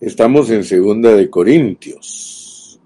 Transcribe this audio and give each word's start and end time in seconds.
Estamos 0.00 0.48
en 0.50 0.62
Segunda 0.62 1.12
de 1.16 1.28
Corintios 1.28 2.78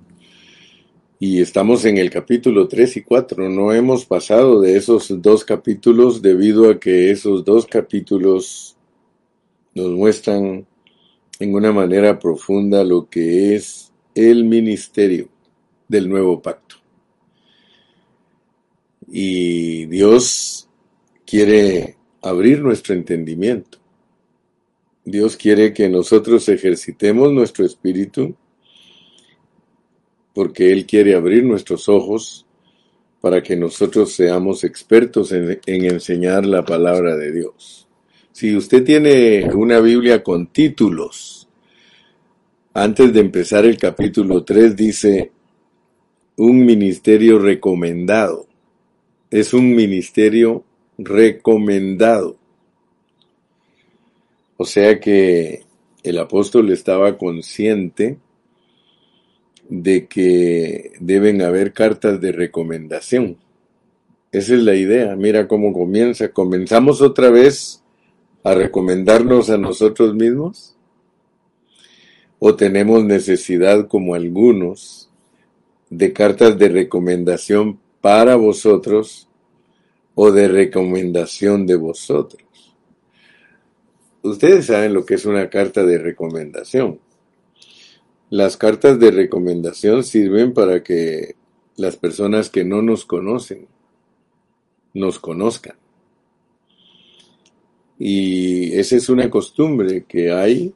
y 1.21 1.43
estamos 1.43 1.85
en 1.85 1.99
el 1.99 2.09
capítulo 2.09 2.69
3 2.69 2.97
y 2.97 3.03
4. 3.03 3.51
No 3.51 3.71
hemos 3.75 4.07
pasado 4.07 4.63
de 4.63 4.79
esos 4.79 5.21
dos 5.21 5.45
capítulos 5.45 6.23
debido 6.23 6.71
a 6.71 6.81
que 6.81 7.11
esos 7.11 7.45
dos 7.45 7.67
capítulos 7.67 8.79
nos 9.75 9.91
muestran 9.91 10.67
en 11.39 11.55
una 11.55 11.71
manera 11.71 12.19
profunda 12.19 12.83
lo 12.83 13.11
que 13.11 13.57
es 13.57 13.93
el 14.15 14.47
ministerio 14.47 15.29
del 15.89 16.09
nuevo 16.09 16.41
pacto. 16.41 16.77
Y 19.07 19.85
Dios 19.85 20.67
quiere 21.27 21.99
abrir 22.23 22.63
nuestro 22.63 22.95
entendimiento. 22.95 23.82
Dios 25.05 25.37
quiere 25.37 25.73
que 25.73 25.89
nosotros 25.89 26.49
ejercitemos 26.49 27.33
nuestro 27.33 27.65
espíritu 27.65 28.37
porque 30.35 30.73
Él 30.73 30.87
quiere 30.87 31.15
abrir 31.15 31.45
nuestros 31.45 31.89
ojos 31.89 32.47
para 33.21 33.43
que 33.43 33.57
nosotros 33.57 34.13
seamos 34.13 34.65
expertos 34.65 35.33
en, 35.33 35.61
enseñar 35.67 36.45
la 36.47 36.65
palabra 36.65 37.17
de 37.17 37.33
Dios. 37.33 37.87
Si 38.33 38.57
usted 38.57 38.83
tiene 38.85 39.49
una 39.55 39.81
Biblia 39.81 40.23
con 40.23 40.47
títulos, 40.47 41.49
antes 42.75 43.13
de 43.13 43.21
empezar 43.21 43.65
el 43.65 43.77
capítulo 43.77 44.45
3 44.45 44.75
dice 44.75 45.31
un 46.37 46.65
ministerio 46.65 47.39
recomendado. 47.39 48.47
Es 49.31 49.53
un 49.55 49.75
ministerio 49.75 50.65
recomendado. 50.99 52.39
O 54.57 54.65
sea 54.65 55.01
que 55.01 55.65
el 56.03 56.19
apóstol 56.19 56.71
estaba 56.71 57.17
consciente 57.17 58.19
de 59.69 60.07
que 60.07 60.93
deben 61.01 61.43
haber 61.43 61.73
cartas 61.73 62.21
de 62.21 62.33
recomendación. 62.33 63.39
Esa 64.33 64.55
es 64.55 64.61
la 64.61 64.75
idea. 64.75 65.15
Mira 65.17 65.47
cómo 65.47 65.73
comienza. 65.73 66.33
Comenzamos 66.33 67.01
otra 67.01 67.31
vez 67.31 67.83
a 68.43 68.55
recomendarnos 68.55 69.51
a 69.51 69.59
nosotros 69.59 70.15
mismos. 70.15 70.77
¿O 72.39 72.57
tenemos 72.57 73.05
necesidad, 73.05 73.87
como 73.87 74.15
algunos, 74.15 75.11
de 75.91 76.13
cartas 76.13 76.59
de 76.59 76.69
recomendación 76.69 77.79
para 78.01 78.35
vosotros 78.35 79.29
o 80.15 80.33
de 80.33 80.49
recomendación 80.49 81.67
de 81.67 81.77
vosotros? 81.77 82.42
Ustedes 84.23 84.67
saben 84.67 84.95
lo 84.95 85.05
que 85.05 85.15
es 85.15 85.27
una 85.27 85.51
carta 85.51 85.85
de 85.85 85.99
recomendación. 85.99 87.01
Las 88.31 88.57
cartas 88.57 88.99
de 89.01 89.11
recomendación 89.11 90.05
sirven 90.05 90.55
para 90.55 90.83
que 90.83 91.35
las 91.77 91.97
personas 91.97 92.49
que 92.49 92.65
no 92.65 92.83
nos 92.83 93.05
conocen 93.05 93.67
nos 94.95 95.19
conozcan. 95.19 95.77
Y 97.99 98.73
esa 98.79 98.97
es 98.97 99.09
una 99.09 99.29
costumbre 99.31 100.05
que 100.05 100.33
hay 100.33 100.75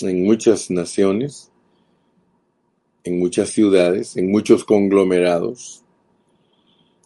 en 0.00 0.24
muchas 0.24 0.70
naciones, 0.70 1.50
en 3.04 3.18
muchas 3.18 3.50
ciudades, 3.50 4.16
en 4.16 4.30
muchos 4.30 4.64
conglomerados, 4.64 5.81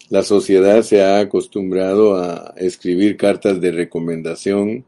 la 0.08 0.22
sociedad 0.22 0.82
se 0.82 1.02
ha 1.02 1.18
acostumbrado 1.18 2.16
a 2.16 2.54
escribir 2.56 3.16
cartas 3.16 3.60
de 3.60 3.72
recomendación 3.72 4.84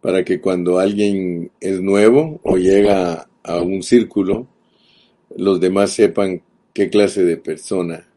para 0.00 0.24
que 0.24 0.40
cuando 0.40 0.78
alguien 0.78 1.52
es 1.60 1.80
nuevo 1.80 2.40
o 2.42 2.56
llega 2.56 3.28
a 3.42 3.62
un 3.62 3.82
círculo, 3.82 4.48
los 5.36 5.60
demás 5.60 5.92
sepan 5.92 6.42
qué 6.72 6.90
clase 6.90 7.24
de 7.24 7.36
persona 7.36 8.08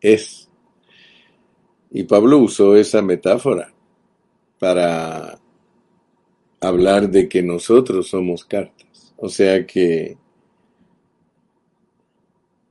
es. 0.00 0.48
Y 1.90 2.04
Pablo 2.04 2.38
usó 2.38 2.74
esa 2.74 3.02
metáfora 3.02 3.72
para 4.58 5.38
hablar 6.60 7.10
de 7.10 7.28
que 7.28 7.42
nosotros 7.42 8.08
somos 8.08 8.44
cartas. 8.44 9.14
O 9.16 9.28
sea 9.28 9.66
que 9.66 10.16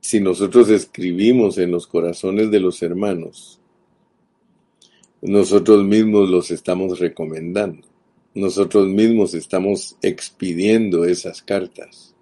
si 0.02 0.20
nosotros 0.20 0.68
escribimos 0.68 1.58
en 1.58 1.70
los 1.70 1.86
corazones 1.86 2.50
de 2.50 2.58
los 2.58 2.82
hermanos, 2.82 3.60
nosotros 5.22 5.84
mismos 5.84 6.28
los 6.28 6.50
estamos 6.50 6.98
recomendando. 6.98 7.86
Nosotros 8.34 8.88
mismos 8.88 9.32
estamos 9.34 9.96
expidiendo 10.02 11.04
esas 11.04 11.40
cartas 11.40 12.16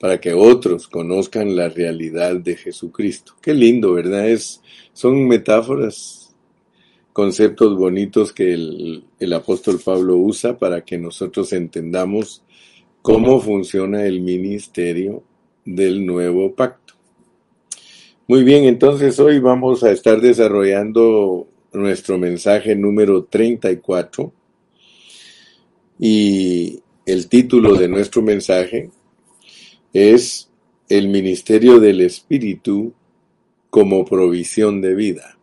para 0.00 0.20
que 0.20 0.34
otros 0.34 0.88
conozcan 0.88 1.54
la 1.54 1.68
realidad 1.68 2.34
de 2.34 2.56
Jesucristo. 2.56 3.34
Qué 3.40 3.54
lindo, 3.54 3.92
¿verdad? 3.92 4.28
Es, 4.28 4.60
son 4.92 5.28
metáforas, 5.28 6.34
conceptos 7.12 7.76
bonitos 7.78 8.32
que 8.32 8.52
el, 8.52 9.04
el 9.20 9.32
apóstol 9.32 9.78
Pablo 9.82 10.16
usa 10.16 10.58
para 10.58 10.84
que 10.84 10.98
nosotros 10.98 11.52
entendamos 11.52 12.42
cómo 13.00 13.40
funciona 13.40 14.04
el 14.04 14.20
ministerio 14.22 15.22
del 15.64 16.04
nuevo 16.04 16.52
pacto. 16.52 16.81
Muy 18.28 18.44
bien, 18.44 18.64
entonces 18.64 19.18
hoy 19.18 19.40
vamos 19.40 19.82
a 19.82 19.90
estar 19.90 20.20
desarrollando 20.20 21.48
nuestro 21.72 22.18
mensaje 22.18 22.76
número 22.76 23.24
34 23.24 24.32
y 25.98 26.80
el 27.04 27.28
título 27.28 27.74
de 27.74 27.88
nuestro 27.88 28.22
mensaje 28.22 28.90
es 29.92 30.48
El 30.88 31.08
Ministerio 31.08 31.80
del 31.80 32.00
Espíritu 32.00 32.94
como 33.70 34.04
provisión 34.04 34.80
de 34.80 34.94
vida 34.94 35.36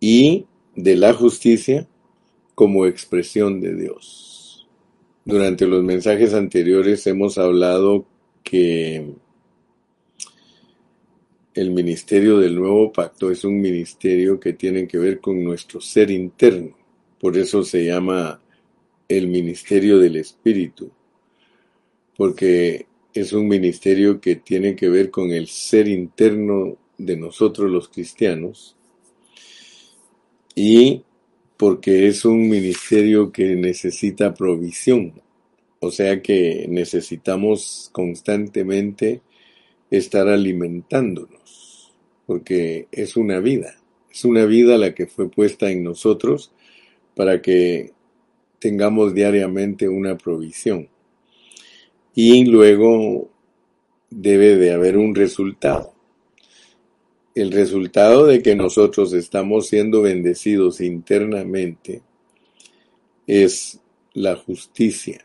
y 0.00 0.46
de 0.74 0.96
la 0.96 1.12
justicia 1.12 1.86
como 2.54 2.86
expresión 2.86 3.60
de 3.60 3.74
Dios. 3.76 4.66
Durante 5.26 5.66
los 5.66 5.84
mensajes 5.84 6.32
anteriores 6.32 7.06
hemos 7.06 7.36
hablado 7.36 8.06
que 8.42 9.14
el 11.60 11.72
ministerio 11.72 12.38
del 12.38 12.54
nuevo 12.54 12.90
pacto 12.90 13.30
es 13.30 13.44
un 13.44 13.60
ministerio 13.60 14.40
que 14.40 14.54
tiene 14.54 14.88
que 14.88 14.96
ver 14.96 15.20
con 15.20 15.44
nuestro 15.44 15.78
ser 15.78 16.10
interno. 16.10 16.74
Por 17.20 17.36
eso 17.36 17.62
se 17.62 17.84
llama 17.84 18.40
el 19.06 19.28
ministerio 19.28 19.98
del 19.98 20.16
Espíritu, 20.16 20.90
porque 22.16 22.86
es 23.12 23.34
un 23.34 23.46
ministerio 23.46 24.22
que 24.22 24.36
tiene 24.36 24.74
que 24.74 24.88
ver 24.88 25.10
con 25.10 25.32
el 25.32 25.48
ser 25.48 25.86
interno 25.86 26.78
de 26.96 27.18
nosotros 27.18 27.70
los 27.70 27.90
cristianos. 27.90 28.74
Y 30.54 31.02
porque 31.58 32.08
es 32.08 32.24
un 32.24 32.48
ministerio 32.48 33.30
que 33.30 33.54
necesita 33.54 34.32
provisión, 34.32 35.12
o 35.78 35.90
sea 35.90 36.22
que 36.22 36.64
necesitamos 36.70 37.90
constantemente 37.92 39.20
estar 39.90 40.28
alimentándonos, 40.28 41.92
porque 42.26 42.86
es 42.92 43.16
una 43.16 43.40
vida, 43.40 43.76
es 44.10 44.24
una 44.24 44.44
vida 44.44 44.78
la 44.78 44.94
que 44.94 45.06
fue 45.06 45.28
puesta 45.28 45.70
en 45.70 45.82
nosotros 45.82 46.52
para 47.14 47.42
que 47.42 47.92
tengamos 48.58 49.14
diariamente 49.14 49.88
una 49.88 50.16
provisión. 50.16 50.88
Y 52.14 52.44
luego 52.44 53.30
debe 54.10 54.56
de 54.56 54.72
haber 54.72 54.96
un 54.96 55.14
resultado. 55.14 55.94
El 57.34 57.52
resultado 57.52 58.26
de 58.26 58.42
que 58.42 58.56
nosotros 58.56 59.12
estamos 59.12 59.68
siendo 59.68 60.02
bendecidos 60.02 60.80
internamente 60.80 62.02
es 63.26 63.80
la 64.12 64.36
justicia. 64.36 65.24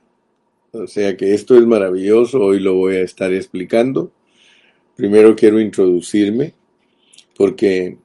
O 0.72 0.88
sea 0.88 1.18
que 1.18 1.34
esto 1.34 1.56
es 1.58 1.66
maravilloso, 1.66 2.40
hoy 2.40 2.60
lo 2.60 2.76
voy 2.76 2.96
a 2.96 3.02
estar 3.02 3.34
explicando 3.34 4.12
Primero 4.96 5.36
quiero 5.36 5.60
introducirme 5.60 6.54
porque 7.36 7.98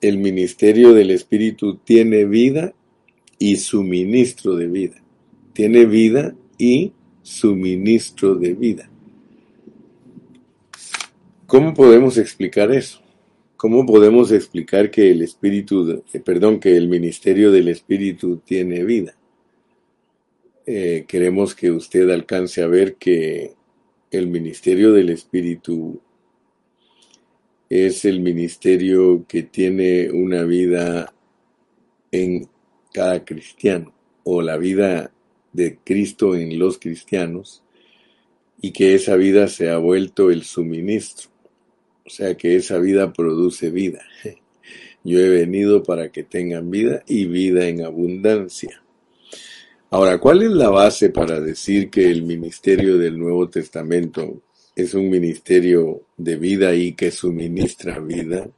el 0.00 0.18
ministerio 0.18 0.92
del 0.92 1.10
Espíritu 1.10 1.76
tiene 1.78 2.26
vida 2.26 2.74
y 3.38 3.56
suministro 3.56 4.54
de 4.54 4.66
vida. 4.66 5.02
Tiene 5.54 5.86
vida 5.86 6.34
y 6.58 6.92
suministro 7.22 8.34
de 8.34 8.52
vida. 8.52 8.90
¿Cómo 11.46 11.72
podemos 11.72 12.18
explicar 12.18 12.72
eso? 12.72 13.00
¿Cómo 13.56 13.86
podemos 13.86 14.30
explicar 14.32 14.90
que 14.90 15.10
el 15.10 15.22
Espíritu, 15.22 16.02
eh, 16.12 16.20
perdón, 16.20 16.60
que 16.60 16.76
el 16.76 16.88
ministerio 16.88 17.50
del 17.50 17.68
Espíritu 17.68 18.42
tiene 18.44 18.84
vida? 18.84 19.16
Eh, 20.66 21.04
queremos 21.08 21.54
que 21.54 21.70
usted 21.70 22.10
alcance 22.10 22.62
a 22.62 22.66
ver 22.66 22.96
que 22.96 23.54
el 24.10 24.26
ministerio 24.26 24.92
del 24.92 25.10
Espíritu 25.10 26.00
es 27.68 28.04
el 28.04 28.20
ministerio 28.20 29.24
que 29.26 29.42
tiene 29.42 30.10
una 30.10 30.42
vida 30.42 31.12
en 32.12 32.48
cada 32.92 33.24
cristiano 33.24 33.92
o 34.22 34.42
la 34.42 34.56
vida 34.56 35.12
de 35.52 35.78
Cristo 35.84 36.34
en 36.36 36.58
los 36.58 36.78
cristianos 36.78 37.62
y 38.60 38.72
que 38.72 38.94
esa 38.94 39.16
vida 39.16 39.48
se 39.48 39.70
ha 39.70 39.78
vuelto 39.78 40.30
el 40.30 40.44
suministro. 40.44 41.30
O 42.06 42.10
sea 42.10 42.36
que 42.36 42.56
esa 42.56 42.78
vida 42.78 43.12
produce 43.12 43.70
vida. 43.70 44.02
Yo 45.04 45.20
he 45.20 45.28
venido 45.28 45.82
para 45.82 46.10
que 46.10 46.22
tengan 46.22 46.70
vida 46.70 47.02
y 47.06 47.26
vida 47.26 47.66
en 47.68 47.84
abundancia. 47.84 48.82
Ahora, 49.90 50.18
¿cuál 50.18 50.42
es 50.42 50.50
la 50.50 50.70
base 50.70 51.10
para 51.10 51.40
decir 51.40 51.90
que 51.90 52.10
el 52.10 52.22
ministerio 52.22 52.98
del 52.98 53.18
Nuevo 53.18 53.48
Testamento 53.48 54.42
es 54.74 54.94
un 54.94 55.10
ministerio 55.10 56.06
de 56.16 56.36
vida 56.36 56.74
y 56.74 56.94
que 56.94 57.10
suministra 57.10 57.98
vida? 58.00 58.48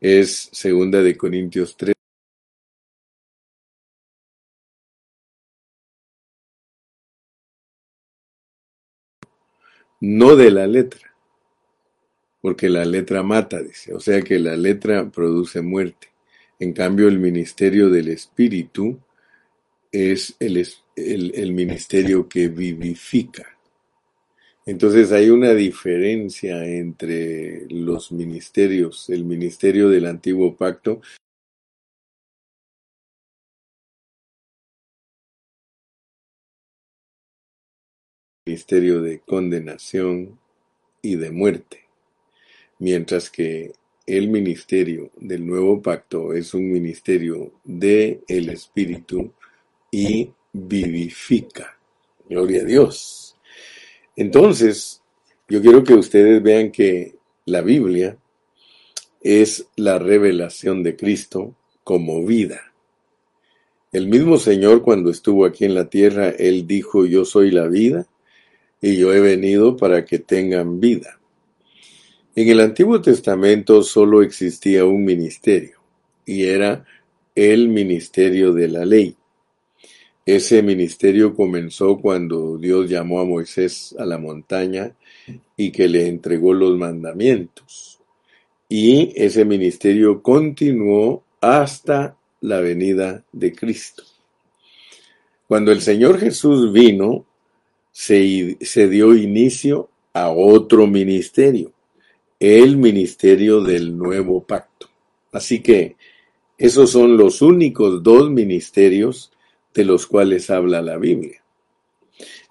Es 0.00 0.48
segunda 0.52 1.02
de 1.02 1.16
Corintios 1.16 1.76
3. 1.76 1.94
No 10.00 10.34
de 10.34 10.50
la 10.50 10.66
letra, 10.66 11.14
porque 12.40 12.68
la 12.68 12.84
letra 12.84 13.22
mata, 13.22 13.62
dice, 13.62 13.94
o 13.94 14.00
sea 14.00 14.20
que 14.22 14.40
la 14.40 14.56
letra 14.56 15.08
produce 15.08 15.62
muerte. 15.62 16.08
En 16.58 16.72
cambio, 16.72 17.06
el 17.06 17.20
ministerio 17.20 17.88
del 17.88 18.08
Espíritu 18.08 18.98
es 19.92 20.34
el, 20.40 20.66
el, 20.96 21.52
ministerio 21.52 22.28
que 22.28 22.48
vivifica. 22.48 23.58
Entonces 24.64 25.10
hay 25.10 25.30
una 25.30 25.54
diferencia 25.54 26.64
entre 26.64 27.66
los 27.68 28.12
ministerios, 28.12 29.10
el 29.10 29.24
ministerio 29.24 29.88
del 29.88 30.06
antiguo 30.06 30.56
pacto 30.56 31.00
ministerio 38.44 39.00
de 39.00 39.20
condenación 39.20 40.38
y 41.00 41.16
de 41.16 41.30
muerte, 41.30 41.86
mientras 42.78 43.30
que 43.30 43.72
el 44.06 44.28
ministerio 44.28 45.10
del 45.16 45.46
nuevo 45.46 45.80
pacto 45.80 46.32
es 46.32 46.52
un 46.52 46.70
ministerio 46.70 47.52
de 47.64 48.20
el 48.26 48.48
Espíritu 48.48 49.32
y 49.90 50.32
vivifica. 50.52 51.78
Gloria 52.28 52.62
a 52.62 52.64
Dios. 52.64 53.21
Entonces, 54.16 55.02
yo 55.48 55.60
quiero 55.60 55.84
que 55.84 55.94
ustedes 55.94 56.42
vean 56.42 56.70
que 56.70 57.16
la 57.44 57.60
Biblia 57.60 58.16
es 59.20 59.66
la 59.76 59.98
revelación 59.98 60.82
de 60.82 60.96
Cristo 60.96 61.54
como 61.84 62.24
vida. 62.24 62.72
El 63.92 64.08
mismo 64.08 64.38
Señor 64.38 64.82
cuando 64.82 65.10
estuvo 65.10 65.44
aquí 65.44 65.64
en 65.64 65.74
la 65.74 65.88
tierra, 65.88 66.30
Él 66.30 66.66
dijo, 66.66 67.04
yo 67.04 67.24
soy 67.24 67.50
la 67.50 67.68
vida 67.68 68.06
y 68.80 68.96
yo 68.96 69.12
he 69.12 69.20
venido 69.20 69.76
para 69.76 70.04
que 70.04 70.18
tengan 70.18 70.80
vida. 70.80 71.18
En 72.34 72.48
el 72.48 72.60
Antiguo 72.60 73.02
Testamento 73.02 73.82
solo 73.82 74.22
existía 74.22 74.86
un 74.86 75.04
ministerio 75.04 75.78
y 76.24 76.44
era 76.44 76.84
el 77.34 77.68
ministerio 77.68 78.52
de 78.52 78.68
la 78.68 78.84
ley. 78.86 79.16
Ese 80.24 80.62
ministerio 80.62 81.34
comenzó 81.34 81.98
cuando 81.98 82.56
Dios 82.56 82.88
llamó 82.88 83.20
a 83.20 83.24
Moisés 83.24 83.94
a 83.98 84.06
la 84.06 84.18
montaña 84.18 84.94
y 85.56 85.72
que 85.72 85.88
le 85.88 86.06
entregó 86.06 86.54
los 86.54 86.78
mandamientos. 86.78 87.98
Y 88.68 89.12
ese 89.16 89.44
ministerio 89.44 90.22
continuó 90.22 91.24
hasta 91.40 92.16
la 92.40 92.60
venida 92.60 93.24
de 93.32 93.52
Cristo. 93.52 94.04
Cuando 95.48 95.72
el 95.72 95.80
Señor 95.80 96.18
Jesús 96.18 96.72
vino, 96.72 97.26
se, 97.90 98.56
se 98.60 98.88
dio 98.88 99.14
inicio 99.14 99.90
a 100.14 100.30
otro 100.30 100.86
ministerio, 100.86 101.72
el 102.38 102.76
ministerio 102.76 103.60
del 103.60 103.96
nuevo 103.96 104.42
pacto. 104.44 104.88
Así 105.32 105.60
que 105.60 105.96
esos 106.56 106.90
son 106.90 107.16
los 107.16 107.42
únicos 107.42 108.02
dos 108.02 108.30
ministerios 108.30 109.32
de 109.74 109.84
los 109.84 110.06
cuales 110.06 110.50
habla 110.50 110.82
la 110.82 110.96
Biblia. 110.96 111.42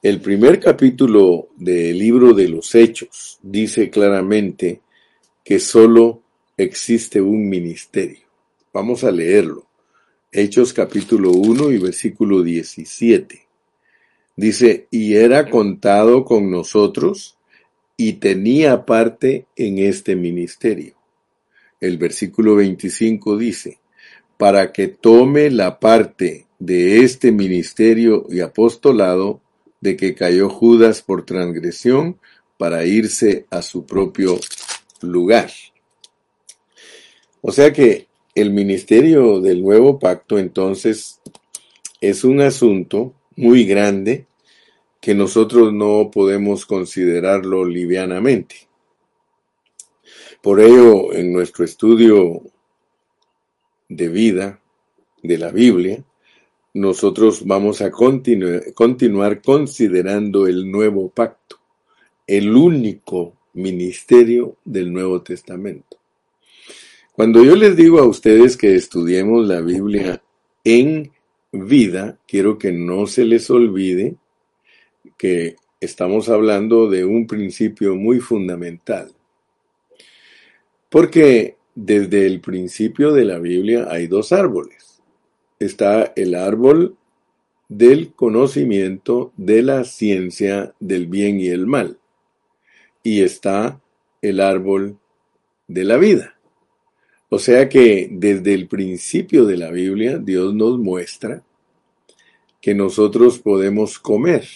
El 0.01 0.19
primer 0.19 0.59
capítulo 0.59 1.49
del 1.57 1.97
libro 1.97 2.33
de 2.33 2.49
los 2.49 2.73
Hechos 2.73 3.39
dice 3.43 3.89
claramente 3.89 4.81
que 5.43 5.59
solo 5.59 6.23
existe 6.57 7.21
un 7.21 7.47
ministerio. 7.47 8.25
Vamos 8.73 9.03
a 9.03 9.11
leerlo. 9.11 9.67
Hechos 10.31 10.73
capítulo 10.73 11.31
1 11.31 11.71
y 11.71 11.77
versículo 11.77 12.41
17. 12.41 13.47
Dice, 14.35 14.87
y 14.89 15.15
era 15.15 15.49
contado 15.49 16.23
con 16.25 16.49
nosotros 16.49 17.37
y 17.97 18.13
tenía 18.13 18.85
parte 18.85 19.45
en 19.55 19.77
este 19.77 20.15
ministerio. 20.15 20.95
El 21.79 21.97
versículo 21.97 22.55
25 22.55 23.37
dice, 23.37 23.79
para 24.37 24.71
que 24.71 24.87
tome 24.87 25.51
la 25.51 25.79
parte 25.79 26.47
de 26.61 27.03
este 27.03 27.31
ministerio 27.31 28.27
y 28.29 28.41
apostolado 28.41 29.41
de 29.79 29.97
que 29.97 30.13
cayó 30.13 30.47
Judas 30.47 31.01
por 31.01 31.25
transgresión 31.25 32.19
para 32.57 32.85
irse 32.85 33.47
a 33.49 33.63
su 33.63 33.87
propio 33.87 34.39
lugar. 35.01 35.49
O 37.41 37.51
sea 37.51 37.73
que 37.73 38.07
el 38.35 38.51
ministerio 38.51 39.41
del 39.41 39.63
nuevo 39.63 39.97
pacto 39.97 40.37
entonces 40.37 41.19
es 41.99 42.23
un 42.23 42.41
asunto 42.41 43.15
muy 43.35 43.65
grande 43.65 44.27
que 44.99 45.15
nosotros 45.15 45.73
no 45.73 46.11
podemos 46.11 46.67
considerarlo 46.67 47.65
livianamente. 47.65 48.67
Por 50.43 50.59
ello, 50.59 51.11
en 51.11 51.33
nuestro 51.33 51.65
estudio 51.65 52.43
de 53.89 54.09
vida 54.09 54.61
de 55.23 55.39
la 55.39 55.49
Biblia, 55.49 56.03
nosotros 56.73 57.45
vamos 57.45 57.81
a 57.81 57.91
continuar 57.91 59.41
considerando 59.41 60.47
el 60.47 60.71
nuevo 60.71 61.09
pacto, 61.09 61.57
el 62.25 62.55
único 62.55 63.35
ministerio 63.53 64.57
del 64.63 64.93
Nuevo 64.93 65.21
Testamento. 65.21 65.97
Cuando 67.11 67.43
yo 67.43 67.55
les 67.55 67.75
digo 67.75 67.99
a 67.99 68.07
ustedes 68.07 68.55
que 68.55 68.75
estudiemos 68.75 69.45
la 69.45 69.59
Biblia 69.59 70.23
en 70.63 71.11
vida, 71.51 72.17
quiero 72.25 72.57
que 72.57 72.71
no 72.71 73.05
se 73.05 73.25
les 73.25 73.49
olvide 73.49 74.15
que 75.17 75.57
estamos 75.81 76.29
hablando 76.29 76.89
de 76.89 77.03
un 77.03 77.27
principio 77.27 77.95
muy 77.95 78.21
fundamental. 78.21 79.11
Porque 80.89 81.57
desde 81.75 82.25
el 82.25 82.39
principio 82.39 83.11
de 83.11 83.25
la 83.25 83.39
Biblia 83.39 83.87
hay 83.89 84.07
dos 84.07 84.31
árboles 84.31 84.90
está 85.61 86.11
el 86.15 86.33
árbol 86.33 86.97
del 87.69 88.13
conocimiento 88.13 89.31
de 89.37 89.61
la 89.61 89.83
ciencia 89.83 90.73
del 90.79 91.05
bien 91.05 91.39
y 91.39 91.49
el 91.49 91.67
mal. 91.67 91.99
Y 93.03 93.21
está 93.21 93.79
el 94.23 94.39
árbol 94.39 94.97
de 95.67 95.83
la 95.83 95.97
vida. 95.97 96.35
O 97.29 97.37
sea 97.37 97.69
que 97.69 98.09
desde 98.11 98.55
el 98.55 98.67
principio 98.67 99.45
de 99.45 99.57
la 99.57 99.69
Biblia 99.69 100.17
Dios 100.17 100.53
nos 100.55 100.79
muestra 100.79 101.43
que 102.59 102.73
nosotros 102.73 103.37
podemos 103.39 103.99
comer, 103.99 104.47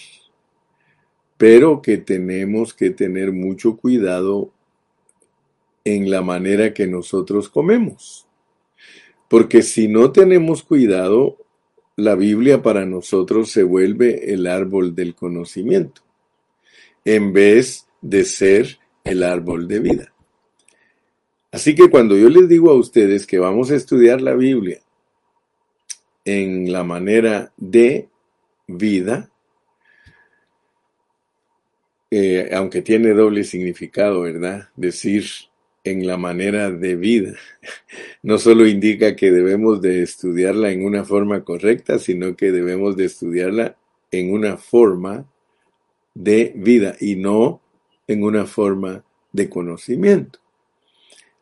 pero 1.37 1.83
que 1.83 1.97
tenemos 1.97 2.73
que 2.73 2.89
tener 2.89 3.31
mucho 3.31 3.77
cuidado 3.77 4.51
en 5.83 6.09
la 6.09 6.23
manera 6.23 6.73
que 6.73 6.87
nosotros 6.87 7.47
comemos. 7.47 8.25
Porque 9.27 9.61
si 9.61 9.87
no 9.87 10.11
tenemos 10.11 10.63
cuidado, 10.63 11.37
la 11.95 12.15
Biblia 12.15 12.61
para 12.61 12.85
nosotros 12.85 13.51
se 13.51 13.63
vuelve 13.63 14.33
el 14.33 14.47
árbol 14.47 14.95
del 14.95 15.15
conocimiento, 15.15 16.01
en 17.03 17.33
vez 17.33 17.87
de 18.01 18.23
ser 18.25 18.79
el 19.03 19.23
árbol 19.23 19.67
de 19.67 19.79
vida. 19.79 20.13
Así 21.51 21.73
que 21.73 21.89
cuando 21.89 22.17
yo 22.17 22.29
les 22.29 22.49
digo 22.49 22.69
a 22.69 22.75
ustedes 22.75 23.25
que 23.25 23.39
vamos 23.39 23.71
a 23.71 23.75
estudiar 23.75 24.21
la 24.21 24.33
Biblia 24.33 24.81
en 26.25 26.71
la 26.71 26.83
manera 26.83 27.53
de 27.55 28.09
vida, 28.67 29.29
eh, 32.11 32.49
aunque 32.53 32.81
tiene 32.81 33.13
doble 33.13 33.43
significado, 33.43 34.21
¿verdad? 34.21 34.69
Decir 34.75 35.25
en 35.85 36.05
la 36.05 36.17
manera 36.17 36.71
de 36.71 36.95
vida. 36.95 37.35
No 38.23 38.39
solo 38.39 38.67
indica 38.67 39.15
que 39.15 39.31
debemos 39.31 39.81
de 39.81 40.01
estudiarla 40.01 40.71
en 40.71 40.83
una 40.83 41.05
forma 41.05 41.43
correcta, 41.43 41.99
sino 41.99 42.35
que 42.35 42.51
debemos 42.51 42.97
de 42.97 43.05
estudiarla 43.05 43.77
en 44.09 44.33
una 44.33 44.57
forma 44.57 45.27
de 46.15 46.51
vida 46.55 46.95
y 46.99 47.15
no 47.15 47.61
en 48.07 48.23
una 48.23 48.47
forma 48.47 49.05
de 49.31 49.47
conocimiento. 49.47 50.39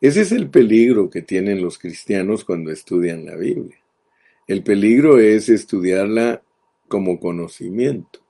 Ese 0.02 0.20
es 0.20 0.32
el 0.32 0.50
peligro 0.50 1.08
que 1.08 1.22
tienen 1.22 1.62
los 1.62 1.78
cristianos 1.78 2.44
cuando 2.44 2.70
estudian 2.70 3.24
la 3.24 3.36
Biblia. 3.36 3.78
El 4.46 4.62
peligro 4.62 5.18
es 5.18 5.48
estudiarla 5.48 6.42
como 6.88 7.18
conocimiento. 7.18 8.20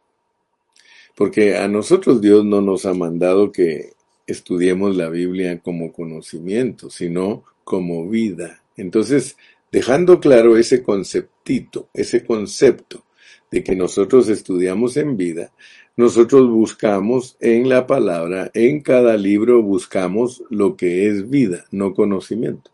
Porque 1.16 1.56
a 1.56 1.66
nosotros 1.66 2.20
Dios 2.20 2.44
no 2.44 2.60
nos 2.60 2.86
ha 2.86 2.94
mandado 2.94 3.50
que 3.50 3.93
estudiemos 4.26 4.96
la 4.96 5.08
Biblia 5.08 5.58
como 5.60 5.92
conocimiento, 5.92 6.90
sino 6.90 7.44
como 7.64 8.08
vida. 8.08 8.62
Entonces, 8.76 9.36
dejando 9.70 10.20
claro 10.20 10.56
ese 10.56 10.82
conceptito, 10.82 11.88
ese 11.92 12.24
concepto 12.24 13.04
de 13.50 13.62
que 13.62 13.76
nosotros 13.76 14.28
estudiamos 14.28 14.96
en 14.96 15.16
vida, 15.16 15.52
nosotros 15.96 16.50
buscamos 16.50 17.36
en 17.40 17.68
la 17.68 17.86
palabra, 17.86 18.50
en 18.54 18.80
cada 18.80 19.16
libro 19.16 19.62
buscamos 19.62 20.42
lo 20.50 20.76
que 20.76 21.08
es 21.08 21.30
vida, 21.30 21.64
no 21.70 21.94
conocimiento. 21.94 22.72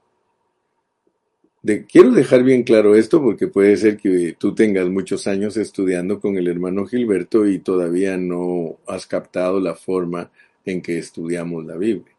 quiero 1.87 2.12
dejar 2.12 2.42
bien 2.45 2.62
claro 2.62 2.95
esto 2.95 3.21
porque 3.23 3.47
puede 3.47 3.76
ser 3.76 3.99
que 3.99 4.35
tú 4.38 4.54
tengas 4.54 4.88
muchos 4.88 5.26
años 5.26 5.59
estudiando 5.59 6.19
con 6.19 6.38
el 6.38 6.49
hermano 6.49 6.87
Gilberto 6.87 7.47
y 7.47 7.59
todavía 7.59 8.16
no 8.16 8.78
has 8.87 9.07
captado 9.07 9.61
la 9.61 9.75
forma 9.75 10.30
en 10.70 10.82
que 10.82 10.98
estudiamos 10.98 11.64
la 11.64 11.76
Biblia. 11.76 12.14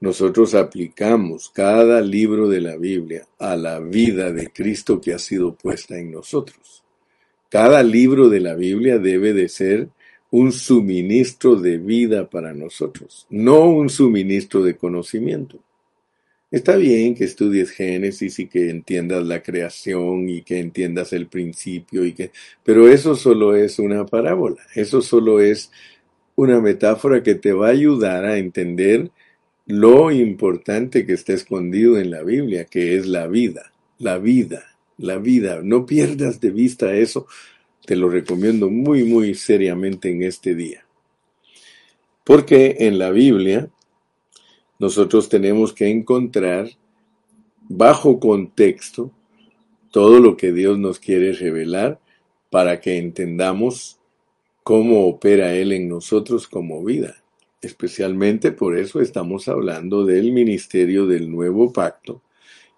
Nosotros 0.00 0.54
aplicamos 0.54 1.50
cada 1.52 2.00
libro 2.00 2.48
de 2.48 2.60
la 2.60 2.76
Biblia 2.76 3.26
a 3.38 3.56
la 3.56 3.80
vida 3.80 4.32
de 4.32 4.48
Cristo 4.48 5.00
que 5.00 5.12
ha 5.12 5.18
sido 5.18 5.54
puesta 5.54 5.98
en 5.98 6.12
nosotros. 6.12 6.84
Cada 7.48 7.82
libro 7.82 8.28
de 8.28 8.40
la 8.40 8.54
Biblia 8.54 8.98
debe 8.98 9.32
de 9.32 9.48
ser 9.48 9.88
un 10.30 10.52
suministro 10.52 11.56
de 11.56 11.78
vida 11.78 12.28
para 12.28 12.52
nosotros, 12.52 13.26
no 13.30 13.70
un 13.70 13.88
suministro 13.88 14.62
de 14.62 14.76
conocimiento. 14.76 15.58
Está 16.50 16.76
bien 16.76 17.14
que 17.14 17.24
estudies 17.24 17.70
Génesis 17.70 18.38
y 18.38 18.46
que 18.46 18.70
entiendas 18.70 19.24
la 19.26 19.42
creación 19.42 20.28
y 20.30 20.42
que 20.42 20.58
entiendas 20.58 21.12
el 21.12 21.26
principio 21.26 22.06
y 22.06 22.12
que 22.12 22.30
pero 22.62 22.88
eso 22.88 23.14
solo 23.14 23.54
es 23.54 23.78
una 23.78 24.06
parábola, 24.06 24.62
eso 24.74 25.02
solo 25.02 25.40
es 25.40 25.70
una 26.38 26.60
metáfora 26.60 27.24
que 27.24 27.34
te 27.34 27.52
va 27.52 27.66
a 27.66 27.72
ayudar 27.72 28.24
a 28.24 28.38
entender 28.38 29.10
lo 29.66 30.12
importante 30.12 31.04
que 31.04 31.12
está 31.12 31.32
escondido 31.32 31.98
en 31.98 32.12
la 32.12 32.22
Biblia, 32.22 32.64
que 32.64 32.94
es 32.94 33.08
la 33.08 33.26
vida, 33.26 33.72
la 33.98 34.18
vida, 34.18 34.76
la 34.98 35.18
vida. 35.18 35.62
No 35.64 35.84
pierdas 35.84 36.40
de 36.40 36.50
vista 36.50 36.94
eso 36.94 37.26
te 37.84 37.96
lo 37.96 38.08
recomiendo 38.08 38.70
muy, 38.70 39.02
muy 39.02 39.34
seriamente 39.34 40.12
en 40.12 40.22
este 40.22 40.54
día. 40.54 40.86
Porque 42.22 42.76
en 42.78 43.00
la 43.00 43.10
Biblia 43.10 43.68
nosotros 44.78 45.28
tenemos 45.28 45.72
que 45.72 45.88
encontrar 45.88 46.68
bajo 47.68 48.20
contexto 48.20 49.10
todo 49.90 50.20
lo 50.20 50.36
que 50.36 50.52
Dios 50.52 50.78
nos 50.78 51.00
quiere 51.00 51.32
revelar 51.32 51.98
para 52.48 52.80
que 52.80 52.96
entendamos 52.96 53.97
cómo 54.68 55.06
opera 55.06 55.54
Él 55.54 55.72
en 55.72 55.88
nosotros 55.88 56.46
como 56.46 56.84
vida. 56.84 57.16
Especialmente 57.62 58.52
por 58.52 58.76
eso 58.76 59.00
estamos 59.00 59.48
hablando 59.48 60.04
del 60.04 60.30
ministerio 60.30 61.06
del 61.06 61.30
nuevo 61.30 61.72
pacto, 61.72 62.20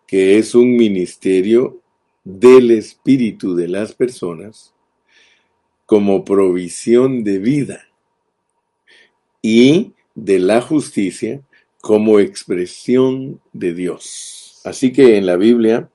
que 0.07 0.39
es 0.39 0.55
un 0.55 0.77
ministerio 0.77 1.81
del 2.23 2.71
espíritu 2.71 3.57
de 3.57 3.67
las 3.67 3.93
personas 3.93 4.73
como 5.85 6.25
provisión 6.25 7.25
de 7.25 7.41
vida 7.41 7.89
y 9.43 9.93
de 10.15 10.39
la 10.39 10.61
justicia 10.61 11.43
como 11.81 12.21
expresión 12.21 13.41
de 13.53 13.75
Dios. 13.75 14.61
Así 14.65 14.93
que 14.93 15.17
en 15.17 15.27
la 15.27 15.37
Biblia 15.37 15.91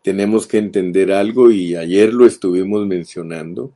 tenemos 0.00 0.46
que 0.46 0.56
entender 0.56 1.12
algo 1.12 1.50
y 1.50 1.76
ayer 1.76 2.14
lo 2.14 2.24
estuvimos 2.24 2.86
mencionando 2.86 3.74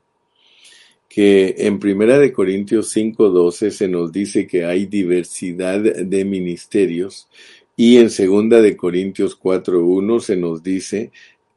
que 1.10 1.56
en 1.58 1.80
Primera 1.80 2.20
de 2.20 2.32
Corintios 2.32 2.88
5:12 2.96 3.72
se 3.72 3.88
nos 3.88 4.12
dice 4.12 4.46
que 4.46 4.64
hay 4.64 4.86
diversidad 4.86 5.80
de 5.80 6.24
ministerios 6.24 7.28
y 7.76 7.96
en 7.96 8.10
Segunda 8.10 8.62
de 8.62 8.76
Corintios 8.76 9.34
4:1 9.34 10.20
se 10.20 10.36
nos 10.36 10.62
dice 10.62 11.10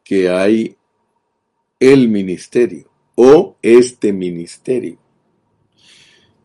que 0.03 0.29
hay 0.29 0.75
el 1.79 2.09
ministerio 2.09 2.89
o 3.13 3.55
este 3.61 4.11
ministerio. 4.11 4.97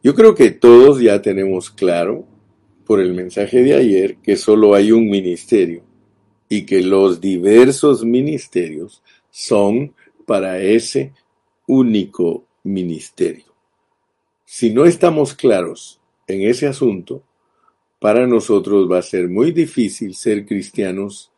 Yo 0.02 0.14
creo 0.14 0.34
que 0.34 0.50
todos 0.50 1.00
ya 1.00 1.22
tenemos 1.22 1.70
claro 1.70 2.26
por 2.84 3.00
el 3.00 3.14
mensaje 3.14 3.62
de 3.62 3.74
ayer 3.74 4.16
que 4.16 4.36
solo 4.36 4.74
hay 4.74 4.92
un 4.92 5.08
ministerio 5.08 5.82
y 6.50 6.66
que 6.66 6.82
los 6.82 7.22
diversos 7.22 8.04
ministerios 8.04 9.02
son 9.30 9.94
para 10.26 10.60
ese 10.60 11.14
único 11.66 12.47
ministerio. 12.68 13.44
Si 14.44 14.70
no 14.70 14.84
estamos 14.84 15.34
claros 15.34 16.00
en 16.26 16.42
ese 16.42 16.66
asunto, 16.66 17.22
para 17.98 18.26
nosotros 18.26 18.90
va 18.90 18.98
a 18.98 19.02
ser 19.02 19.28
muy 19.28 19.52
difícil 19.52 20.14
ser 20.14 20.46
cristianos 20.46 21.32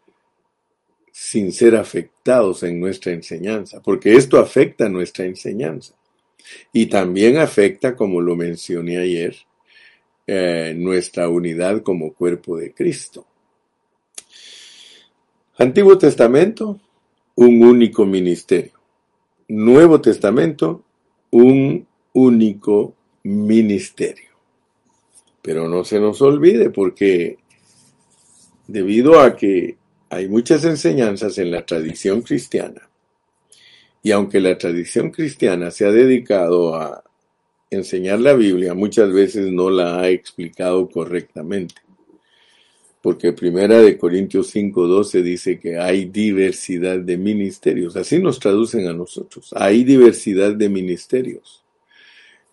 sin 1.13 1.53
ser 1.53 1.77
afectados 1.77 2.63
en 2.63 2.79
nuestra 2.79 3.13
enseñanza, 3.13 3.83
porque 3.83 4.15
esto 4.15 4.39
afecta 4.39 4.89
nuestra 4.89 5.25
enseñanza. 5.25 5.95
Y 6.73 6.87
también 6.87 7.39
afecta, 7.39 7.95
como 7.95 8.21
lo 8.21 8.37
mencioné 8.37 8.99
ayer, 8.99 9.37
eh, 10.27 10.75
nuestra 10.77 11.29
unidad 11.29 11.83
como 11.83 12.15
cuerpo 12.15 12.57
de 12.57 12.73
Cristo. 12.73 13.27
Antiguo 15.59 15.99
Testamento, 15.99 16.81
un 17.35 17.63
único 17.63 18.07
ministerio. 18.07 18.73
Nuevo 19.49 20.01
Testamento, 20.01 20.85
un 21.31 21.87
único 22.13 22.95
ministerio. 23.23 24.31
Pero 25.43 25.69
no 25.69 25.85
se 25.85 26.01
nos 26.01 26.21
olvide 26.23 26.71
porque 26.71 27.39
debido 28.67 29.21
a 29.21 29.37
que 29.37 29.77
hay 30.11 30.29
muchas 30.29 30.65
enseñanzas 30.65 31.39
en 31.39 31.51
la 31.51 31.65
tradición 31.65 32.23
cristiana. 32.23 32.89
Y 34.03 34.13
aunque 34.13 34.41
la 34.41 34.57
tradición 34.57 35.11
cristiana 35.11 35.71
se 35.71 35.87
ha 35.87 35.93
dedicado 35.93 36.75
a 36.75 37.05
enseñar 37.71 38.21
la 38.21 38.33
Biblia, 38.33 38.75
muchas 38.75 39.13
veces 39.13 39.53
no 39.53 39.71
la 39.71 40.01
ha 40.01 40.09
explicado 40.09 40.89
correctamente. 40.89 41.77
Porque 43.03 43.33
primera 43.33 43.81
de 43.81 43.97
Corintios 43.97 44.55
5:12 44.55 45.23
dice 45.23 45.59
que 45.59 45.79
hay 45.79 46.05
diversidad 46.07 46.99
de 46.99 47.17
ministerios. 47.17 47.97
Así 47.97 48.19
nos 48.19 48.39
traducen 48.39 48.87
a 48.89 48.93
nosotros. 48.93 49.51
Hay 49.57 49.85
diversidad 49.85 50.55
de 50.55 50.69
ministerios. 50.69 51.65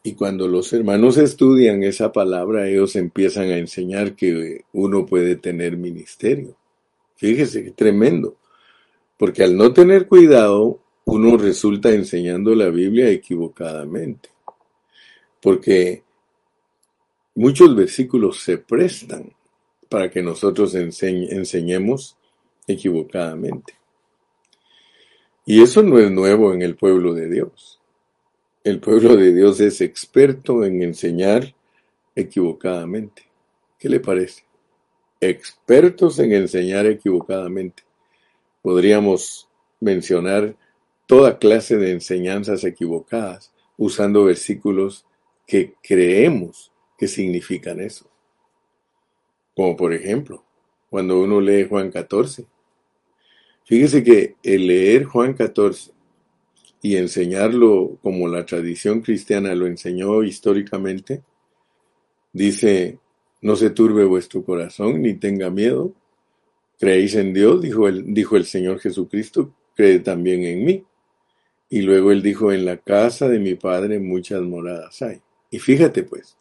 Y 0.03 0.13
cuando 0.13 0.47
los 0.47 0.71
hermanos 0.71 1.17
estudian 1.17 1.83
esa 1.83 2.13
palabra, 2.13 2.67
ellos 2.69 2.95
empiezan 2.95 3.49
a 3.49 3.57
enseñar 3.57 4.15
que 4.15 4.63
uno 4.71 5.05
puede 5.05 5.35
tener 5.35 5.75
ministerio. 5.75 6.55
Fíjese 7.17 7.65
qué 7.65 7.71
tremendo. 7.71 8.37
Porque 9.17 9.43
al 9.43 9.57
no 9.57 9.73
tener 9.73 10.07
cuidado, 10.07 10.79
uno 11.03 11.35
resulta 11.35 11.91
enseñando 11.91 12.55
la 12.55 12.69
Biblia 12.69 13.09
equivocadamente. 13.09 14.29
Porque 15.41 16.03
muchos 17.35 17.75
versículos 17.75 18.39
se 18.41 18.59
prestan 18.59 19.33
para 19.89 20.09
que 20.09 20.21
nosotros 20.21 20.75
enseñemos 20.75 22.17
equivocadamente. 22.67 23.73
Y 25.45 25.61
eso 25.61 25.81
no 25.83 25.97
es 25.99 26.11
nuevo 26.11 26.53
en 26.53 26.61
el 26.61 26.75
pueblo 26.75 27.13
de 27.13 27.29
Dios. 27.29 27.79
El 28.63 28.79
pueblo 28.79 29.15
de 29.15 29.33
Dios 29.33 29.59
es 29.61 29.79
experto 29.81 30.65
en 30.65 30.81
enseñar 30.81 31.55
equivocadamente. 32.15 33.23
¿Qué 33.79 33.87
le 33.87 33.99
parece? 33.99 34.47
expertos 35.19 36.19
en 36.19 36.33
enseñar 36.33 36.85
equivocadamente. 36.85 37.83
Podríamos 38.61 39.47
mencionar 39.79 40.55
toda 41.05 41.39
clase 41.39 41.77
de 41.77 41.91
enseñanzas 41.91 42.63
equivocadas 42.63 43.53
usando 43.77 44.25
versículos 44.25 45.05
que 45.45 45.75
creemos 45.81 46.71
que 46.97 47.07
significan 47.07 47.79
eso. 47.79 48.09
Como 49.57 49.75
por 49.75 49.91
ejemplo, 49.91 50.45
cuando 50.87 51.19
uno 51.19 51.41
lee 51.41 51.65
Juan 51.67 51.89
14. 51.89 52.45
Fíjese 53.65 54.03
que 54.03 54.35
el 54.43 54.67
leer 54.67 55.05
Juan 55.05 55.33
14 55.33 55.93
y 56.83 56.95
enseñarlo 56.95 57.97
como 58.03 58.27
la 58.27 58.45
tradición 58.45 59.01
cristiana 59.01 59.55
lo 59.55 59.65
enseñó 59.65 60.21
históricamente, 60.21 61.23
dice 62.31 62.99
no 63.41 63.55
se 63.55 63.71
turbe 63.71 64.05
vuestro 64.05 64.43
corazón, 64.43 65.01
ni 65.01 65.15
tenga 65.15 65.49
miedo. 65.49 65.91
Creéis 66.79 67.15
en 67.15 67.33
Dios, 67.33 67.59
dijo 67.59 67.87
el, 67.87 68.13
dijo 68.13 68.37
el 68.37 68.45
Señor 68.45 68.79
Jesucristo, 68.79 69.55
cree 69.75 69.97
también 69.97 70.43
en 70.43 70.65
mí. 70.65 70.83
Y 71.67 71.81
luego 71.81 72.11
él 72.11 72.21
dijo, 72.21 72.51
en 72.51 72.63
la 72.63 72.77
casa 72.77 73.27
de 73.27 73.39
mi 73.39 73.55
Padre 73.55 73.99
muchas 73.99 74.43
moradas 74.43 75.01
hay. 75.01 75.19
Y 75.49 75.57
fíjate 75.57 76.03
pues, 76.03 76.37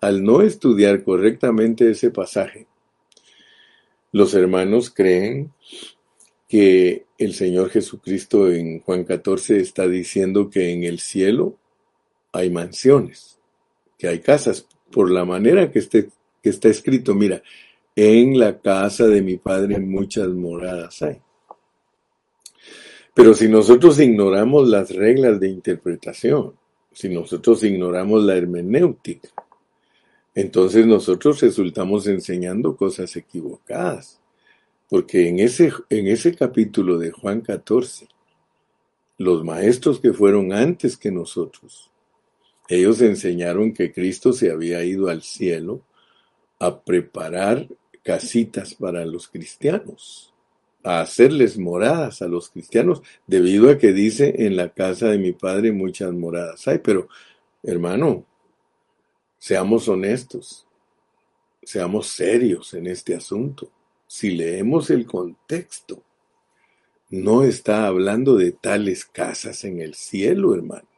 al 0.00 0.24
no 0.24 0.42
estudiar 0.42 1.04
correctamente 1.04 1.90
ese 1.90 2.10
pasaje, 2.10 2.66
los 4.12 4.34
hermanos 4.34 4.90
creen 4.90 5.52
que 6.48 7.06
el 7.16 7.34
Señor 7.34 7.70
Jesucristo 7.70 8.50
en 8.50 8.80
Juan 8.80 9.04
14 9.04 9.60
está 9.60 9.86
diciendo 9.86 10.50
que 10.50 10.72
en 10.72 10.84
el 10.84 10.98
cielo 10.98 11.56
hay 12.32 12.50
mansiones, 12.50 13.38
que 13.98 14.08
hay 14.08 14.20
casas, 14.20 14.66
por 14.90 15.10
la 15.10 15.24
manera 15.24 15.70
que, 15.70 15.80
que 15.88 16.08
está 16.42 16.68
escrito, 16.68 17.14
mira, 17.14 17.42
en 17.94 18.38
la 18.38 18.58
casa 18.58 19.06
de 19.06 19.22
mi 19.22 19.36
Padre 19.36 19.78
muchas 19.78 20.28
moradas 20.28 21.02
hay. 21.02 21.20
Pero 23.14 23.34
si 23.34 23.48
nosotros 23.48 24.00
ignoramos 24.00 24.68
las 24.68 24.90
reglas 24.90 25.38
de 25.38 25.48
interpretación, 25.48 26.54
si 26.92 27.08
nosotros 27.08 27.62
ignoramos 27.62 28.24
la 28.24 28.36
hermenéutica, 28.36 29.28
entonces 30.40 30.86
nosotros 30.86 31.40
resultamos 31.42 32.06
enseñando 32.06 32.74
cosas 32.74 33.14
equivocadas. 33.14 34.20
Porque 34.88 35.28
en 35.28 35.38
ese, 35.38 35.70
en 35.90 36.08
ese 36.08 36.34
capítulo 36.34 36.98
de 36.98 37.10
Juan 37.10 37.42
14, 37.42 38.08
los 39.18 39.44
maestros 39.44 40.00
que 40.00 40.14
fueron 40.14 40.54
antes 40.54 40.96
que 40.96 41.12
nosotros, 41.12 41.90
ellos 42.68 43.02
enseñaron 43.02 43.74
que 43.74 43.92
Cristo 43.92 44.32
se 44.32 44.50
había 44.50 44.82
ido 44.82 45.08
al 45.08 45.20
cielo 45.20 45.82
a 46.58 46.80
preparar 46.80 47.68
casitas 48.02 48.74
para 48.74 49.04
los 49.04 49.28
cristianos, 49.28 50.32
a 50.82 51.02
hacerles 51.02 51.58
moradas 51.58 52.22
a 52.22 52.28
los 52.28 52.48
cristianos, 52.48 53.02
debido 53.26 53.68
a 53.68 53.76
que 53.76 53.92
dice 53.92 54.46
en 54.46 54.56
la 54.56 54.70
casa 54.70 55.08
de 55.08 55.18
mi 55.18 55.32
padre 55.32 55.70
muchas 55.70 56.12
moradas 56.14 56.66
hay. 56.66 56.78
Pero, 56.78 57.08
hermano, 57.62 58.24
seamos 59.40 59.88
honestos, 59.88 60.66
seamos 61.62 62.08
serios 62.08 62.74
en 62.74 62.86
este 62.86 63.14
asunto. 63.14 63.70
Si 64.06 64.30
leemos 64.30 64.90
el 64.90 65.06
contexto, 65.06 66.02
no 67.08 67.42
está 67.42 67.86
hablando 67.86 68.36
de 68.36 68.52
tales 68.52 69.04
casas 69.04 69.64
en 69.64 69.80
el 69.80 69.94
cielo, 69.94 70.54
hermano. 70.54 70.88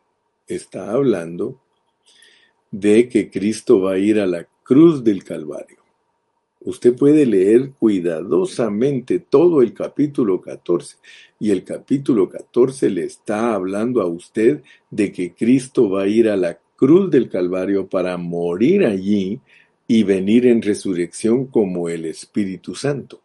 Está 0.46 0.90
hablando 0.90 1.60
de 2.70 3.08
que 3.08 3.30
Cristo 3.30 3.80
va 3.80 3.92
a 3.92 3.98
ir 3.98 4.18
a 4.18 4.26
la 4.26 4.46
cruz 4.64 5.04
del 5.04 5.22
Calvario. 5.24 5.78
Usted 6.60 6.94
puede 6.94 7.26
leer 7.26 7.72
cuidadosamente 7.78 9.20
todo 9.20 9.62
el 9.62 9.72
capítulo 9.72 10.40
14 10.40 10.96
y 11.38 11.50
el 11.50 11.64
capítulo 11.64 12.28
14 12.28 12.90
le 12.90 13.04
está 13.04 13.54
hablando 13.54 14.00
a 14.00 14.06
usted 14.06 14.62
de 14.90 15.12
que 15.12 15.34
Cristo 15.34 15.90
va 15.90 16.02
a 16.02 16.08
ir 16.08 16.28
a 16.28 16.36
la 16.36 16.58
cruz 16.82 17.12
del 17.12 17.28
Calvario 17.28 17.86
para 17.86 18.16
morir 18.16 18.84
allí 18.84 19.40
y 19.86 20.02
venir 20.02 20.48
en 20.48 20.60
resurrección 20.60 21.46
como 21.46 21.88
el 21.88 22.06
Espíritu 22.06 22.74
Santo, 22.74 23.20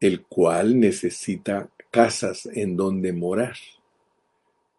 el 0.00 0.22
cual 0.22 0.80
necesita 0.80 1.70
casas 1.92 2.46
en 2.46 2.76
donde 2.76 3.12
morar, 3.12 3.54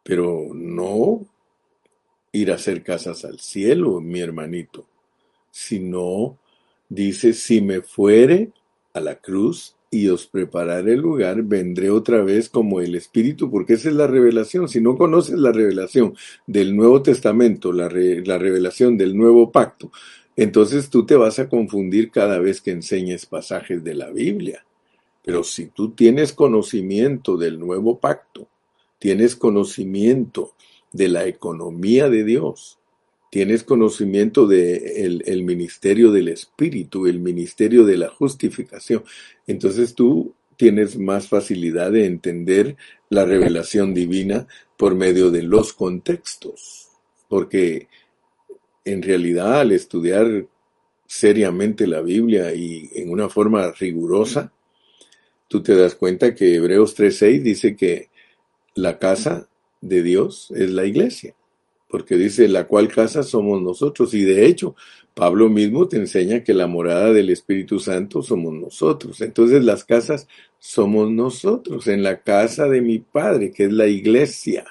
pero 0.03 0.49
no 0.53 1.25
ir 2.33 2.51
a 2.51 2.55
hacer 2.55 2.83
casas 2.83 3.23
al 3.23 3.39
cielo, 3.39 4.01
mi 4.01 4.19
hermanito, 4.19 4.85
sino 5.49 6.37
Dice, 6.89 7.33
si 7.33 7.59
me 7.59 7.81
fuere 7.81 8.51
a 8.93 8.99
la 8.99 9.15
cruz 9.15 9.75
y 9.93 10.09
os 10.09 10.25
prepararé 10.25 10.93
el 10.93 11.01
lugar, 11.01 11.43
vendré 11.43 11.91
otra 11.91 12.23
vez 12.23 12.49
como 12.49 12.81
el 12.81 12.95
Espíritu, 12.95 13.51
porque 13.51 13.73
esa 13.73 13.89
es 13.89 13.95
la 13.95 14.07
revelación. 14.07 14.67
Si 14.67 14.81
no 14.81 14.97
conoces 14.97 15.37
la 15.37 15.51
revelación 15.51 16.15
del 16.47 16.75
Nuevo 16.75 17.03
Testamento, 17.03 17.71
la, 17.71 17.89
la 17.89 18.37
revelación 18.39 18.97
del 18.97 19.15
Nuevo 19.15 19.51
Pacto, 19.51 19.91
entonces 20.35 20.89
tú 20.89 21.05
te 21.05 21.15
vas 21.15 21.37
a 21.37 21.47
confundir 21.47 22.09
cada 22.09 22.39
vez 22.39 22.59
que 22.59 22.71
enseñes 22.71 23.27
pasajes 23.27 23.83
de 23.83 23.93
la 23.93 24.09
Biblia. 24.09 24.65
Pero 25.23 25.43
si 25.43 25.67
tú 25.67 25.91
tienes 25.91 26.33
conocimiento 26.33 27.37
del 27.37 27.59
Nuevo 27.59 27.99
Pacto, 27.99 28.47
tienes 28.97 29.35
conocimiento 29.35 30.53
de 30.91 31.07
la 31.07 31.27
economía 31.27 32.09
de 32.09 32.23
Dios, 32.23 32.79
tienes 33.33 33.63
conocimiento 33.63 34.45
del 34.45 35.23
el 35.25 35.41
ministerio 35.41 36.11
del 36.11 36.27
Espíritu, 36.27 37.07
el 37.07 37.19
ministerio 37.19 37.83
de 37.83 37.97
la 37.97 38.07
justificación. 38.09 39.03
Entonces 39.47 39.95
tú 39.95 40.35
tienes 40.55 40.99
más 40.99 41.29
facilidad 41.29 41.91
de 41.91 42.05
entender 42.05 42.77
la 43.09 43.25
revelación 43.25 43.95
divina 43.95 44.45
por 44.77 44.93
medio 44.93 45.31
de 45.31 45.41
los 45.41 45.73
contextos. 45.73 46.89
Porque 47.27 47.87
en 48.85 49.01
realidad 49.01 49.61
al 49.61 49.71
estudiar 49.71 50.45
seriamente 51.07 51.87
la 51.87 52.01
Biblia 52.01 52.53
y 52.53 52.91
en 52.93 53.09
una 53.09 53.29
forma 53.29 53.71
rigurosa, 53.71 54.53
tú 55.47 55.63
te 55.63 55.75
das 55.75 55.95
cuenta 55.95 56.35
que 56.35 56.53
Hebreos 56.53 56.95
3.6 56.95 57.41
dice 57.41 57.75
que 57.75 58.09
la 58.75 58.99
casa 58.99 59.49
de 59.81 60.03
Dios 60.03 60.53
es 60.55 60.69
la 60.69 60.85
iglesia 60.85 61.33
porque 61.93 62.17
dice, 62.17 62.47
la 62.47 62.65
cual 62.65 62.87
casa 62.87 63.21
somos 63.21 63.61
nosotros. 63.61 64.15
Y 64.15 64.23
de 64.23 64.47
hecho, 64.47 64.75
Pablo 65.13 65.47
mismo 65.47 65.87
te 65.87 65.97
enseña 65.97 66.43
que 66.43 66.55
la 66.55 66.65
morada 66.65 67.13
del 67.13 67.29
Espíritu 67.29 67.79
Santo 67.79 68.23
somos 68.23 68.51
nosotros. 68.51 69.21
Entonces 69.21 69.63
las 69.63 69.83
casas 69.83 70.27
somos 70.57 71.11
nosotros, 71.11 71.85
en 71.85 72.01
la 72.01 72.23
casa 72.23 72.67
de 72.67 72.81
mi 72.81 72.97
Padre, 72.97 73.51
que 73.51 73.65
es 73.65 73.71
la 73.71 73.85
iglesia. 73.85 74.65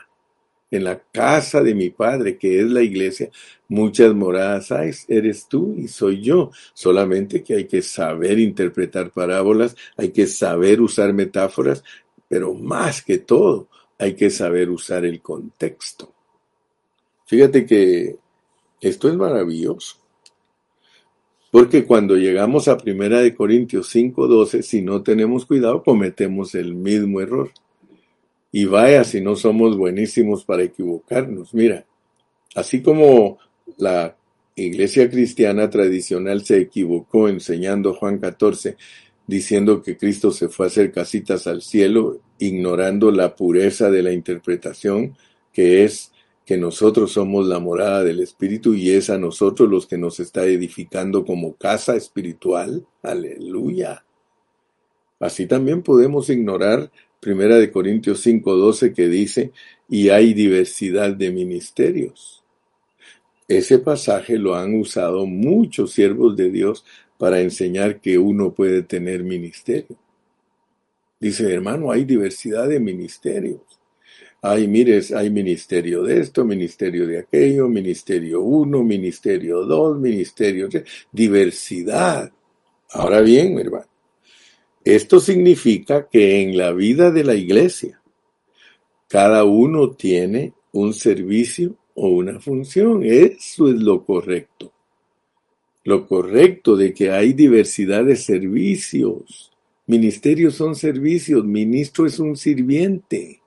En 0.72 0.82
la 0.82 0.98
casa 0.98 1.62
de 1.62 1.76
mi 1.76 1.90
Padre, 1.90 2.38
que 2.38 2.60
es 2.60 2.66
la 2.66 2.82
iglesia, 2.82 3.30
muchas 3.68 4.12
moradas 4.14 4.72
hay, 4.72 4.90
eres 5.06 5.46
tú 5.46 5.76
y 5.78 5.86
soy 5.86 6.22
yo. 6.22 6.50
Solamente 6.74 7.44
que 7.44 7.54
hay 7.54 7.66
que 7.66 7.82
saber 7.82 8.40
interpretar 8.40 9.12
parábolas, 9.12 9.76
hay 9.96 10.08
que 10.08 10.26
saber 10.26 10.80
usar 10.80 11.12
metáforas, 11.12 11.84
pero 12.26 12.52
más 12.52 13.00
que 13.00 13.18
todo, 13.18 13.68
hay 13.96 14.14
que 14.16 14.28
saber 14.28 14.70
usar 14.70 15.04
el 15.04 15.22
contexto. 15.22 16.11
Fíjate 17.32 17.64
que 17.64 18.16
esto 18.82 19.08
es 19.08 19.16
maravilloso. 19.16 19.96
Porque 21.50 21.86
cuando 21.86 22.14
llegamos 22.14 22.68
a 22.68 22.76
Primera 22.76 23.22
de 23.22 23.34
Corintios 23.34 23.88
5:12, 23.88 24.62
si 24.62 24.82
no 24.82 25.02
tenemos 25.02 25.46
cuidado, 25.46 25.82
cometemos 25.82 26.54
el 26.54 26.74
mismo 26.74 27.22
error. 27.22 27.50
Y 28.52 28.66
vaya 28.66 29.02
si 29.04 29.22
no 29.22 29.34
somos 29.34 29.78
buenísimos 29.78 30.44
para 30.44 30.64
equivocarnos. 30.64 31.54
Mira, 31.54 31.86
así 32.54 32.82
como 32.82 33.38
la 33.78 34.14
iglesia 34.54 35.08
cristiana 35.08 35.70
tradicional 35.70 36.44
se 36.44 36.58
equivocó 36.58 37.30
enseñando 37.30 37.94
Juan 37.94 38.18
14, 38.18 38.76
diciendo 39.26 39.82
que 39.82 39.96
Cristo 39.96 40.32
se 40.32 40.50
fue 40.50 40.66
a 40.66 40.68
hacer 40.68 40.92
casitas 40.92 41.46
al 41.46 41.62
cielo, 41.62 42.20
ignorando 42.38 43.10
la 43.10 43.34
pureza 43.34 43.90
de 43.90 44.02
la 44.02 44.12
interpretación, 44.12 45.16
que 45.50 45.84
es 45.84 46.11
que 46.44 46.56
nosotros 46.56 47.12
somos 47.12 47.46
la 47.46 47.58
morada 47.58 48.02
del 48.02 48.20
Espíritu 48.20 48.74
y 48.74 48.90
es 48.90 49.10
a 49.10 49.18
nosotros 49.18 49.68
los 49.68 49.86
que 49.86 49.98
nos 49.98 50.20
está 50.20 50.44
edificando 50.44 51.24
como 51.24 51.54
casa 51.56 51.96
espiritual. 51.96 52.86
Aleluya. 53.02 54.04
Así 55.20 55.46
también 55.46 55.82
podemos 55.82 56.28
ignorar 56.30 56.90
Primera 57.22 57.56
de 57.56 57.70
Corintios 57.70 58.20
5:12 58.26 58.92
que 58.92 59.06
dice, 59.06 59.52
y 59.88 60.08
hay 60.08 60.34
diversidad 60.34 61.14
de 61.14 61.30
ministerios. 61.30 62.42
Ese 63.46 63.78
pasaje 63.78 64.38
lo 64.38 64.56
han 64.56 64.74
usado 64.74 65.24
muchos 65.24 65.92
siervos 65.92 66.36
de 66.36 66.50
Dios 66.50 66.84
para 67.18 67.40
enseñar 67.40 68.00
que 68.00 68.18
uno 68.18 68.52
puede 68.52 68.82
tener 68.82 69.22
ministerio. 69.22 69.96
Dice, 71.20 71.54
hermano, 71.54 71.92
hay 71.92 72.04
diversidad 72.04 72.68
de 72.68 72.80
ministerios. 72.80 73.60
Ay, 74.44 74.66
mires, 74.66 75.12
hay 75.12 75.30
ministerio 75.30 76.02
de 76.02 76.20
esto, 76.20 76.44
ministerio 76.44 77.06
de 77.06 77.20
aquello, 77.20 77.68
ministerio 77.68 78.42
uno, 78.42 78.82
ministerio 78.82 79.64
dos, 79.64 80.00
ministerio 80.00 80.68
tres, 80.68 80.82
diversidad. 81.12 82.32
Ahora 82.90 83.20
bien, 83.20 83.56
hermano, 83.60 83.86
esto 84.84 85.20
significa 85.20 86.08
que 86.08 86.42
en 86.42 86.56
la 86.56 86.72
vida 86.72 87.12
de 87.12 87.22
la 87.22 87.36
iglesia, 87.36 88.02
cada 89.06 89.44
uno 89.44 89.92
tiene 89.92 90.54
un 90.72 90.92
servicio 90.92 91.76
o 91.94 92.08
una 92.08 92.40
función. 92.40 93.04
Eso 93.04 93.68
es 93.68 93.80
lo 93.80 94.04
correcto. 94.04 94.72
Lo 95.84 96.08
correcto 96.08 96.76
de 96.76 96.92
que 96.92 97.12
hay 97.12 97.32
diversidad 97.32 98.04
de 98.04 98.16
servicios. 98.16 99.52
Ministerios 99.86 100.56
son 100.56 100.74
servicios, 100.74 101.44
ministro 101.44 102.06
es 102.06 102.18
un 102.18 102.36
sirviente. 102.36 103.41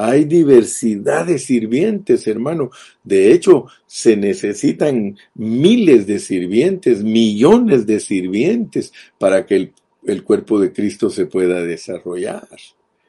Hay 0.00 0.26
diversidad 0.26 1.26
de 1.26 1.40
sirvientes, 1.40 2.28
hermano. 2.28 2.70
De 3.02 3.32
hecho, 3.32 3.66
se 3.84 4.16
necesitan 4.16 5.18
miles 5.34 6.06
de 6.06 6.20
sirvientes, 6.20 7.02
millones 7.02 7.84
de 7.84 7.98
sirvientes 7.98 8.92
para 9.18 9.44
que 9.44 9.72
el, 10.06 10.22
cuerpo 10.22 10.60
de 10.60 10.72
Cristo 10.72 11.10
se 11.10 11.26
pueda 11.26 11.62
desarrollar. 11.62 12.46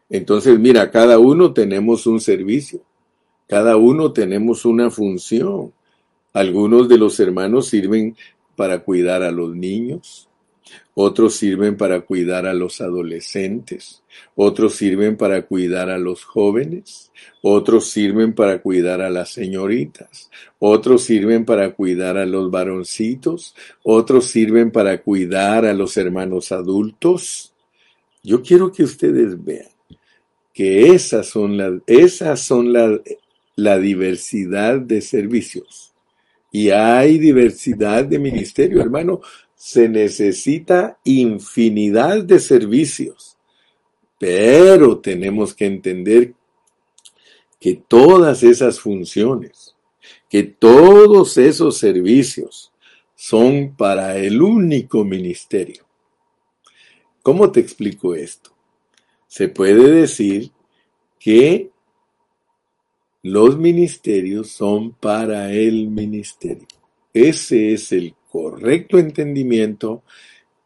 Entonces, 0.09 0.57
mira, 0.57 0.89
cada 0.89 1.19
uno 1.19 1.53
tenemos 1.53 2.07
un 2.07 2.19
servicio, 2.19 2.81
cada 3.47 3.77
uno 3.77 4.11
tenemos 4.11 4.65
una 4.65 4.89
función. 4.89 5.71
Algunos 6.33 6.89
de 6.89 6.97
los 6.97 7.19
hermanos 7.19 7.67
sirven 7.67 8.15
para 8.55 8.79
cuidar 8.79 9.21
a 9.21 9.29
los 9.29 9.55
niños, 9.55 10.27
otros 10.93 11.35
sirven 11.35 11.77
para 11.77 12.01
cuidar 12.01 12.45
a 12.45 12.53
los 12.53 12.81
adolescentes, 12.81 14.03
otros 14.35 14.75
sirven 14.75 15.15
para 15.15 15.43
cuidar 15.43 15.89
a 15.89 15.97
los 15.97 16.25
jóvenes, 16.25 17.11
otros 17.41 17.89
sirven 17.89 18.33
para 18.33 18.61
cuidar 18.61 19.01
a 19.01 19.09
las 19.09 19.29
señoritas, 19.29 20.29
otros 20.59 21.03
sirven 21.03 21.45
para 21.45 21.71
cuidar 21.71 22.17
a 22.17 22.25
los 22.25 22.51
varoncitos, 22.51 23.55
otros 23.83 24.25
sirven 24.25 24.71
para 24.71 25.01
cuidar 25.01 25.65
a 25.65 25.73
los 25.73 25.95
hermanos 25.97 26.51
adultos. 26.51 27.53
Yo 28.23 28.41
quiero 28.41 28.71
que 28.71 28.83
ustedes 28.83 29.41
vean 29.43 29.69
que 30.53 30.89
esas 30.89 31.27
son 31.27 31.55
la, 31.55 31.79
esas 31.87 32.41
son 32.41 32.73
la, 32.73 32.99
la 33.55 33.77
diversidad 33.77 34.79
de 34.79 34.99
servicios. 34.99 35.93
Y 36.51 36.71
hay 36.71 37.19
diversidad 37.19 38.03
de 38.03 38.19
ministerio, 38.19 38.81
hermano 38.81 39.21
se 39.59 39.89
necesita 39.89 40.97
infinidad 41.03 42.23
de 42.23 42.39
servicios, 42.39 43.37
pero 44.17 44.99
tenemos 44.99 45.53
que 45.53 45.65
entender 45.65 46.33
que 47.59 47.75
todas 47.75 48.41
esas 48.41 48.79
funciones, 48.79 49.75
que 50.29 50.43
todos 50.43 51.37
esos 51.37 51.77
servicios 51.77 52.71
son 53.15 53.75
para 53.75 54.15
el 54.15 54.41
único 54.41 55.03
ministerio. 55.03 55.85
¿Cómo 57.21 57.51
te 57.51 57.59
explico 57.59 58.15
esto? 58.15 58.51
Se 59.27 59.49
puede 59.49 59.91
decir 59.91 60.51
que 61.19 61.69
los 63.23 63.57
ministerios 63.57 64.51
son 64.51 64.93
para 64.93 65.51
el 65.51 65.89
ministerio. 65.89 66.67
Ese 67.13 67.73
es 67.73 67.91
el 67.91 68.15
correcto 68.29 68.97
entendimiento, 68.97 70.03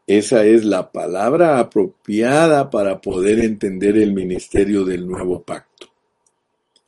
esa 0.06 0.46
es 0.46 0.66
la 0.66 0.92
palabra 0.92 1.60
apropiada 1.60 2.70
para 2.70 3.00
poder 3.00 3.40
entender 3.40 3.98
el 3.98 4.14
ministerio 4.14 4.84
del 4.84 5.08
nuevo 5.08 5.42
pacto. 5.42 5.88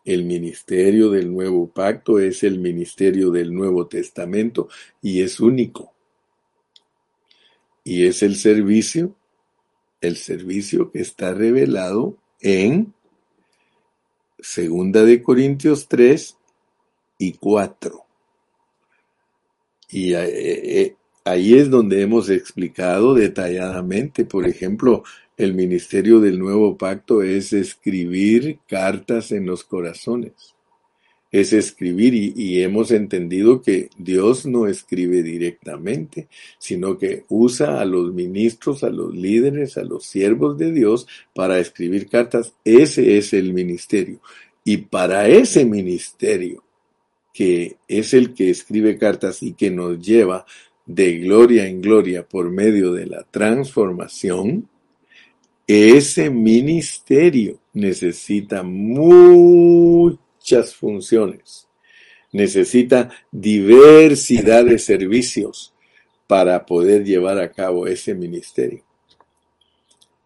El 0.03 0.25
ministerio 0.25 1.09
del 1.09 1.33
nuevo 1.33 1.67
pacto 1.67 2.19
es 2.19 2.43
el 2.43 2.59
ministerio 2.59 3.31
del 3.31 3.51
Nuevo 3.51 3.87
Testamento 3.87 4.69
y 5.01 5.21
es 5.21 5.39
único. 5.39 5.93
Y 7.83 8.05
es 8.05 8.21
el 8.21 8.35
servicio, 8.35 9.15
el 10.01 10.17
servicio 10.17 10.91
que 10.91 10.99
está 10.99 11.33
revelado 11.33 12.17
en 12.39 12.93
Segunda 14.39 15.03
de 15.03 15.23
Corintios 15.23 15.87
3 15.87 16.37
y 17.17 17.33
4. 17.33 18.04
Y 19.89 20.13
eh, 20.13 20.81
eh, 20.81 20.95
ahí 21.23 21.55
es 21.55 21.69
donde 21.69 22.01
hemos 22.01 22.29
explicado 22.29 23.13
detalladamente, 23.13 24.25
por 24.25 24.47
ejemplo, 24.47 25.03
el 25.37 25.53
ministerio 25.53 26.19
del 26.19 26.39
nuevo 26.39 26.77
pacto 26.77 27.21
es 27.21 27.51
escribir 27.53 28.59
cartas 28.67 29.31
en 29.31 29.45
los 29.45 29.63
corazones. 29.63 30.55
Es 31.31 31.51
escribir 31.51 32.13
y, 32.13 32.33
y, 32.33 32.61
hemos 32.61 32.91
entendido 32.91 33.61
que 33.61 33.89
Dios 33.97 34.45
no 34.45 34.67
escribe 34.67 35.21
directamente, 35.21 36.29
sino 36.57 36.97
que 36.97 37.25
usa 37.27 37.81
a 37.81 37.85
los 37.85 38.13
ministros, 38.13 38.85
a 38.85 38.89
los 38.89 39.13
líderes, 39.13 39.77
a 39.77 39.83
los 39.83 40.05
siervos 40.05 40.57
de 40.57 40.71
Dios 40.71 41.07
para 41.33 41.59
escribir 41.59 42.07
cartas. 42.07 42.53
Ese 42.63 43.17
es 43.17 43.33
el 43.33 43.53
ministerio. 43.53 44.21
Y 44.63 44.77
para 44.77 45.27
ese 45.27 45.65
ministerio 45.65 46.63
que 47.35 47.75
es 47.89 48.13
el 48.13 48.33
que 48.33 48.49
escribe 48.49 48.97
cartas 48.97 49.43
y 49.43 49.51
que 49.55 49.69
nos 49.69 49.99
lleva 49.99 50.45
de 50.85 51.17
gloria 51.17 51.67
en 51.67 51.81
gloria 51.81 52.25
por 52.25 52.49
medio 52.49 52.93
de 52.93 53.07
la 53.07 53.23
transformación, 53.29 54.69
ese 55.67 56.29
ministerio 56.29 57.59
necesita 57.73 58.63
muchas 58.63 60.17
funciones, 60.75 61.67
necesita 62.31 63.11
diversidad 63.33 64.63
de 64.63 64.79
servicios 64.79 65.73
para 66.27 66.65
poder 66.65 67.03
llevar 67.03 67.37
a 67.39 67.51
cabo 67.51 67.85
ese 67.85 68.15
ministerio. 68.15 68.84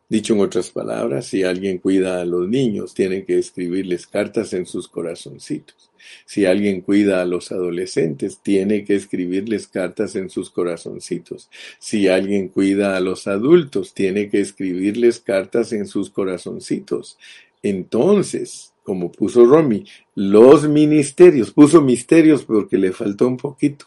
Dicho 0.10 0.34
en 0.34 0.40
otras 0.40 0.72
palabras, 0.72 1.28
si 1.28 1.44
alguien 1.44 1.78
cuida 1.78 2.20
a 2.20 2.26
los 2.26 2.50
niños, 2.50 2.96
tiene 2.96 3.26
que 3.26 3.38
escribirles 3.38 4.08
cartas 4.08 4.54
en 4.54 4.66
sus 4.66 4.88
corazoncitos. 4.88 5.92
Si 6.26 6.46
alguien 6.46 6.82
cuida 6.82 7.22
a 7.22 7.26
los 7.26 7.52
adolescentes, 7.52 8.40
tiene 8.42 8.86
que 8.86 8.96
escribirles 8.96 9.68
cartas 9.68 10.16
en 10.16 10.32
sus 10.32 10.50
corazoncitos. 10.50 11.52
Si 11.78 12.08
alguien 12.08 12.48
cuida 12.48 12.98
a 12.98 13.02
los 13.02 13.28
adultos, 13.28 13.94
tiene 13.94 14.30
que 14.30 14.42
escribirles 14.42 15.20
cartas 15.20 15.74
en 15.74 15.86
sus 15.86 16.10
corazoncitos. 16.10 17.20
Entonces, 17.62 18.74
como 18.82 19.12
puso 19.12 19.46
Romy, 19.46 19.86
los 20.16 20.68
ministerios, 20.68 21.52
puso 21.52 21.84
misterios 21.84 22.46
porque 22.46 22.80
le 22.80 22.94
faltó 22.94 23.28
un 23.28 23.38
poquito. 23.38 23.86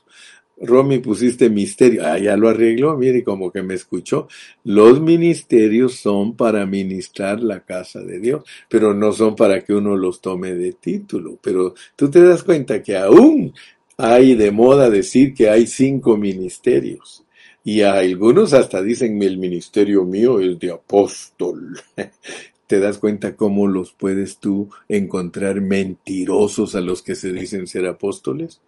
Romy, 0.63 0.99
pusiste 0.99 1.51
misterio. 1.51 2.07
Ah, 2.07 2.19
ya 2.19 2.37
lo 2.37 2.49
arregló, 2.49 2.97
mire, 2.97 3.25
como 3.25 3.51
que 3.51 3.63
me 3.63 3.75
escuchó. 3.75 4.29
Los 4.65 5.01
ministerios 5.01 5.97
son 5.97 6.37
para 6.37 6.65
ministrar 6.67 7.41
la 7.41 7.61
casa 7.61 8.01
de 8.01 8.21
Dios, 8.21 8.45
pero 8.69 8.95
no 8.95 9.13
son 9.13 9.35
para 9.35 9.63
que 9.63 9.75
uno 9.75 9.97
los 9.97 10.21
tome 10.21 10.55
de 10.55 10.73
título. 10.75 11.39
Pero 11.43 11.75
tú 11.97 12.09
te 12.11 12.23
das 12.23 12.45
cuenta 12.45 12.81
que 12.83 12.97
aún 12.97 13.53
hay 13.97 14.35
de 14.35 14.53
moda 14.53 14.89
decir 14.89 15.35
que 15.35 15.51
hay 15.51 15.67
cinco 15.67 16.17
ministerios. 16.17 17.25
Y 17.65 17.83
algunos 17.83 18.53
hasta 18.55 18.83
dicen, 18.83 19.23
el 19.23 19.39
ministerio 19.39 20.05
mío 20.05 20.41
es 20.41 20.59
de 20.59 20.71
apóstol. 20.71 21.81
¿Te 22.67 22.81
das 22.81 22.99
cuenta 22.99 23.37
cómo 23.37 23.67
los 23.67 23.93
puedes 23.93 24.39
tú 24.39 24.71
encontrar 24.89 25.61
mentirosos 25.61 26.75
a 26.75 26.81
los 26.81 27.03
que 27.03 27.15
se 27.15 27.33
dicen 27.33 27.67
ser 27.67 27.87
apóstoles? 27.87 28.61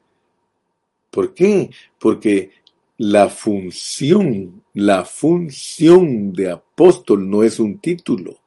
¿Por 1.14 1.32
qué? 1.32 1.70
Porque 1.96 2.50
la 2.98 3.28
función, 3.28 4.64
la 4.74 5.04
función 5.04 6.32
de 6.32 6.50
apóstol 6.50 7.30
no 7.30 7.44
es 7.44 7.60
un 7.60 7.78
título. 7.78 8.40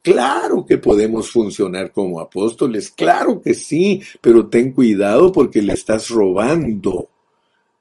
Claro 0.00 0.64
que 0.64 0.78
podemos 0.78 1.30
funcionar 1.30 1.92
como 1.92 2.18
apóstoles, 2.18 2.90
claro 2.90 3.42
que 3.42 3.52
sí, 3.52 4.00
pero 4.22 4.46
ten 4.46 4.72
cuidado 4.72 5.30
porque 5.30 5.60
le 5.60 5.74
estás 5.74 6.08
robando, 6.08 7.10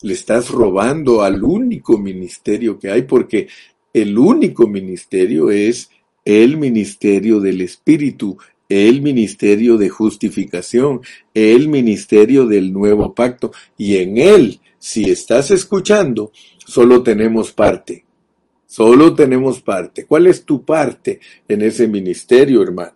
le 0.02 0.14
estás 0.14 0.50
robando 0.50 1.22
al 1.22 1.42
único 1.42 1.98
ministerio 1.98 2.78
que 2.78 2.92
hay, 2.92 3.04
porque 3.04 3.48
el 3.94 4.18
único 4.18 4.68
ministerio 4.68 5.52
es 5.52 5.90
el 6.26 6.58
ministerio 6.58 7.40
del 7.40 7.62
Espíritu, 7.62 8.38
el 8.70 9.02
ministerio 9.02 9.78
de 9.78 9.90
justificación, 9.90 11.02
el 11.34 11.68
ministerio 11.70 12.46
del 12.46 12.74
nuevo 12.74 13.14
pacto. 13.14 13.52
Y 13.78 13.98
en 13.98 14.18
él, 14.18 14.60
si 14.78 15.10
estás 15.10 15.52
escuchando, 15.52 16.32
solo 16.66 17.04
tenemos 17.04 17.52
parte. 17.52 18.06
Solo 18.66 19.16
tenemos 19.16 19.62
parte. 19.62 20.06
¿Cuál 20.06 20.28
es 20.28 20.44
tu 20.44 20.66
parte 20.66 21.20
en 21.48 21.62
ese 21.62 21.88
ministerio, 21.88 22.62
hermano? 22.62 22.94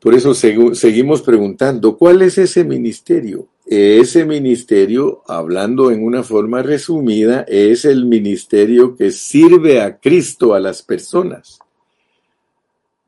Por 0.00 0.14
eso 0.14 0.34
seguimos 0.34 1.22
preguntando, 1.22 1.96
¿cuál 1.96 2.22
es 2.22 2.36
ese 2.38 2.64
ministerio? 2.64 3.48
Ese 3.64 4.24
ministerio, 4.24 5.22
hablando 5.28 5.92
en 5.92 6.04
una 6.04 6.24
forma 6.24 6.60
resumida, 6.62 7.44
es 7.46 7.84
el 7.84 8.06
ministerio 8.06 8.96
que 8.96 9.12
sirve 9.12 9.80
a 9.80 9.98
Cristo 9.98 10.54
a 10.54 10.60
las 10.60 10.82
personas. 10.82 11.60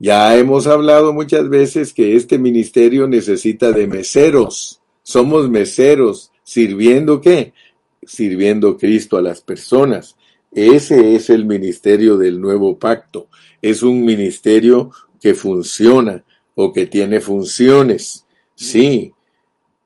Ya 0.04 0.36
hemos 0.36 0.66
hablado 0.66 1.14
muchas 1.14 1.48
veces 1.48 1.94
que 1.94 2.14
este 2.14 2.36
ministerio 2.38 3.08
necesita 3.08 3.72
de 3.72 3.86
meseros. 3.86 4.82
Somos 5.02 5.48
meseros, 5.48 6.30
sirviendo 6.42 7.22
qué? 7.22 7.54
Sirviendo 8.02 8.76
Cristo 8.76 9.16
a 9.16 9.22
las 9.22 9.40
personas. 9.40 10.14
Ese 10.52 11.14
es 11.14 11.30
el 11.30 11.46
ministerio 11.46 12.18
del 12.18 12.38
nuevo 12.38 12.78
pacto. 12.78 13.28
Es 13.62 13.82
un 13.82 14.04
ministerio 14.04 14.90
que 15.22 15.32
funciona 15.32 16.22
o 16.54 16.70
que 16.70 16.84
tiene 16.84 17.20
funciones. 17.20 18.26
Sí. 18.54 19.14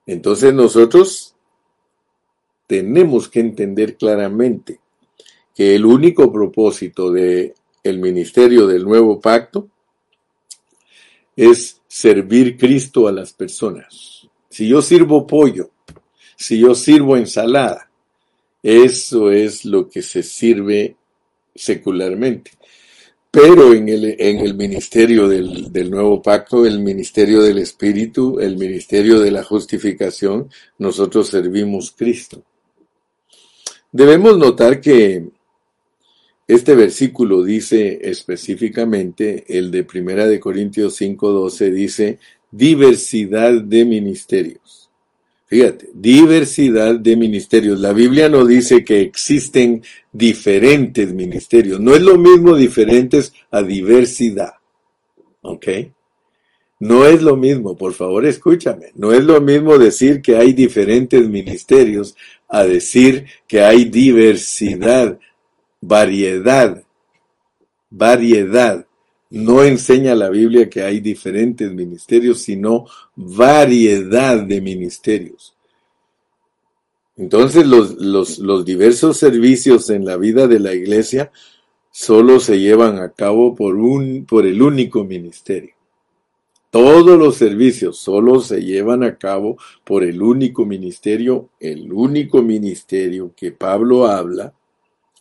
Entonces 0.05 0.53
nosotros 0.53 1.37
tenemos 2.67 3.29
que 3.29 3.39
entender 3.39 3.97
claramente 3.97 4.81
que 5.55 5.77
el 5.77 5.87
único 5.87 6.33
propósito 6.33 7.13
de 7.13 7.55
el 7.85 8.01
ministerio 8.01 8.67
del 8.67 8.83
nuevo 8.83 9.21
pacto 9.21 9.69
es 11.39 11.81
servir 11.87 12.57
Cristo 12.59 13.07
a 13.07 13.13
las 13.13 13.33
personas. 13.33 14.27
Si 14.51 14.67
yo 14.67 14.83
sirvo 14.83 15.25
pollo, 15.25 15.71
si 16.37 16.59
yo 16.59 16.75
sirvo 16.75 17.17
ensalada, 17.17 17.89
eso 18.61 19.31
es 19.31 19.65
lo 19.65 19.89
que 19.89 20.03
se 20.03 20.25
sirve 20.25 20.97
secularmente. 21.55 22.51
Pero 23.31 23.73
en 23.73 23.89
el, 23.89 24.17
en 24.19 24.41
el 24.41 24.57
ministerio 24.57 25.29
del, 25.29 25.71
del, 25.71 25.93
nuevo 25.93 26.21
pacto, 26.21 26.67
el 26.67 26.81
ministerio 26.81 27.41
del 27.41 27.59
Espíritu, 27.59 28.41
el 28.41 28.57
ministerio 28.57 29.21
de 29.21 29.31
la 29.31 29.45
justificación, 29.45 30.51
nosotros 30.79 31.29
servimos 31.29 31.95
Cristo. 31.97 32.43
Debemos 33.93 34.37
notar 34.37 34.81
que 34.81 35.25
este 36.49 36.75
versículo 36.75 37.45
dice 37.45 38.01
específicamente, 38.03 39.45
el 39.49 39.71
de 39.71 39.85
Primera 39.85 40.27
de 40.27 40.41
Corintios 40.41 40.97
5:12 40.97 41.71
dice 41.71 42.19
diversidad 42.51 43.53
de 43.61 43.85
ministerios. 43.85 44.91
Fíjate, 45.47 45.91
diversidad 45.95 46.95
de 46.99 47.17
ministerios. 47.17 47.81
La 47.81 47.93
Biblia 47.93 48.29
no 48.29 48.47
dice 48.47 48.85
que 48.85 49.01
existen 49.01 49.83
diferentes 50.13 51.13
ministerios. 51.13 51.81
No 51.81 51.95
es 51.95 52.03
lo 52.03 52.19
mismo 52.19 52.57
diferentes 52.57 53.33
a 53.51 53.63
diversidad. 53.63 54.55
¿Ok? 55.43 55.69
No 56.81 57.07
es 57.07 57.23
lo 57.23 57.37
mismo, 57.37 57.77
por 57.77 57.93
favor 57.93 58.25
escúchame, 58.25 58.93
no 58.95 59.13
es 59.13 59.25
lo 59.25 59.41
mismo 59.41 59.79
decir 59.79 60.23
que 60.23 60.37
hay 60.37 60.53
diferentes 60.53 61.29
ministerios 61.29 62.15
a 62.49 62.65
decir 62.65 63.27
que 63.49 63.63
hay 63.63 63.87
diversidad, 63.87 65.19
variedad, 65.81 66.83
variedad. 67.91 68.87
No 69.31 69.63
enseña 69.63 70.15
la 70.15 70.31
Biblia 70.31 70.71
que 70.71 70.83
hay 70.83 71.01
diferentes 71.01 71.73
ministerios, 71.73 72.41
sino 72.41 72.87
variedad 73.15 74.43
de 74.43 74.61
ministerios. 74.61 75.55
Entonces 77.19 77.67
los, 77.67 77.99
los, 78.39 78.65
diversos 78.65 79.17
servicios 79.17 79.91
en 79.91 80.05
la 80.05 80.17
vida 80.17 80.47
de 80.47 80.61
la 80.61 80.73
iglesia 80.73 81.33
solo 81.91 82.39
se 82.39 82.61
llevan 82.61 82.99
a 83.01 83.11
cabo 83.11 83.57
por, 83.57 83.75
un, 83.75 84.25
por 84.25 84.47
el 84.47 84.63
único 84.63 85.03
ministerio. 85.03 85.75
Todos 86.71 87.19
los 87.19 87.37
servicios 87.37 87.99
solo 87.99 88.41
se 88.41 88.63
llevan 88.63 89.03
a 89.03 89.17
cabo 89.17 89.57
por 89.85 90.05
el 90.05 90.23
único 90.23 90.65
ministerio, 90.65 91.49
el 91.59 91.93
único 91.93 92.41
ministerio 92.41 93.33
que 93.35 93.51
Pablo 93.51 94.07
habla, 94.07 94.55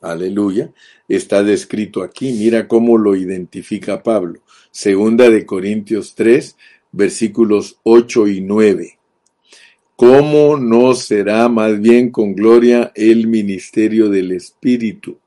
aleluya, 0.02 0.72
está 1.08 1.44
descrito 1.44 2.04
aquí. 2.04 2.32
Mira 2.34 2.68
cómo 2.68 2.98
lo 2.98 3.16
identifica 3.16 4.04
Pablo. 4.04 4.42
Segunda 4.72 5.30
de 5.30 5.46
Corintios 5.46 6.16
3, 6.16 6.56
versículos 6.92 7.80
8 7.84 8.28
y 8.28 8.42
9. 8.42 8.98
¿Cómo 9.96 10.58
no 10.58 10.94
será 10.94 11.50
más 11.50 11.82
bien 11.82 12.12
con 12.12 12.36
gloria 12.36 12.92
el 12.94 13.28
ministerio 13.28 14.10
del 14.10 14.32
Espíritu? 14.32 15.18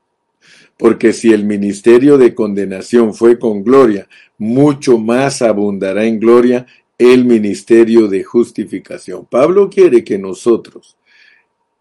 Porque 0.77 1.11
si 1.11 1.33
el 1.33 1.43
ministerio 1.43 2.17
de 2.17 2.33
condenación 2.33 3.13
fue 3.13 3.37
con 3.37 3.63
gloria, 3.63 4.07
mucho 4.37 4.97
más 4.97 5.41
abundará 5.41 6.05
en 6.05 6.19
gloria 6.19 6.65
el 6.97 7.25
ministerio 7.25 8.07
de 8.07 8.23
justificación. 8.23 9.25
Pablo 9.25 9.69
quiere 9.69 10.03
que 10.03 10.17
nosotros 10.17 10.95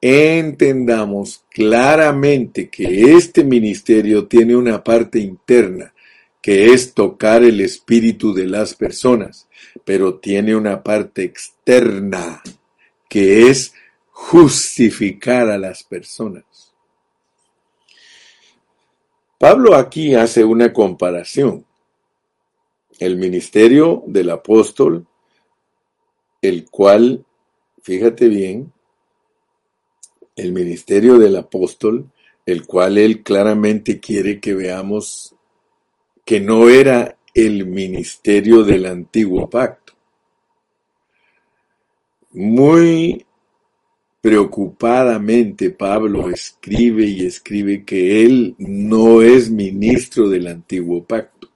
entendamos 0.01 1.45
claramente 1.51 2.71
que 2.71 3.15
este 3.15 3.45
ministerio 3.45 4.27
tiene 4.27 4.57
una 4.57 4.83
parte 4.83 5.19
interna, 5.19 5.93
que 6.41 6.73
es 6.73 6.95
tocar 6.95 7.43
el 7.45 7.61
espíritu 7.61 8.33
de 8.33 8.47
las 8.47 8.75
personas, 8.75 9.47
pero 9.85 10.19
tiene 10.19 10.57
una 10.57 10.83
parte 10.83 11.23
externa, 11.23 12.43
que 13.09 13.49
es 13.49 13.75
justificar 14.11 15.51
a 15.51 15.59
las 15.59 15.85
personas. 15.85 16.45
Pablo 19.39 19.75
aquí 19.75 20.15
hace 20.15 20.45
una 20.45 20.73
comparación. 20.73 21.65
El 22.99 23.17
ministerio 23.17 24.03
del 24.07 24.31
apóstol, 24.31 25.07
el 26.43 26.69
cual, 26.71 27.25
fíjate 27.83 28.29
bien, 28.29 28.71
el 30.37 30.53
ministerio 30.53 31.19
del 31.19 31.37
apóstol, 31.37 32.11
el 32.47 32.67
cual 32.67 32.99
él 32.99 33.23
claramente 33.23 34.01
quiere 34.01 34.41
que 34.41 34.55
veamos 34.55 35.35
que 36.25 36.41
no 36.41 36.69
era 36.69 37.19
el 37.35 37.67
ministerio 37.67 38.65
del 38.65 38.87
antiguo 38.87 39.49
pacto. 39.49 39.95
Muy 42.33 43.27
Preocupadamente 44.21 45.71
Pablo 45.71 46.29
escribe 46.29 47.07
y 47.07 47.25
escribe 47.25 47.87
que 47.87 48.23
él 48.23 48.55
no 48.59 49.23
es 49.23 49.51
ministro 49.51 50.29
del 50.29 50.47
antiguo 50.47 51.05
pacto. 51.05 51.49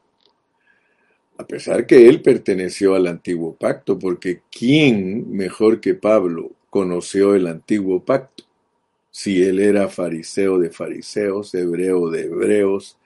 A 1.37 1.46
pesar 1.46 1.87
que 1.87 2.08
él 2.08 2.22
perteneció 2.22 2.94
al 2.94 3.06
antiguo 3.06 3.54
pacto, 3.54 3.98
porque 3.98 4.40
¿quién 4.50 5.30
mejor 5.30 5.78
que 5.78 5.92
Pablo 5.92 6.52
conoció 6.70 7.34
el 7.34 7.48
antiguo 7.48 8.02
pacto? 8.02 8.43
Si 9.16 9.44
él 9.44 9.61
era 9.61 9.88
fariseo 9.88 10.59
de 10.59 10.70
fariseos, 10.70 11.55
hebreo 11.55 12.11
de 12.11 12.22
hebreos, 12.22 12.98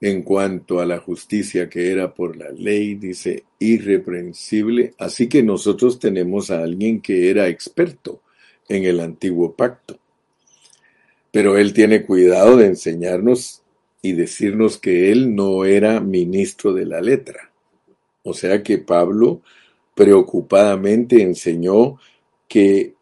en 0.00 0.22
cuanto 0.22 0.80
a 0.80 0.86
la 0.86 1.00
justicia 1.00 1.68
que 1.68 1.92
era 1.92 2.14
por 2.14 2.34
la 2.34 2.48
ley, 2.48 2.94
dice 2.94 3.44
irreprensible. 3.58 4.94
Así 4.96 5.28
que 5.28 5.42
nosotros 5.42 5.98
tenemos 5.98 6.50
a 6.50 6.62
alguien 6.62 7.02
que 7.02 7.28
era 7.28 7.46
experto 7.48 8.22
en 8.70 8.84
el 8.84 9.00
antiguo 9.00 9.54
pacto. 9.54 9.98
Pero 11.30 11.58
él 11.58 11.74
tiene 11.74 12.06
cuidado 12.06 12.56
de 12.56 12.64
enseñarnos 12.64 13.60
y 14.00 14.12
decirnos 14.12 14.78
que 14.78 15.12
él 15.12 15.34
no 15.34 15.66
era 15.66 16.00
ministro 16.00 16.72
de 16.72 16.86
la 16.86 17.02
letra. 17.02 17.52
O 18.22 18.32
sea 18.32 18.62
que 18.62 18.78
Pablo 18.78 19.42
preocupadamente 19.94 21.20
enseñó 21.20 21.98
que 22.48 22.95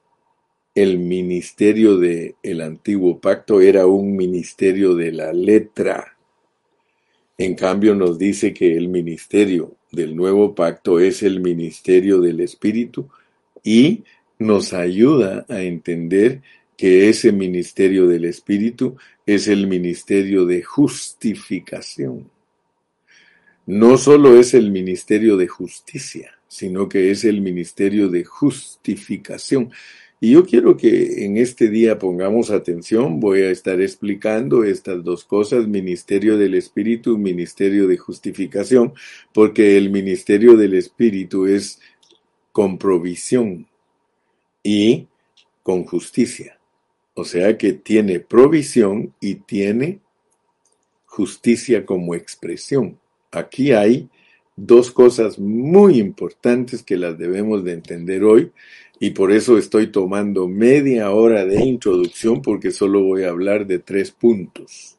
el 0.74 0.98
ministerio 0.98 1.96
del 1.98 2.34
el 2.42 2.60
antiguo 2.60 3.20
pacto 3.20 3.60
era 3.60 3.86
un 3.86 4.16
ministerio 4.16 4.94
de 4.94 5.12
la 5.12 5.32
letra. 5.32 6.16
En 7.38 7.54
cambio 7.54 7.94
nos 7.94 8.18
dice 8.18 8.52
que 8.52 8.76
el 8.76 8.88
ministerio 8.88 9.76
del 9.92 10.16
nuevo 10.16 10.54
pacto 10.54 10.98
es 10.98 11.22
el 11.22 11.40
ministerio 11.40 12.20
del 12.20 12.40
Espíritu 12.40 13.08
y 13.62 14.04
nos 14.38 14.72
ayuda 14.72 15.46
a 15.48 15.62
entender 15.62 16.42
que 16.76 17.08
ese 17.08 17.32
ministerio 17.32 18.08
del 18.08 18.24
Espíritu 18.24 18.96
es 19.26 19.48
el 19.48 19.66
ministerio 19.68 20.44
de 20.44 20.62
justificación. 20.62 22.30
No 23.66 23.96
solo 23.96 24.38
es 24.38 24.54
el 24.54 24.70
ministerio 24.70 25.36
de 25.36 25.46
justicia, 25.46 26.38
sino 26.48 26.88
que 26.88 27.10
es 27.10 27.24
el 27.24 27.40
ministerio 27.40 28.08
de 28.08 28.24
justificación. 28.24 29.70
Y 30.20 30.30
yo 30.32 30.46
quiero 30.46 30.76
que 30.76 31.24
en 31.24 31.36
este 31.36 31.68
día 31.68 31.98
pongamos 31.98 32.50
atención, 32.50 33.20
voy 33.20 33.42
a 33.42 33.50
estar 33.50 33.80
explicando 33.80 34.64
estas 34.64 35.04
dos 35.04 35.24
cosas, 35.24 35.68
ministerio 35.68 36.38
del 36.38 36.54
Espíritu, 36.54 37.18
ministerio 37.18 37.86
de 37.86 37.98
justificación, 37.98 38.94
porque 39.34 39.76
el 39.76 39.90
ministerio 39.90 40.56
del 40.56 40.74
Espíritu 40.74 41.46
es 41.46 41.80
con 42.52 42.78
provisión, 42.78 43.66
y 44.64 45.06
con 45.62 45.84
justicia. 45.84 46.58
O 47.14 47.24
sea 47.24 47.56
que 47.56 47.74
tiene 47.74 48.18
provisión 48.18 49.14
y 49.20 49.36
tiene 49.36 50.00
justicia 51.04 51.86
como 51.86 52.16
expresión. 52.16 52.98
Aquí 53.30 53.70
hay 53.70 54.08
dos 54.56 54.90
cosas 54.90 55.38
muy 55.38 56.00
importantes 56.00 56.82
que 56.82 56.96
las 56.96 57.16
debemos 57.18 57.62
de 57.62 57.74
entender 57.74 58.24
hoy 58.24 58.50
y 59.00 59.10
por 59.10 59.32
eso 59.32 59.58
estoy 59.58 59.88
tomando 59.88 60.48
media 60.48 61.10
hora 61.10 61.44
de 61.44 61.62
introducción 61.64 62.42
porque 62.42 62.70
solo 62.70 63.02
voy 63.02 63.24
a 63.24 63.30
hablar 63.30 63.66
de 63.66 63.78
tres 63.78 64.10
puntos. 64.10 64.96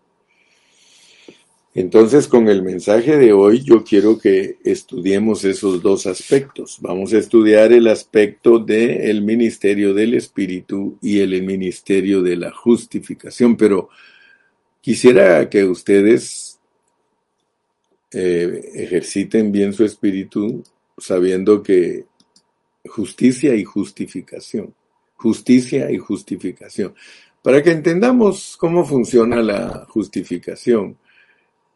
Entonces, 1.74 2.30
con 2.30 2.48
el 2.48 2.64
mensaje 2.64 3.18
de 3.18 3.34
hoy, 3.34 3.62
yo 3.62 3.84
quiero 3.84 4.18
que 4.18 4.58
estudiemos 4.64 5.44
esos 5.44 5.82
dos 5.82 6.08
aspectos. 6.08 6.78
Vamos 6.80 7.12
a 7.12 7.18
estudiar 7.18 7.74
el 7.74 7.88
aspecto 7.88 8.60
del 8.60 9.22
ministerio 9.22 9.94
del 9.94 10.14
Espíritu 10.14 10.98
y 11.02 11.20
el 11.20 11.44
ministerio 11.44 12.22
de 12.22 12.38
la 12.38 12.52
justificación, 12.52 13.58
pero 13.58 13.90
quisiera 14.80 15.50
que 15.50 15.66
ustedes 15.66 16.60
eh, 18.12 18.72
ejerciten 18.76 19.52
bien 19.52 19.74
su 19.74 19.84
espíritu 19.84 20.64
sabiendo 20.98 21.62
que 21.62 22.06
justicia 22.88 23.56
y 23.56 23.64
justificación, 23.64 24.74
justicia 25.16 25.92
y 25.92 25.98
justificación. 25.98 26.94
Para 27.42 27.62
que 27.62 27.72
entendamos 27.72 28.58
cómo 28.58 28.86
funciona 28.86 29.42
la 29.42 29.86
justificación, 29.90 30.98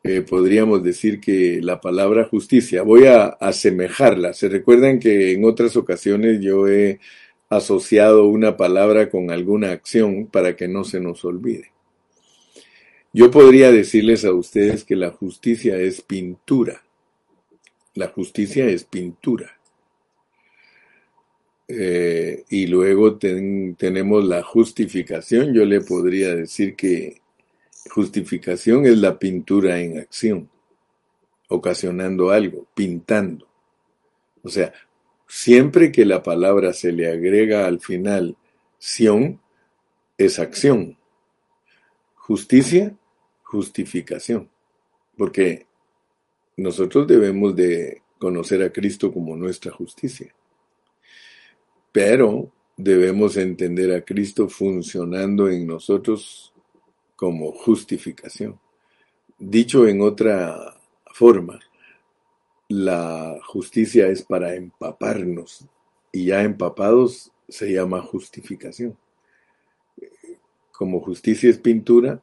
eh, 0.02 0.22
podríamos 0.22 0.82
decir 0.82 1.20
que 1.20 1.60
la 1.62 1.82
palabra 1.82 2.26
justicia, 2.26 2.84
voy 2.84 3.06
a 3.06 3.26
asemejarla. 3.26 4.34
Se 4.34 4.48
recuerdan 4.48 5.00
que 5.00 5.34
en 5.34 5.44
otras 5.44 5.76
ocasiones 5.76 6.40
yo 6.42 6.68
he 6.68 7.00
asociado 7.50 8.28
una 8.28 8.56
palabra 8.56 9.10
con 9.10 9.30
alguna 9.30 9.72
acción 9.72 10.28
para 10.28 10.56
que 10.56 10.68
no 10.68 10.84
se 10.84 11.00
nos 11.00 11.26
olvide. 11.26 11.72
Yo 13.12 13.32
podría 13.32 13.72
decirles 13.72 14.24
a 14.24 14.32
ustedes 14.32 14.84
que 14.86 14.96
la 14.96 15.10
justicia 15.10 15.78
es 15.78 16.02
pintura. 16.02 16.84
La 17.96 18.08
justicia 18.08 18.68
es 18.68 18.84
pintura. 18.86 19.59
Eh, 21.72 22.46
y 22.50 22.66
luego 22.66 23.18
tenemos 23.18 24.26
la 24.26 24.42
justificación. 24.42 25.54
Yo 25.54 25.66
le 25.66 25.82
podría 25.82 26.36
decir 26.36 26.76
que 26.76 27.22
justificación 27.92 28.88
es 28.88 28.98
la 28.98 29.20
pintura 29.20 29.80
en 29.80 30.00
acción, 30.00 30.50
ocasionando 31.48 32.32
algo, 32.32 32.66
pintando. 32.74 33.48
O 34.42 34.50
sea, 34.50 34.74
siempre 35.28 35.92
que 35.92 36.06
la 36.06 36.24
palabra 36.24 36.74
se 36.74 36.92
le 36.92 37.08
agrega 37.08 37.68
al 37.68 37.80
final 37.80 38.36
sion, 38.80 39.40
es 40.18 40.40
acción. 40.40 40.98
Justicia, 42.16 42.98
justificación. 43.44 44.50
Porque 45.16 45.68
nosotros 46.58 47.06
debemos 47.06 47.56
de 47.56 48.02
conocer 48.18 48.64
a 48.64 48.72
Cristo 48.72 49.14
como 49.14 49.36
nuestra 49.36 49.72
justicia. 49.72 50.34
Pero 51.92 52.52
debemos 52.78 53.36
entender 53.38 53.94
a 53.94 54.06
Cristo 54.06 54.48
funcionando 54.48 55.50
en 55.50 55.68
nosotros 55.68 56.54
como 57.16 57.52
justificación. 57.52 58.60
Dicho 59.38 59.88
en 59.88 60.02
otra 60.02 60.80
forma, 61.14 61.60
la 62.70 63.40
justicia 63.46 64.08
es 64.08 64.24
para 64.24 64.56
empaparnos 64.56 65.66
y 66.12 66.26
ya 66.26 66.44
empapados 66.44 67.32
se 67.48 67.74
llama 67.74 68.02
justificación. 68.02 68.98
Como 70.72 71.02
justicia 71.02 71.50
es 71.50 71.58
pintura, 71.58 72.22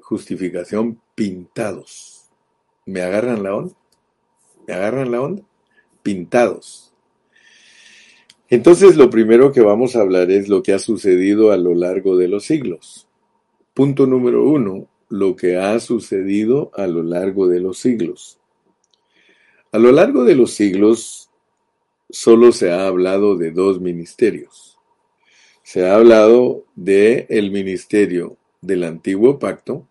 justificación 0.00 1.00
pintados. 1.14 2.28
¿Me 2.84 3.02
agarran 3.02 3.42
la 3.42 3.56
onda? 3.56 3.74
¿Me 4.66 4.74
agarran 4.74 5.10
la 5.10 5.20
onda? 5.22 5.42
Pintados. 6.02 6.92
Entonces 8.48 8.96
lo 8.96 9.10
primero 9.10 9.52
que 9.52 9.60
vamos 9.60 9.96
a 9.96 10.00
hablar 10.00 10.30
es 10.30 10.48
lo 10.48 10.62
que 10.62 10.72
ha 10.72 10.78
sucedido 10.78 11.50
a 11.50 11.56
lo 11.56 11.74
largo 11.74 12.16
de 12.16 12.28
los 12.28 12.44
siglos. 12.44 13.08
Punto 13.74 14.06
número 14.06 14.48
uno, 14.48 14.88
lo 15.08 15.34
que 15.34 15.56
ha 15.56 15.78
sucedido 15.80 16.70
a 16.74 16.86
lo 16.86 17.02
largo 17.02 17.48
de 17.48 17.60
los 17.60 17.78
siglos. 17.78 18.38
A 19.72 19.78
lo 19.78 19.92
largo 19.92 20.24
de 20.24 20.36
los 20.36 20.52
siglos 20.52 21.28
solo 22.08 22.52
se 22.52 22.70
ha 22.70 22.86
hablado 22.86 23.36
de 23.36 23.50
dos 23.50 23.80
ministerios. 23.80 24.78
Se 25.62 25.86
ha 25.86 25.96
hablado 25.96 26.64
de 26.76 27.26
el 27.28 27.50
ministerio 27.50 28.36
del 28.60 28.84
antiguo 28.84 29.40
pacto 29.40 29.86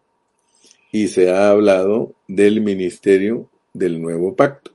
y 0.91 1.09
se 1.09 1.29
ha 1.29 1.49
hablado 1.49 2.13
del 2.29 2.61
ministerio 2.61 3.49
del 3.73 4.01
nuevo 4.01 4.33
pacto. 4.35 4.74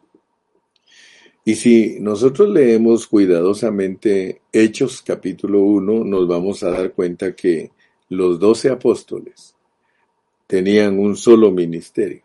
Y 1.45 1.55
si 1.55 1.99
nosotros 2.01 2.51
leemos 2.51 3.07
cuidadosamente 3.07 4.43
Hechos 4.53 5.01
capítulo 5.03 5.63
1, 5.63 6.05
nos 6.05 6.29
vamos 6.29 6.63
a 6.63 6.71
dar 6.71 6.93
cuenta 6.93 7.35
que 7.35 7.71
los 8.11 8.39
doce 8.39 8.69
apóstoles 8.69 9.55
tenían 10.47 10.99
un 10.99 11.17
solo 11.17 11.51
ministerio. 11.51 12.23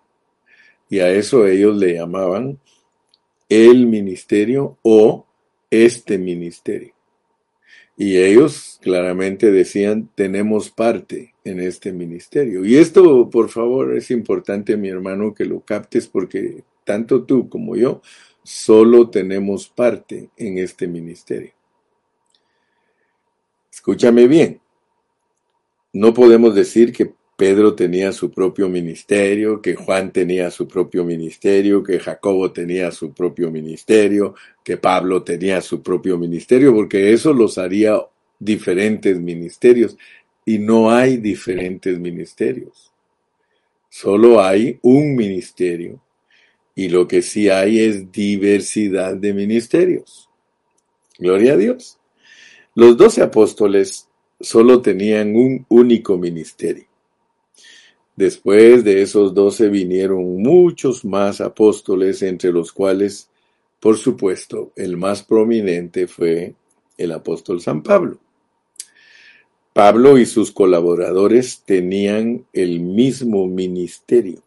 Y 0.89 0.99
a 0.99 1.10
eso 1.12 1.47
ellos 1.47 1.78
le 1.78 1.93
llamaban 1.93 2.60
el 3.47 3.88
ministerio 3.88 4.78
o 4.82 5.25
este 5.69 6.17
ministerio. 6.17 6.93
Y 7.97 8.17
ellos 8.17 8.80
claramente 8.82 9.51
decían, 9.51 10.10
tenemos 10.15 10.69
parte 10.69 11.34
en 11.45 11.62
este 11.62 11.93
ministerio. 11.93 12.65
Y 12.65 12.75
esto, 12.75 13.30
por 13.30 13.49
favor, 13.49 13.95
es 13.95 14.12
importante, 14.12 14.75
mi 14.75 14.89
hermano, 14.89 15.34
que 15.34 15.45
lo 15.45 15.62
captes 15.62 16.08
porque 16.08 16.63
tanto 16.84 17.23
tú 17.23 17.47
como 17.47 17.78
yo 17.78 18.01
solo 18.46 19.10
tenemos 19.10 19.68
parte 19.68 20.30
en 20.38 20.60
este 20.60 20.88
ministerio. 20.88 21.52
Escúchame 23.72 24.28
bien. 24.28 24.62
No 25.94 26.14
podemos 26.14 26.54
decir 26.54 26.94
que 26.94 27.12
Pedro 27.36 27.74
tenía 27.74 28.12
su 28.12 28.32
propio 28.32 28.70
ministerio, 28.70 29.62
que 29.62 29.76
Juan 29.76 30.12
tenía 30.12 30.52
su 30.52 30.68
propio 30.68 31.04
ministerio, 31.04 31.82
que 31.84 32.00
Jacobo 32.00 32.52
tenía 32.52 32.92
su 32.92 33.14
propio 33.14 33.50
ministerio, 33.50 34.36
que 34.64 34.78
Pablo 34.78 35.24
tenía 35.24 35.60
su 35.62 35.82
propio 35.82 36.18
ministerio, 36.18 36.74
porque 36.74 37.12
eso 37.12 37.34
los 37.34 37.58
haría 37.58 38.00
diferentes 38.40 39.20
ministerios. 39.20 39.98
Y 40.46 40.60
no 40.60 40.92
hay 40.92 41.18
diferentes 41.18 41.98
ministerios. 41.98 42.94
Solo 43.90 44.40
hay 44.40 44.78
un 44.84 45.16
ministerio. 45.16 46.00
Y 46.76 46.90
lo 46.90 47.08
que 47.08 47.22
sí 47.22 47.50
hay 47.50 47.80
es 47.80 48.12
diversidad 48.12 49.16
de 49.16 49.34
ministerios. 49.34 50.30
Gloria 51.18 51.54
a 51.54 51.58
Dios. 51.58 51.98
Los 52.76 52.98
doce 52.98 53.22
apóstoles 53.22 54.10
solo 54.42 54.82
tenían 54.82 55.36
un 55.36 55.66
único 55.70 56.18
ministerio. 56.18 56.86
Después 58.16 58.84
de 58.84 59.02
esos 59.02 59.34
doce 59.34 59.70
vinieron 59.70 60.42
muchos 60.42 61.04
más 61.04 61.42
apóstoles, 61.42 62.22
entre 62.22 62.52
los 62.52 62.72
cuales, 62.72 63.30
por 63.80 63.98
supuesto, 63.98 64.72
el 64.76 64.98
más 64.98 65.24
prominente 65.24 66.08
fue 66.08 66.56
el 66.98 67.12
apóstol 67.12 67.62
San 67.62 67.84
Pablo. 67.84 68.20
Pablo 69.74 70.18
y 70.18 70.26
sus 70.26 70.52
colaboradores 70.52 71.64
tenían 71.66 72.46
el 72.54 72.80
mismo 72.80 73.48
ministerio. 73.48 74.42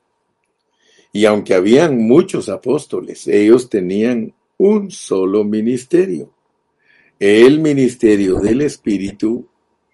Y 1.12 1.24
aunque 1.24 1.54
habían 1.54 1.98
muchos 1.98 2.48
apóstoles, 2.48 3.26
ellos 3.26 3.68
tenían 3.70 4.34
un 4.58 4.90
solo 4.90 5.44
ministerio, 5.44 6.30
el 7.18 7.60
ministerio 7.60 8.36
del 8.40 8.62
Espíritu 8.62 9.46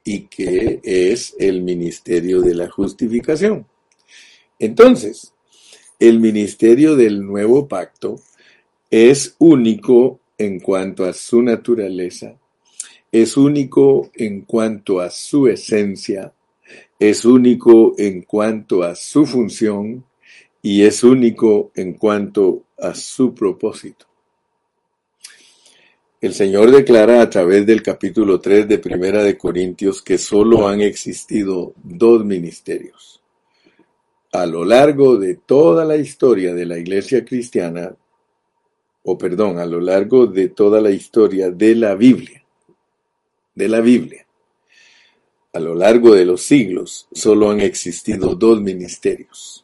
y 0.05 0.27
que 0.27 0.81
es 0.83 1.35
el 1.39 1.63
ministerio 1.63 2.41
de 2.43 2.55
la 2.55 2.69
justificación. 2.69 3.67
Entonces, 4.59 5.33
el 5.99 6.21
ministerio 6.21 6.97
del 6.97 7.25
nuevo 7.25 7.69
pacto 7.69 8.21
es 8.91 9.37
único 9.39 10.21
en 10.37 10.61
cuanto 10.61 11.05
a 11.05 11.13
su 11.13 11.43
naturaleza, 11.43 12.39
es 13.11 13.37
único 13.37 14.11
en 14.15 14.43
cuanto 14.43 15.01
a 15.01 15.11
su 15.11 15.49
esencia, 15.49 16.33
es 16.99 17.25
único 17.25 17.95
en 17.97 18.23
cuanto 18.23 18.83
a 18.83 18.95
su 18.95 19.25
función 19.27 20.05
y 20.65 20.83
es 20.83 21.05
único 21.05 21.73
en 21.75 21.93
cuanto 21.93 22.69
a 22.79 22.95
su 22.95 23.35
propósito. 23.35 24.07
El 26.23 26.33
Señor 26.33 26.71
declara 26.71 27.21
a 27.21 27.29
través 27.29 27.67
del 27.67 27.83
capítulo 27.83 28.41
3 28.41 28.67
de 28.67 28.79
Primera 28.79 29.23
de 29.23 29.37
Corintios 29.37 30.01
que 30.01 30.17
solo 30.17 30.67
han 30.67 30.81
existido 30.81 31.75
dos 31.83 32.25
ministerios. 32.25 33.23
A 34.33 34.47
lo 34.47 34.65
largo 34.65 35.19
de 35.19 35.35
toda 35.35 35.85
la 35.85 35.97
historia 35.97 36.55
de 36.55 36.65
la 36.65 36.79
iglesia 36.79 37.27
cristiana, 37.27 37.95
o 39.03 39.19
perdón, 39.19 39.59
a 39.59 39.67
lo 39.67 39.83
largo 39.83 40.27
de 40.27 40.49
toda 40.49 40.81
la 40.81 40.93
historia 40.93 41.51
de 41.51 41.75
la 41.75 41.95
Biblia, 41.95 42.43
de 43.55 43.69
la 43.69 43.83
Biblia, 43.83 44.27
a 45.53 45.61
lo 45.61 45.75
largo 45.75 46.15
de 46.15 46.25
los 46.25 46.41
siglos, 46.41 47.07
solo 47.13 47.51
han 47.51 47.61
existido 47.61 48.35
dos 48.35 48.63
ministerios 48.63 49.64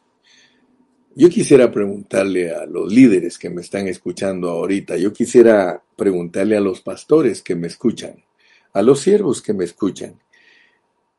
yo 1.15 1.29
quisiera 1.29 1.71
preguntarle 1.71 2.53
a 2.53 2.65
los 2.65 2.91
líderes 2.91 3.37
que 3.37 3.49
me 3.49 3.61
están 3.61 3.87
escuchando 3.87 4.49
ahorita, 4.49 4.97
yo 4.97 5.11
quisiera 5.11 5.83
preguntarle 5.95 6.55
a 6.55 6.61
los 6.61 6.81
pastores 6.81 7.41
que 7.41 7.55
me 7.55 7.67
escuchan, 7.67 8.23
a 8.73 8.81
los 8.81 9.01
siervos 9.01 9.41
que 9.41 9.53
me 9.53 9.65
escuchan, 9.65 10.19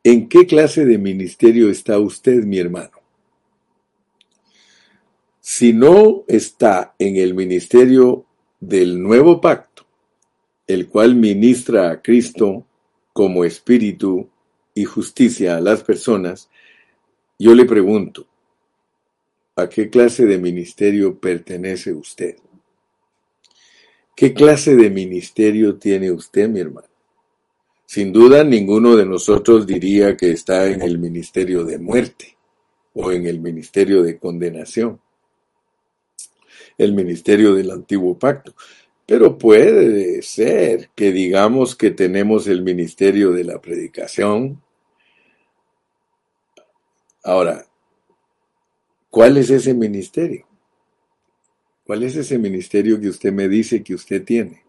¿en 0.02 0.28
qué 0.28 0.46
clase 0.46 0.84
de 0.86 0.98
ministerio 0.98 1.70
está 1.70 1.98
usted, 1.98 2.44
mi 2.44 2.58
hermano? 2.58 3.02
Si 5.40 5.72
no 5.72 6.24
está 6.28 6.94
en 6.98 7.16
el 7.16 7.34
ministerio 7.34 8.24
del 8.60 9.02
nuevo 9.02 9.40
pacto, 9.40 9.84
el 10.66 10.88
cual 10.88 11.16
ministra 11.16 11.90
a 11.90 12.00
Cristo 12.00 12.64
como 13.12 13.44
espíritu 13.44 14.30
y 14.74 14.84
justicia 14.84 15.56
a 15.56 15.60
las 15.60 15.82
personas, 15.82 16.48
yo 17.38 17.54
le 17.54 17.64
pregunto, 17.64 18.26
¿A 19.54 19.68
qué 19.68 19.90
clase 19.90 20.24
de 20.24 20.38
ministerio 20.38 21.20
pertenece 21.20 21.92
usted? 21.92 22.36
¿Qué 24.16 24.32
clase 24.32 24.74
de 24.76 24.88
ministerio 24.88 25.76
tiene 25.76 26.10
usted, 26.10 26.48
mi 26.48 26.60
hermano? 26.60 26.88
Sin 27.84 28.14
duda, 28.14 28.44
ninguno 28.44 28.96
de 28.96 29.04
nosotros 29.04 29.66
diría 29.66 30.16
que 30.16 30.30
está 30.30 30.68
en 30.68 30.80
el 30.80 30.98
ministerio 30.98 31.64
de 31.64 31.78
muerte 31.78 32.38
o 32.94 33.12
en 33.12 33.26
el 33.26 33.40
ministerio 33.40 34.02
de 34.02 34.18
condenación, 34.18 34.98
el 36.78 36.94
ministerio 36.94 37.54
del 37.54 37.70
antiguo 37.70 38.18
pacto. 38.18 38.54
Pero 39.04 39.36
puede 39.36 40.22
ser 40.22 40.88
que 40.94 41.12
digamos 41.12 41.76
que 41.76 41.90
tenemos 41.90 42.46
el 42.46 42.62
ministerio 42.62 43.32
de 43.32 43.44
la 43.44 43.60
predicación. 43.60 44.62
Ahora, 47.22 47.66
¿Cuál 49.12 49.36
es 49.36 49.50
ese 49.50 49.74
ministerio? 49.74 50.46
¿Cuál 51.84 52.02
es 52.02 52.16
ese 52.16 52.38
ministerio 52.38 52.98
que 52.98 53.10
usted 53.10 53.30
me 53.30 53.46
dice 53.46 53.82
que 53.82 53.94
usted 53.94 54.24
tiene? 54.24 54.62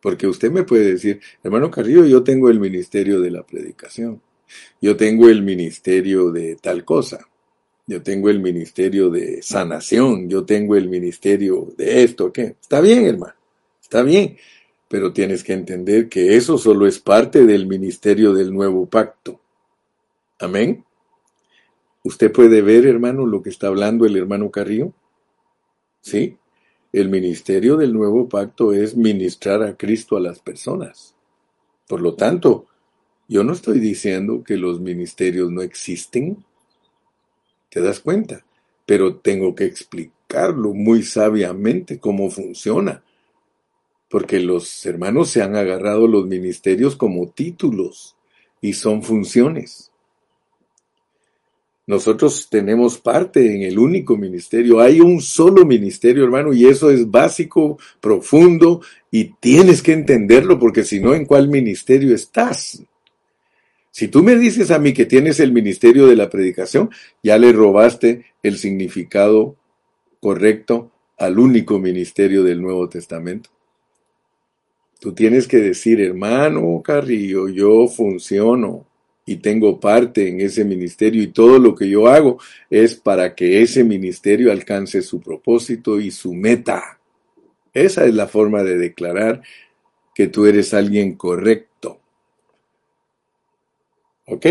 Porque 0.00 0.26
usted 0.26 0.50
me 0.50 0.62
puede 0.62 0.92
decir, 0.92 1.20
hermano 1.44 1.70
Carrillo, 1.70 2.06
yo 2.06 2.22
tengo 2.24 2.48
el 2.48 2.58
ministerio 2.58 3.20
de 3.20 3.30
la 3.30 3.42
predicación, 3.42 4.22
yo 4.80 4.96
tengo 4.96 5.28
el 5.28 5.42
ministerio 5.42 6.30
de 6.30 6.56
tal 6.56 6.82
cosa, 6.82 7.28
yo 7.86 8.02
tengo 8.02 8.30
el 8.30 8.40
ministerio 8.40 9.10
de 9.10 9.42
sanación, 9.42 10.30
yo 10.30 10.46
tengo 10.46 10.76
el 10.76 10.88
ministerio 10.88 11.70
de 11.76 12.02
esto, 12.02 12.32
¿qué? 12.32 12.56
Está 12.58 12.80
bien, 12.80 13.04
hermano, 13.04 13.34
está 13.82 14.02
bien, 14.02 14.38
pero 14.88 15.12
tienes 15.12 15.44
que 15.44 15.52
entender 15.52 16.08
que 16.08 16.36
eso 16.36 16.56
solo 16.56 16.86
es 16.86 16.98
parte 17.00 17.44
del 17.44 17.66
ministerio 17.66 18.32
del 18.32 18.50
nuevo 18.50 18.86
pacto. 18.86 19.42
Amén. 20.38 20.86
¿Usted 22.02 22.32
puede 22.32 22.62
ver, 22.62 22.86
hermano, 22.86 23.26
lo 23.26 23.42
que 23.42 23.50
está 23.50 23.66
hablando 23.66 24.06
el 24.06 24.16
hermano 24.16 24.50
Carrillo? 24.50 24.92
¿Sí? 26.00 26.38
El 26.92 27.10
ministerio 27.10 27.76
del 27.76 27.92
nuevo 27.92 28.28
pacto 28.28 28.72
es 28.72 28.96
ministrar 28.96 29.62
a 29.62 29.76
Cristo 29.76 30.16
a 30.16 30.20
las 30.20 30.40
personas. 30.40 31.14
Por 31.86 32.00
lo 32.00 32.14
tanto, 32.14 32.66
yo 33.28 33.44
no 33.44 33.52
estoy 33.52 33.78
diciendo 33.78 34.42
que 34.42 34.56
los 34.56 34.80
ministerios 34.80 35.52
no 35.52 35.62
existen. 35.62 36.44
¿Te 37.68 37.80
das 37.80 38.00
cuenta? 38.00 38.44
Pero 38.86 39.16
tengo 39.16 39.54
que 39.54 39.66
explicarlo 39.66 40.72
muy 40.72 41.02
sabiamente 41.02 42.00
cómo 42.00 42.30
funciona. 42.30 43.04
Porque 44.08 44.40
los 44.40 44.84
hermanos 44.86 45.28
se 45.28 45.42
han 45.42 45.54
agarrado 45.54 46.08
los 46.08 46.26
ministerios 46.26 46.96
como 46.96 47.28
títulos 47.28 48.16
y 48.60 48.72
son 48.72 49.02
funciones. 49.02 49.89
Nosotros 51.90 52.46
tenemos 52.48 52.98
parte 52.98 53.52
en 53.52 53.62
el 53.62 53.76
único 53.76 54.16
ministerio. 54.16 54.78
Hay 54.78 55.00
un 55.00 55.20
solo 55.20 55.66
ministerio, 55.66 56.22
hermano, 56.22 56.52
y 56.52 56.66
eso 56.66 56.88
es 56.88 57.10
básico, 57.10 57.80
profundo, 58.00 58.80
y 59.10 59.32
tienes 59.40 59.82
que 59.82 59.92
entenderlo, 59.92 60.56
porque 60.60 60.84
si 60.84 61.00
no, 61.00 61.16
¿en 61.16 61.26
cuál 61.26 61.48
ministerio 61.48 62.14
estás? 62.14 62.80
Si 63.90 64.06
tú 64.06 64.22
me 64.22 64.36
dices 64.36 64.70
a 64.70 64.78
mí 64.78 64.92
que 64.92 65.04
tienes 65.04 65.40
el 65.40 65.50
ministerio 65.50 66.06
de 66.06 66.14
la 66.14 66.30
predicación, 66.30 66.90
ya 67.24 67.38
le 67.38 67.50
robaste 67.50 68.24
el 68.44 68.56
significado 68.56 69.56
correcto 70.20 70.92
al 71.18 71.40
único 71.40 71.80
ministerio 71.80 72.44
del 72.44 72.62
Nuevo 72.62 72.88
Testamento. 72.88 73.50
Tú 75.00 75.12
tienes 75.12 75.48
que 75.48 75.56
decir, 75.56 76.00
hermano 76.00 76.82
Carrillo, 76.84 77.48
yo 77.48 77.88
funciono 77.88 78.86
y 79.26 79.36
tengo 79.36 79.78
parte 79.78 80.28
en 80.28 80.40
ese 80.40 80.64
ministerio 80.64 81.22
y 81.22 81.28
todo 81.28 81.58
lo 81.58 81.74
que 81.74 81.88
yo 81.88 82.08
hago 82.08 82.38
es 82.68 82.96
para 82.96 83.34
que 83.34 83.62
ese 83.62 83.84
ministerio 83.84 84.50
alcance 84.50 85.02
su 85.02 85.20
propósito 85.20 86.00
y 86.00 86.10
su 86.10 86.34
meta. 86.34 86.98
Esa 87.72 88.06
es 88.06 88.14
la 88.14 88.26
forma 88.26 88.62
de 88.62 88.76
declarar 88.76 89.42
que 90.14 90.26
tú 90.26 90.46
eres 90.46 90.74
alguien 90.74 91.14
correcto. 91.14 92.00
Ok, 94.26 94.46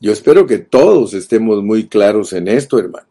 yo 0.00 0.12
espero 0.12 0.46
que 0.46 0.58
todos 0.58 1.14
estemos 1.14 1.62
muy 1.62 1.88
claros 1.88 2.32
en 2.32 2.48
esto, 2.48 2.78
hermano. 2.78 3.08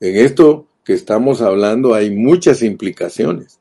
En 0.00 0.16
esto 0.16 0.66
que 0.84 0.92
estamos 0.92 1.40
hablando 1.40 1.94
hay 1.94 2.10
muchas 2.10 2.62
implicaciones 2.62 3.60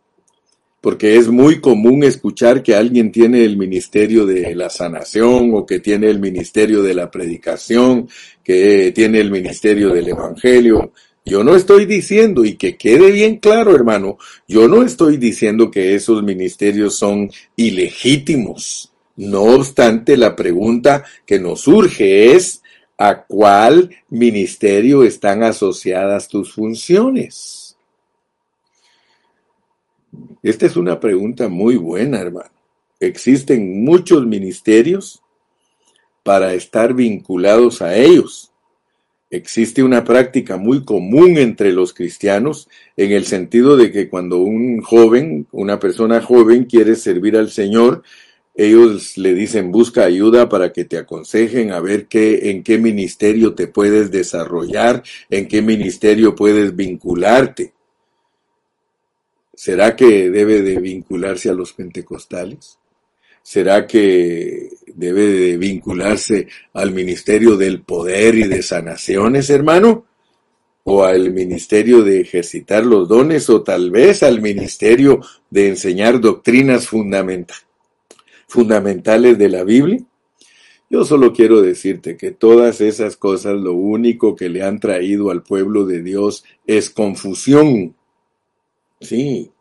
porque 0.84 1.16
es 1.16 1.30
muy 1.30 1.62
común 1.62 2.04
escuchar 2.04 2.62
que 2.62 2.76
alguien 2.76 3.10
tiene 3.10 3.46
el 3.46 3.56
ministerio 3.56 4.26
de 4.26 4.54
la 4.54 4.70
sanación 4.70 5.52
o 5.54 5.66
que 5.66 5.80
tiene 5.80 6.10
el 6.10 6.20
ministerio 6.20 6.84
de 6.84 6.94
la 6.94 7.10
predicación, 7.10 8.10
que 8.44 8.92
tiene 8.94 9.22
el 9.22 9.32
ministerio 9.32 9.94
del 9.94 10.10
evangelio. 10.10 10.92
Yo 11.24 11.42
no 11.42 11.56
estoy 11.56 11.86
diciendo, 11.86 12.44
y 12.44 12.56
que 12.56 12.76
quede 12.76 13.12
bien 13.14 13.38
claro, 13.38 13.74
hermano, 13.74 14.18
yo 14.46 14.68
no 14.68 14.84
estoy 14.84 15.16
diciendo 15.16 15.72
que 15.72 15.96
esos 15.96 16.22
ministerios 16.22 16.98
son 16.98 17.32
ilegítimos. 17.56 18.92
No 19.16 19.44
obstante, 19.44 20.18
la 20.18 20.36
pregunta 20.36 21.06
que 21.26 21.40
nos 21.40 21.62
surge 21.62 22.34
es, 22.36 22.62
¿a 22.98 23.24
cuál 23.24 23.90
ministerio 24.10 25.06
están 25.06 25.44
asociadas 25.44 26.28
tus 26.28 26.52
funciones? 26.52 27.63
Esta 30.42 30.66
es 30.66 30.76
una 30.76 31.00
pregunta 31.00 31.48
muy 31.48 31.78
buena, 31.78 32.20
hermano. 32.20 32.52
Existen 33.00 33.84
muchos 33.84 34.26
ministerios 34.26 35.22
para 36.24 36.54
estar 36.54 36.94
vinculados 36.94 37.82
a 37.82 37.96
ellos. 37.96 38.52
Existe 39.30 39.82
una 39.84 40.04
práctica 40.04 40.58
muy 40.58 40.86
común 40.86 41.38
entre 41.38 41.72
los 41.72 41.94
cristianos 41.94 42.70
en 42.96 43.12
el 43.12 43.26
sentido 43.26 43.76
de 43.78 43.92
que 43.92 44.08
cuando 44.08 44.38
un 44.40 44.82
joven, 44.82 45.48
una 45.52 45.80
persona 45.80 46.22
joven 46.22 46.66
quiere 46.66 46.96
servir 46.96 47.36
al 47.36 47.50
Señor, 47.50 48.04
ellos 48.56 49.18
le 49.18 49.34
dicen 49.34 49.72
busca 49.72 50.04
ayuda 50.04 50.48
para 50.48 50.72
que 50.72 50.86
te 50.86 50.98
aconsejen 50.98 51.72
a 51.72 51.80
ver 51.80 52.06
qué, 52.06 52.52
en 52.52 52.64
qué 52.64 52.78
ministerio 52.78 53.56
te 53.56 53.68
puedes 53.68 54.12
desarrollar, 54.12 55.02
en 55.30 55.48
qué 55.48 55.64
ministerio 55.64 56.36
puedes 56.36 56.76
vincularte. 56.76 57.74
¿Será 59.64 59.96
que 59.96 60.30
debe 60.30 60.62
de 60.62 60.78
vincularse 60.78 61.50
a 61.50 61.54
los 61.54 61.72
pentecostales? 61.72 62.80
¿Será 63.42 63.88
que 63.88 64.72
debe 64.94 65.26
de 65.26 65.56
vincularse 65.56 66.50
al 66.74 66.92
ministerio 66.92 67.56
del 67.56 67.82
poder 67.82 68.36
y 68.36 68.44
de 68.44 68.62
sanaciones, 68.62 69.50
hermano? 69.50 70.06
¿O 70.84 71.06
al 71.06 71.32
ministerio 71.32 72.04
de 72.04 72.20
ejercitar 72.20 72.86
los 72.86 73.08
dones? 73.08 73.50
¿O 73.50 73.64
tal 73.64 73.90
vez 73.90 74.22
al 74.22 74.42
ministerio 74.42 75.22
de 75.50 75.70
enseñar 75.70 76.20
doctrinas 76.20 76.90
fundamentales 78.50 79.38
de 79.38 79.48
la 79.48 79.64
Biblia? 79.64 80.04
Yo 80.90 81.06
solo 81.06 81.32
quiero 81.32 81.62
decirte 81.62 82.18
que 82.18 82.32
todas 82.32 82.82
esas 82.82 83.16
cosas 83.16 83.56
lo 83.56 83.72
único 83.72 84.36
que 84.36 84.50
le 84.50 84.62
han 84.62 84.82
traído 84.82 85.32
al 85.32 85.42
pueblo 85.42 85.86
de 85.86 86.04
Dios 86.04 86.44
es 86.68 86.90
confusión 86.90 87.96
Sí, 89.04 89.52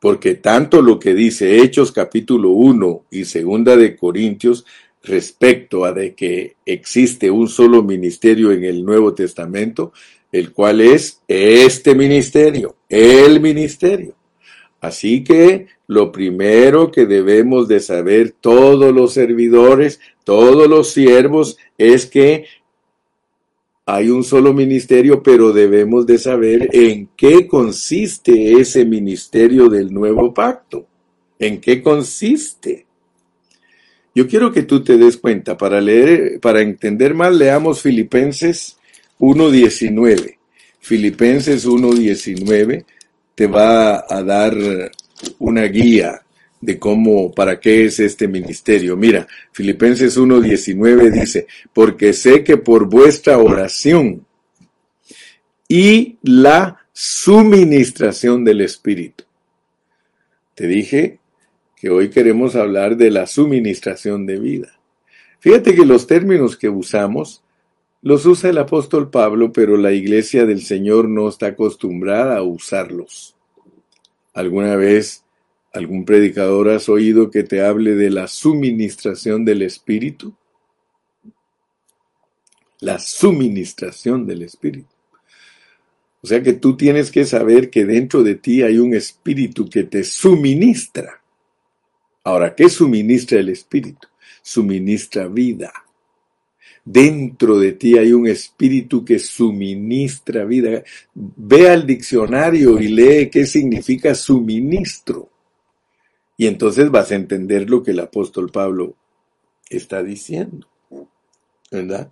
porque 0.00 0.34
tanto 0.34 0.82
lo 0.82 0.98
que 0.98 1.14
dice 1.14 1.60
Hechos 1.60 1.92
capítulo 1.92 2.50
1 2.50 3.06
y 3.10 3.24
segunda 3.24 3.76
de 3.76 3.96
Corintios 3.96 4.64
respecto 5.02 5.84
a 5.84 5.92
de 5.92 6.14
que 6.14 6.56
existe 6.66 7.30
un 7.30 7.48
solo 7.48 7.82
ministerio 7.82 8.52
en 8.52 8.64
el 8.64 8.84
Nuevo 8.84 9.14
Testamento, 9.14 9.92
el 10.30 10.52
cual 10.52 10.80
es 10.80 11.22
este 11.26 11.94
ministerio, 11.94 12.76
el 12.88 13.40
ministerio. 13.40 14.14
Así 14.80 15.24
que 15.24 15.66
lo 15.88 16.12
primero 16.12 16.92
que 16.92 17.06
debemos 17.06 17.66
de 17.66 17.80
saber 17.80 18.34
todos 18.40 18.94
los 18.94 19.12
servidores, 19.12 20.00
todos 20.22 20.68
los 20.68 20.90
siervos, 20.90 21.56
es 21.78 22.06
que 22.06 22.44
hay 23.90 24.10
un 24.10 24.22
solo 24.22 24.52
ministerio, 24.52 25.22
pero 25.22 25.50
debemos 25.50 26.06
de 26.06 26.18
saber 26.18 26.68
en 26.74 27.08
qué 27.16 27.48
consiste 27.48 28.52
ese 28.60 28.84
ministerio 28.84 29.70
del 29.70 29.90
nuevo 29.90 30.34
pacto. 30.34 30.86
¿En 31.38 31.58
qué 31.58 31.82
consiste? 31.82 32.84
Yo 34.14 34.28
quiero 34.28 34.52
que 34.52 34.64
tú 34.64 34.84
te 34.84 34.98
des 34.98 35.16
cuenta, 35.16 35.56
para 35.56 35.80
leer, 35.80 36.38
para 36.38 36.60
entender 36.60 37.14
más, 37.14 37.34
leamos 37.34 37.80
Filipenses 37.80 38.76
1.19. 39.20 40.36
Filipenses 40.80 41.66
1.19 41.66 42.84
te 43.34 43.46
va 43.46 44.04
a 44.06 44.22
dar 44.22 44.54
una 45.38 45.62
guía 45.62 46.20
de 46.60 46.78
cómo, 46.78 47.32
para 47.32 47.60
qué 47.60 47.84
es 47.84 48.00
este 48.00 48.26
ministerio. 48.28 48.96
Mira, 48.96 49.26
Filipenses 49.52 50.18
1.19 50.18 51.10
dice, 51.10 51.46
porque 51.72 52.12
sé 52.12 52.42
que 52.42 52.56
por 52.56 52.88
vuestra 52.88 53.38
oración 53.38 54.26
y 55.68 56.18
la 56.22 56.78
suministración 56.92 58.44
del 58.44 58.62
Espíritu. 58.62 59.24
Te 60.54 60.66
dije 60.66 61.20
que 61.76 61.90
hoy 61.90 62.10
queremos 62.10 62.56
hablar 62.56 62.96
de 62.96 63.10
la 63.10 63.26
suministración 63.26 64.26
de 64.26 64.38
vida. 64.40 64.80
Fíjate 65.38 65.76
que 65.76 65.86
los 65.86 66.08
términos 66.08 66.56
que 66.56 66.68
usamos 66.68 67.44
los 68.02 68.26
usa 68.26 68.50
el 68.50 68.58
apóstol 68.58 69.10
Pablo, 69.10 69.52
pero 69.52 69.76
la 69.76 69.92
iglesia 69.92 70.46
del 70.46 70.62
Señor 70.62 71.08
no 71.08 71.28
está 71.28 71.48
acostumbrada 71.48 72.38
a 72.38 72.42
usarlos. 72.42 73.36
¿Alguna 74.34 74.76
vez 74.76 75.24
¿Algún 75.72 76.04
predicador 76.04 76.70
has 76.70 76.88
oído 76.88 77.30
que 77.30 77.42
te 77.42 77.62
hable 77.62 77.94
de 77.94 78.10
la 78.10 78.26
suministración 78.26 79.44
del 79.44 79.62
Espíritu? 79.62 80.34
La 82.80 82.98
suministración 82.98 84.26
del 84.26 84.42
Espíritu. 84.42 84.94
O 86.20 86.26
sea 86.26 86.42
que 86.42 86.54
tú 86.54 86.76
tienes 86.76 87.10
que 87.10 87.24
saber 87.24 87.70
que 87.70 87.84
dentro 87.84 88.22
de 88.22 88.34
ti 88.34 88.62
hay 88.62 88.78
un 88.78 88.94
Espíritu 88.94 89.68
que 89.68 89.84
te 89.84 90.04
suministra. 90.04 91.22
Ahora, 92.24 92.54
¿qué 92.54 92.68
suministra 92.68 93.38
el 93.38 93.50
Espíritu? 93.50 94.08
Suministra 94.42 95.28
vida. 95.28 95.72
Dentro 96.90 97.58
de 97.58 97.72
ti 97.72 97.98
hay 97.98 98.14
un 98.14 98.26
espíritu 98.26 99.04
que 99.04 99.18
suministra 99.18 100.46
vida. 100.46 100.82
Ve 101.14 101.68
al 101.68 101.86
diccionario 101.86 102.80
y 102.80 102.88
lee 102.88 103.28
qué 103.28 103.44
significa 103.44 104.14
suministro. 104.14 105.28
Y 106.38 106.46
entonces 106.46 106.90
vas 106.90 107.10
a 107.10 107.16
entender 107.16 107.68
lo 107.68 107.82
que 107.82 107.90
el 107.90 108.00
apóstol 108.00 108.50
Pablo 108.50 108.94
está 109.68 110.02
diciendo. 110.02 110.66
¿Verdad? 111.70 112.10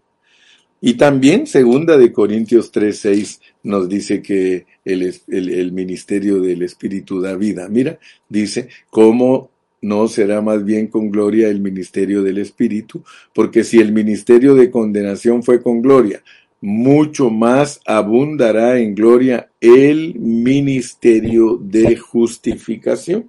Y 0.81 0.95
también 0.95 1.47
segunda 1.47 1.97
de 1.97 2.13
Corintios 2.13 2.71
3:6 2.71 3.41
nos 3.63 3.89
dice 3.89 4.21
que 4.21 4.67
el, 4.85 5.15
el, 5.29 5.73
ministerio 5.73 6.41
del 6.41 6.63
Espíritu 6.63 7.21
da 7.21 7.35
vida. 7.35 7.69
Mira, 7.69 7.99
dice, 8.29 8.69
¿cómo 8.91 9.51
no 9.81 10.07
será 10.09 10.43
más 10.43 10.65
bien 10.65 10.89
con 10.89 11.11
gloria 11.11 11.49
el 11.49 11.61
ministerio 11.61 12.23
del 12.23 12.39
Espíritu? 12.39 13.03
Porque 13.33 13.65
si 13.65 13.79
el 13.79 13.93
ministerio 13.93 14.55
de 14.55 14.71
condenación 14.71 15.43
fue 15.43 15.63
con 15.63 15.81
gloria, 15.81 16.23
mucho 16.61 17.31
más 17.31 17.81
abundará 17.87 18.79
en 18.79 18.95
gloria 18.95 19.51
el 19.61 20.15
ministerio 20.17 21.59
de 21.63 21.97
justificación. 21.97 23.25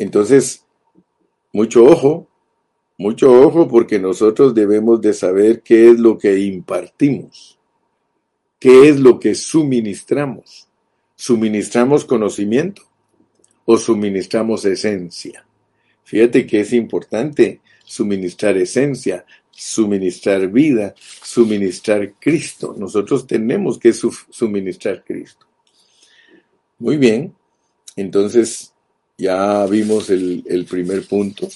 Entonces, 0.00 0.64
mucho 1.52 1.84
ojo, 1.84 2.26
mucho 2.96 3.30
ojo 3.30 3.68
porque 3.68 3.98
nosotros 3.98 4.54
debemos 4.54 5.02
de 5.02 5.12
saber 5.12 5.62
qué 5.62 5.90
es 5.90 5.98
lo 5.98 6.16
que 6.16 6.40
impartimos, 6.40 7.58
qué 8.58 8.88
es 8.88 8.98
lo 8.98 9.20
que 9.20 9.34
suministramos. 9.34 10.68
¿Suministramos 11.16 12.06
conocimiento 12.06 12.80
o 13.66 13.76
suministramos 13.76 14.64
esencia? 14.64 15.46
Fíjate 16.04 16.46
que 16.46 16.60
es 16.60 16.72
importante 16.72 17.60
suministrar 17.84 18.56
esencia, 18.56 19.26
suministrar 19.50 20.48
vida, 20.48 20.94
suministrar 21.22 22.14
Cristo. 22.18 22.74
Nosotros 22.78 23.26
tenemos 23.26 23.78
que 23.78 23.92
suministrar 23.92 25.04
Cristo. 25.04 25.46
Muy 26.78 26.96
bien, 26.96 27.34
entonces 27.96 28.69
ya 29.20 29.66
vimos 29.66 30.08
el, 30.08 30.66
primer 30.68 31.06
punto. 31.06 31.46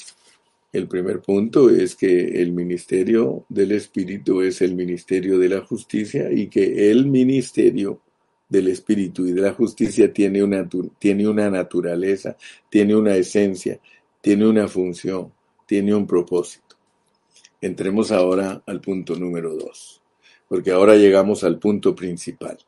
El 0.71 0.87
primer 0.87 1.23
punto 1.23 1.71
es 1.71 1.97
que 1.97 2.43
el 2.43 2.53
ministerio 2.53 3.47
del 3.49 3.73
Espíritu 3.73 4.43
es 4.43 4.61
el 4.61 4.75
ministerio 4.75 5.39
de 5.39 5.49
la 5.49 5.63
justicia 5.63 6.31
y 6.31 6.49
que 6.49 6.91
el 6.91 7.07
ministerio 7.07 8.03
del 8.51 8.69
Espíritu 8.69 9.27
y 9.27 9.33
de 9.33 9.41
la 9.41 9.55
justicia 9.55 10.13
tiene 10.13 10.43
una, 10.43 10.69
tiene 10.99 11.27
una 11.27 11.49
naturaleza, 11.49 12.37
tiene 12.69 12.95
una 12.95 13.17
esencia, 13.17 13.81
tiene 14.21 14.47
una 14.47 14.69
función, 14.69 15.33
tiene 15.67 15.95
un 15.95 16.07
propósito. 16.07 16.77
Entremos 17.63 18.13
ahora 18.13 18.63
al 18.67 18.83
punto 18.83 19.17
número 19.17 19.55
dos, 19.55 20.03
porque 20.49 20.71
ahora 20.71 20.97
llegamos 20.97 21.45
al 21.45 21.59
punto 21.59 21.95
principal. 21.95 22.59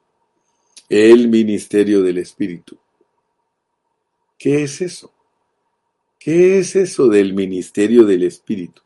El 0.88 1.28
ministerio 1.28 2.02
del 2.02 2.18
Espíritu. 2.18 2.78
¿Qué 4.38 4.62
es 4.62 4.80
eso? 4.80 5.12
¿Qué 6.18 6.58
es 6.58 6.76
eso 6.76 7.08
del 7.08 7.34
ministerio 7.34 8.04
del 8.04 8.24
Espíritu? 8.24 8.82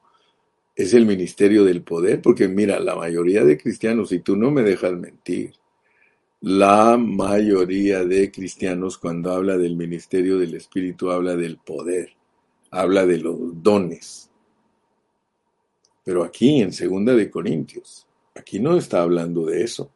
Es 0.77 0.95
el 0.95 1.07
ministerio 1.07 1.65
del 1.65 1.83
poder, 1.83 2.23
porque 2.23 2.49
mira, 2.49 2.79
la 2.79 2.95
mayoría 2.95 3.45
de 3.45 3.59
cristianos, 3.59 4.13
y 4.13 4.21
tú 4.21 4.37
no 4.37 4.51
me 4.51 4.63
dejas 4.63 4.93
mentir, 4.93 5.55
la 6.41 6.97
mayoría 6.97 8.05
de 8.05 8.31
cristianos 8.31 8.97
cuando 8.97 9.33
habla 9.33 9.59
del 9.59 9.77
ministerio 9.77 10.39
del 10.39 10.55
Espíritu 10.55 11.11
habla 11.11 11.37
del 11.37 11.59
poder, 11.59 12.15
habla 12.71 13.05
de 13.05 13.19
los 13.19 13.39
dones. 13.63 14.31
Pero 16.05 16.25
aquí 16.25 16.63
en 16.63 16.73
Segunda 16.73 17.15
de 17.15 17.31
Corintios, 17.31 18.07
aquí 18.35 18.59
no 18.59 18.77
está 18.77 19.03
hablando 19.03 19.45
de 19.45 19.63
eso. 19.65 19.93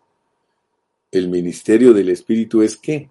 El 1.11 1.29
ministerio 1.29 1.95
del 1.95 2.11
Espíritu 2.11 2.61
es 2.61 2.77
qué? 2.77 3.09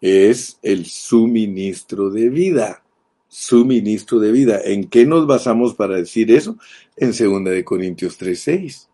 Es 0.00 0.58
el 0.62 0.86
suministro 0.86 2.10
de 2.10 2.28
vida 2.28 2.82
suministro 3.30 4.18
de 4.18 4.32
vida. 4.32 4.60
¿En 4.62 4.88
qué 4.88 5.06
nos 5.06 5.26
basamos 5.26 5.74
para 5.74 5.96
decir 5.96 6.30
eso? 6.32 6.58
En 6.96 7.12
2 7.12 7.44
de 7.44 7.64
Corintios 7.64 8.18
3:6, 8.18 8.88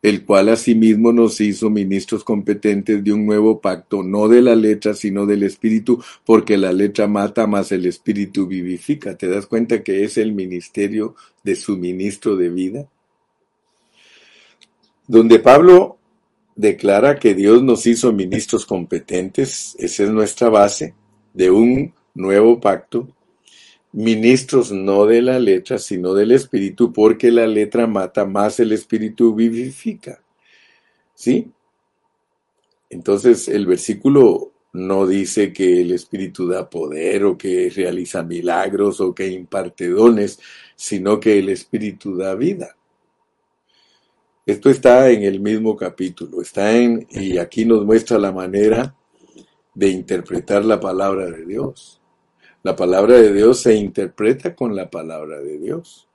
el 0.00 0.24
cual 0.24 0.48
asimismo 0.48 1.12
nos 1.12 1.40
hizo 1.40 1.68
ministros 1.70 2.22
competentes 2.22 3.02
de 3.02 3.12
un 3.12 3.26
nuevo 3.26 3.60
pacto, 3.60 4.02
no 4.02 4.28
de 4.28 4.42
la 4.42 4.54
letra, 4.54 4.94
sino 4.94 5.26
del 5.26 5.42
espíritu, 5.42 6.02
porque 6.24 6.56
la 6.56 6.72
letra 6.72 7.08
mata, 7.08 7.46
más 7.46 7.72
el 7.72 7.84
espíritu 7.84 8.46
vivifica. 8.46 9.16
¿Te 9.18 9.28
das 9.28 9.46
cuenta 9.46 9.82
que 9.82 10.04
es 10.04 10.16
el 10.16 10.32
ministerio 10.32 11.16
de 11.42 11.56
suministro 11.56 12.36
de 12.36 12.48
vida? 12.48 12.88
Donde 15.06 15.40
Pablo 15.40 15.98
declara 16.56 17.18
que 17.18 17.34
Dios 17.34 17.62
nos 17.62 17.86
hizo 17.86 18.12
ministros 18.12 18.66
competentes, 18.66 19.76
esa 19.78 20.04
es 20.04 20.10
nuestra 20.10 20.48
base 20.48 20.94
de 21.32 21.50
un 21.50 21.92
nuevo 22.14 22.60
pacto, 22.60 23.08
ministros 23.92 24.72
no 24.72 25.06
de 25.06 25.22
la 25.22 25.38
letra, 25.38 25.78
sino 25.78 26.14
del 26.14 26.32
espíritu, 26.32 26.92
porque 26.92 27.30
la 27.30 27.46
letra 27.46 27.86
mata, 27.86 28.24
más 28.24 28.58
el 28.60 28.72
espíritu 28.72 29.34
vivifica. 29.34 30.22
¿Sí? 31.14 31.50
Entonces 32.90 33.48
el 33.48 33.66
versículo 33.66 34.52
no 34.72 35.06
dice 35.06 35.52
que 35.52 35.82
el 35.82 35.92
espíritu 35.92 36.48
da 36.48 36.68
poder 36.68 37.24
o 37.24 37.38
que 37.38 37.70
realiza 37.70 38.24
milagros 38.24 39.00
o 39.00 39.14
que 39.14 39.28
imparte 39.28 39.88
dones, 39.88 40.40
sino 40.74 41.20
que 41.20 41.38
el 41.38 41.48
espíritu 41.48 42.16
da 42.16 42.34
vida. 42.34 42.76
Esto 44.46 44.68
está 44.68 45.08
en 45.08 45.22
el 45.22 45.40
mismo 45.40 45.74
capítulo, 45.74 46.42
está 46.42 46.76
en, 46.76 47.06
y 47.08 47.38
aquí 47.38 47.64
nos 47.64 47.86
muestra 47.86 48.18
la 48.18 48.30
manera 48.30 48.94
de 49.74 49.88
interpretar 49.88 50.66
la 50.66 50.78
palabra 50.78 51.30
de 51.30 51.46
Dios. 51.46 52.02
La 52.62 52.76
palabra 52.76 53.14
de 53.16 53.32
Dios 53.32 53.60
se 53.60 53.74
interpreta 53.74 54.54
con 54.54 54.76
la 54.76 54.90
palabra 54.90 55.40
de 55.40 55.58
Dios. 55.58 56.08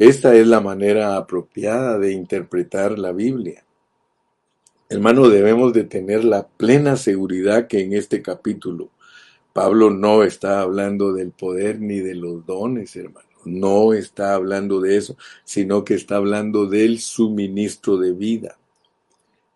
Esta 0.00 0.34
es 0.34 0.48
la 0.48 0.60
manera 0.60 1.16
apropiada 1.16 1.96
de 1.98 2.12
interpretar 2.12 2.98
la 2.98 3.12
Biblia. 3.12 3.64
Hermano, 4.88 5.28
debemos 5.28 5.72
de 5.72 5.84
tener 5.84 6.24
la 6.24 6.48
plena 6.48 6.96
seguridad 6.96 7.68
que 7.68 7.82
en 7.82 7.92
este 7.92 8.20
capítulo 8.20 8.90
Pablo 9.52 9.90
no 9.90 10.24
está 10.24 10.60
hablando 10.60 11.12
del 11.12 11.30
poder 11.30 11.80
ni 11.80 12.00
de 12.00 12.16
los 12.16 12.44
dones, 12.46 12.96
hermano. 12.96 13.29
No 13.44 13.92
está 13.92 14.34
hablando 14.34 14.80
de 14.80 14.96
eso, 14.96 15.16
sino 15.44 15.84
que 15.84 15.94
está 15.94 16.16
hablando 16.16 16.66
del 16.66 17.00
suministro 17.00 17.96
de 17.96 18.12
vida. 18.12 18.56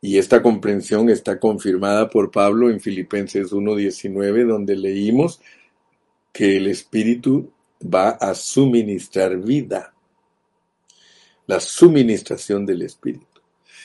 Y 0.00 0.18
esta 0.18 0.42
comprensión 0.42 1.08
está 1.08 1.40
confirmada 1.40 2.10
por 2.10 2.30
Pablo 2.30 2.68
en 2.68 2.80
Filipenses 2.80 3.52
1.19, 3.52 4.46
donde 4.46 4.76
leímos 4.76 5.40
que 6.32 6.58
el 6.58 6.66
Espíritu 6.66 7.50
va 7.82 8.10
a 8.10 8.34
suministrar 8.34 9.38
vida. 9.38 9.94
La 11.46 11.58
suministración 11.60 12.66
del 12.66 12.82
Espíritu. 12.82 13.40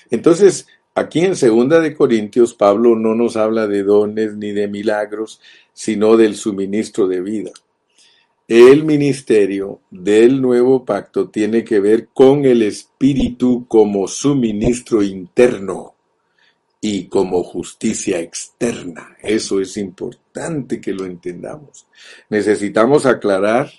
Entonces, 0.10 0.68
aquí 0.96 1.22
en 1.22 1.36
Segunda 1.36 1.80
de 1.80 1.96
Corintios, 1.96 2.54
Pablo 2.54 2.96
no 2.96 3.16
nos 3.16 3.38
habla 3.38 3.68
de 3.68 3.84
dones 3.84 4.36
ni 4.36 4.52
de 4.52 4.68
milagros, 4.68 5.40
sino 5.74 6.18
del 6.18 6.36
suministro 6.36 7.08
de 7.08 7.22
vida. 7.22 7.52
El 8.50 8.84
ministerio 8.84 9.82
del 9.92 10.42
nuevo 10.42 10.84
pacto 10.84 11.30
tiene 11.30 11.64
que 11.64 11.80
ver 11.80 12.08
con 12.08 12.46
el 12.46 12.64
Espíritu 12.64 13.68
como 13.68 14.08
suministro 14.08 15.04
interno 15.04 15.94
y 16.82 17.06
como 17.10 17.44
justicia 17.44 18.20
externa. 18.20 19.16
Eso 19.22 19.62
es 19.62 19.78
importante 19.78 20.82
que 20.82 20.94
lo 20.94 21.06
entendamos. 21.06 21.86
Necesitamos 22.32 23.06
aclarar 23.06 23.70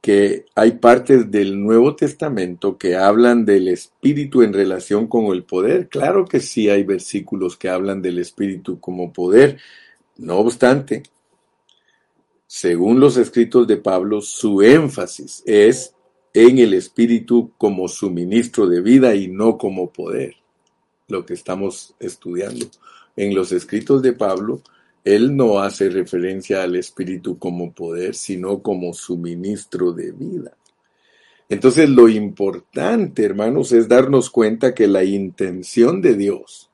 que 0.00 0.46
hay 0.54 0.70
partes 0.72 1.30
del 1.30 1.62
Nuevo 1.62 1.94
Testamento 1.94 2.78
que 2.78 2.96
hablan 2.96 3.44
del 3.44 3.68
Espíritu 3.68 4.40
en 4.40 4.54
relación 4.54 5.08
con 5.08 5.26
el 5.26 5.44
poder. 5.44 5.90
Claro 5.90 6.24
que 6.24 6.40
sí 6.40 6.70
hay 6.70 6.84
versículos 6.84 7.58
que 7.58 7.68
hablan 7.68 8.00
del 8.00 8.18
Espíritu 8.18 8.80
como 8.80 9.12
poder. 9.12 9.58
No 10.16 10.38
obstante, 10.38 11.02
según 12.48 12.98
los 12.98 13.18
escritos 13.18 13.66
de 13.66 13.76
Pablo, 13.76 14.22
su 14.22 14.62
énfasis 14.62 15.42
es 15.44 15.94
en 16.32 16.58
el 16.58 16.72
Espíritu 16.72 17.52
como 17.58 17.88
suministro 17.88 18.66
de 18.66 18.80
vida 18.80 19.14
y 19.14 19.28
no 19.28 19.58
como 19.58 19.92
poder 19.92 20.34
lo 21.08 21.26
que 21.26 21.34
estamos 21.34 21.94
estudiando. 22.00 22.64
En 23.16 23.34
los 23.34 23.52
escritos 23.52 24.00
de 24.00 24.14
Pablo, 24.14 24.62
él 25.04 25.36
no 25.36 25.58
hace 25.60 25.90
referencia 25.90 26.62
al 26.62 26.76
Espíritu 26.76 27.38
como 27.38 27.70
poder, 27.72 28.14
sino 28.14 28.62
como 28.62 28.94
suministro 28.94 29.92
de 29.92 30.12
vida. 30.12 30.56
Entonces 31.50 31.90
lo 31.90 32.08
importante, 32.08 33.24
hermanos, 33.24 33.72
es 33.72 33.88
darnos 33.88 34.30
cuenta 34.30 34.74
que 34.74 34.86
la 34.86 35.04
intención 35.04 36.00
de 36.00 36.14
Dios 36.14 36.70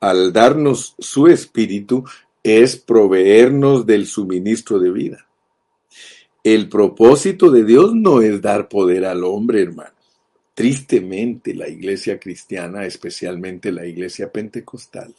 al 0.00 0.32
darnos 0.32 0.96
su 0.98 1.28
Espíritu 1.28 2.04
es 2.42 2.76
proveernos 2.76 3.86
del 3.86 4.06
suministro 4.06 4.78
de 4.78 4.90
vida. 4.90 5.28
El 6.42 6.68
propósito 6.68 7.50
de 7.50 7.64
Dios 7.64 7.94
no 7.94 8.20
es 8.20 8.42
dar 8.42 8.68
poder 8.68 9.04
al 9.04 9.22
hombre, 9.22 9.62
hermano. 9.62 9.94
Tristemente, 10.54 11.54
la 11.54 11.68
iglesia 11.68 12.18
cristiana, 12.18 12.84
especialmente 12.84 13.70
la 13.70 13.86
iglesia 13.86 14.30
pentecostal, 14.30 15.14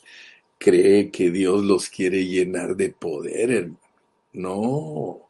cree 0.58 1.12
que 1.12 1.32
Dios 1.32 1.64
los 1.64 1.90
quiere 1.90 2.26
llenar 2.26 2.76
de 2.76 2.90
poder, 2.90 3.52
hermano. 3.52 3.80
No. 4.34 5.22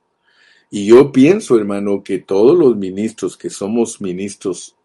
Y 0.71 0.87
yo 0.87 1.11
pienso, 1.11 1.57
hermano, 1.57 2.03
que 2.03 2.17
todos 2.17 2.57
los 2.57 2.75
ministros 2.75 3.37
que 3.37 3.49
somos 3.49 4.01
ministros 4.01 4.75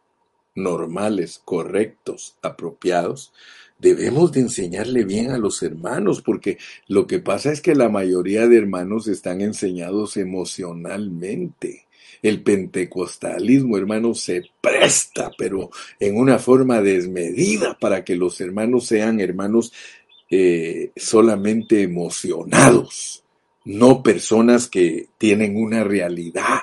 normales, 0.54 1.40
correctos, 1.44 2.36
apropiados, 2.42 3.32
debemos 3.78 4.32
de 4.32 4.40
enseñarle 4.40 5.04
bien 5.04 5.30
a 5.30 5.38
los 5.38 5.62
hermanos, 5.62 6.20
porque 6.20 6.58
lo 6.88 7.06
que 7.06 7.20
pasa 7.20 7.52
es 7.52 7.60
que 7.60 7.74
la 7.74 7.88
mayoría 7.88 8.46
de 8.46 8.58
hermanos 8.58 9.06
están 9.06 9.40
enseñados 9.40 10.16
emocionalmente. 10.16 11.86
El 12.20 12.42
pentecostalismo, 12.42 13.78
hermano, 13.78 14.14
se 14.14 14.42
presta, 14.60 15.30
pero 15.38 15.70
en 16.00 16.16
una 16.16 16.38
forma 16.40 16.82
desmedida 16.82 17.78
para 17.78 18.04
que 18.04 18.16
los 18.16 18.40
hermanos 18.40 18.86
sean 18.86 19.20
hermanos 19.20 19.72
eh, 20.28 20.90
solamente 20.96 21.82
emocionados, 21.82 23.22
no 23.64 24.02
personas 24.02 24.66
que 24.66 25.08
tienen 25.16 25.56
una 25.56 25.84
realidad. 25.84 26.62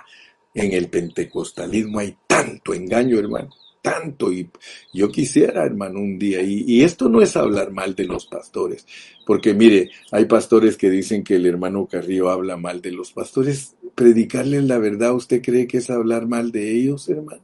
En 0.53 0.73
el 0.73 0.89
pentecostalismo 0.89 1.99
hay 1.99 2.17
tanto 2.27 2.73
engaño, 2.73 3.17
hermano 3.17 3.51
tanto 3.85 4.31
y 4.31 4.49
yo 4.91 5.11
quisiera, 5.11 5.63
hermano, 5.63 5.99
un 5.99 6.17
día, 6.17 6.41
y, 6.41 6.81
esto 6.81 7.07
no 7.07 7.21
es 7.21 7.37
hablar 7.37 7.71
mal 7.71 7.93
de 7.93 8.05
los 8.05 8.25
pastores, 8.25 8.87
porque 9.27 9.53
mire, 9.53 9.91
hay 10.11 10.25
pastores 10.25 10.75
que 10.75 10.89
dicen 10.89 11.23
que 11.23 11.35
el 11.35 11.45
hermano 11.45 11.85
Carrillo 11.85 12.31
habla 12.31 12.57
mal 12.57 12.81
de 12.81 12.91
los 12.91 13.11
pastores, 13.11 13.75
predicarles 13.93 14.63
la 14.63 14.79
verdad, 14.79 15.13
¿usted 15.13 15.39
cree 15.39 15.67
que 15.67 15.77
es 15.77 15.91
hablar 15.91 16.27
mal 16.27 16.51
de 16.51 16.75
ellos, 16.75 17.07
hermano? 17.09 17.43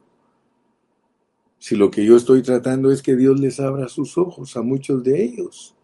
Si 1.60 1.76
lo 1.76 1.92
que 1.92 2.04
yo 2.04 2.16
estoy 2.16 2.42
tratando 2.42 2.90
es 2.90 3.02
que 3.02 3.14
Dios 3.14 3.38
les 3.38 3.60
abra 3.60 3.88
sus 3.88 4.18
ojos 4.18 4.56
a 4.56 4.62
muchos 4.62 5.04
de 5.04 5.22
ellos. 5.22 5.76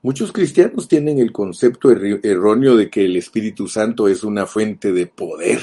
Muchos 0.00 0.30
cristianos 0.30 0.86
tienen 0.86 1.18
el 1.18 1.32
concepto 1.32 1.90
erróneo 1.90 2.76
de 2.76 2.88
que 2.88 3.04
el 3.04 3.16
Espíritu 3.16 3.66
Santo 3.66 4.06
es 4.06 4.22
una 4.22 4.46
fuente 4.46 4.92
de 4.92 5.08
poder 5.08 5.58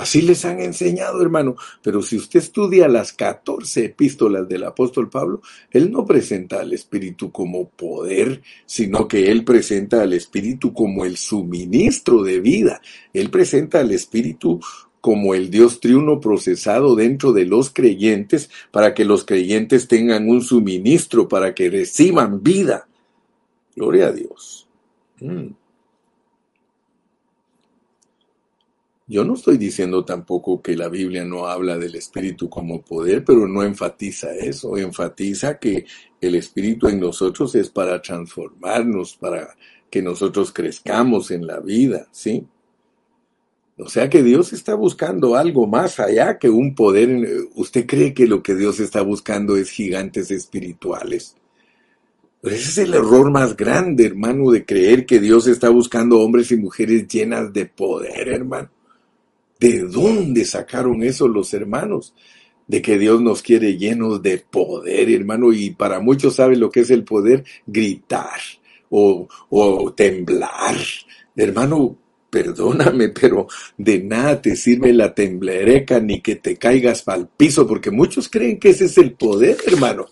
Así 0.00 0.22
les 0.22 0.46
han 0.46 0.60
enseñado, 0.60 1.20
hermano. 1.20 1.56
Pero 1.82 2.00
si 2.00 2.16
usted 2.16 2.40
estudia 2.40 2.88
las 2.88 3.12
14 3.12 3.84
epístolas 3.84 4.48
del 4.48 4.64
apóstol 4.64 5.10
Pablo, 5.10 5.42
él 5.70 5.92
no 5.92 6.06
presenta 6.06 6.60
al 6.60 6.72
Espíritu 6.72 7.30
como 7.30 7.68
poder, 7.68 8.40
sino 8.64 9.06
que 9.06 9.30
él 9.30 9.44
presenta 9.44 10.00
al 10.00 10.14
Espíritu 10.14 10.72
como 10.72 11.04
el 11.04 11.18
suministro 11.18 12.22
de 12.22 12.40
vida. 12.40 12.80
Él 13.12 13.28
presenta 13.28 13.80
al 13.80 13.90
Espíritu 13.90 14.58
como 15.02 15.34
el 15.34 15.50
Dios 15.50 15.80
triuno 15.80 16.18
procesado 16.18 16.94
dentro 16.94 17.34
de 17.34 17.44
los 17.44 17.68
creyentes 17.68 18.48
para 18.70 18.94
que 18.94 19.04
los 19.04 19.24
creyentes 19.26 19.86
tengan 19.86 20.30
un 20.30 20.42
suministro, 20.42 21.28
para 21.28 21.54
que 21.54 21.68
reciban 21.68 22.42
vida. 22.42 22.88
Gloria 23.76 24.06
a 24.06 24.12
Dios. 24.12 24.66
Mm. 25.20 25.48
Yo 29.10 29.24
no 29.24 29.34
estoy 29.34 29.58
diciendo 29.58 30.04
tampoco 30.04 30.62
que 30.62 30.76
la 30.76 30.88
Biblia 30.88 31.24
no 31.24 31.46
habla 31.46 31.76
del 31.76 31.96
Espíritu 31.96 32.48
como 32.48 32.80
poder, 32.80 33.24
pero 33.24 33.48
no 33.48 33.64
enfatiza 33.64 34.32
eso, 34.36 34.76
enfatiza 34.76 35.58
que 35.58 35.84
el 36.20 36.36
Espíritu 36.36 36.86
en 36.86 37.00
nosotros 37.00 37.56
es 37.56 37.70
para 37.70 38.00
transformarnos, 38.00 39.16
para 39.16 39.56
que 39.90 40.00
nosotros 40.00 40.52
crezcamos 40.52 41.32
en 41.32 41.44
la 41.44 41.58
vida, 41.58 42.06
¿sí? 42.12 42.46
O 43.78 43.88
sea 43.88 44.08
que 44.08 44.22
Dios 44.22 44.52
está 44.52 44.76
buscando 44.76 45.34
algo 45.34 45.66
más 45.66 45.98
allá 45.98 46.38
que 46.38 46.48
un 46.48 46.76
poder. 46.76 47.48
¿Usted 47.56 47.86
cree 47.86 48.14
que 48.14 48.28
lo 48.28 48.44
que 48.44 48.54
Dios 48.54 48.78
está 48.78 49.02
buscando 49.02 49.56
es 49.56 49.70
gigantes 49.70 50.30
espirituales? 50.30 51.34
Ese 52.44 52.54
es 52.54 52.78
el 52.78 52.94
error 52.94 53.32
más 53.32 53.56
grande, 53.56 54.06
hermano, 54.06 54.52
de 54.52 54.64
creer 54.64 55.04
que 55.04 55.18
Dios 55.18 55.48
está 55.48 55.68
buscando 55.68 56.20
hombres 56.20 56.52
y 56.52 56.56
mujeres 56.58 57.08
llenas 57.08 57.52
de 57.52 57.66
poder, 57.66 58.28
hermano. 58.28 58.70
¿De 59.60 59.80
dónde 59.80 60.46
sacaron 60.46 61.02
eso 61.02 61.28
los 61.28 61.52
hermanos? 61.52 62.14
De 62.66 62.80
que 62.80 62.98
Dios 62.98 63.20
nos 63.20 63.42
quiere 63.42 63.76
llenos 63.76 64.22
de 64.22 64.38
poder, 64.38 65.10
hermano, 65.10 65.52
y 65.52 65.70
para 65.70 66.00
muchos 66.00 66.36
saben 66.36 66.60
lo 66.60 66.70
que 66.70 66.80
es 66.80 66.90
el 66.90 67.04
poder, 67.04 67.44
gritar 67.66 68.40
o, 68.88 69.28
o 69.50 69.92
temblar. 69.92 70.76
Hermano, 71.36 71.98
perdóname, 72.30 73.10
pero 73.10 73.48
de 73.76 74.02
nada 74.02 74.40
te 74.40 74.56
sirve 74.56 74.94
la 74.94 75.14
temblereca 75.14 76.00
ni 76.00 76.22
que 76.22 76.36
te 76.36 76.56
caigas 76.56 77.06
al 77.06 77.28
piso, 77.28 77.66
porque 77.66 77.90
muchos 77.90 78.30
creen 78.30 78.58
que 78.58 78.70
ese 78.70 78.86
es 78.86 78.96
el 78.96 79.12
poder, 79.12 79.58
hermano, 79.66 80.06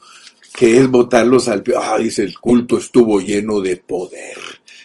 que 0.53 0.77
es 0.77 0.91
botarlos 0.91 1.49
al 1.49 1.63
piso. 1.63 1.81
Ah, 1.83 1.97
dice, 1.99 2.23
el 2.23 2.39
culto 2.39 2.77
estuvo 2.77 3.19
lleno 3.19 3.63
de 3.63 3.79
poder 3.79 4.37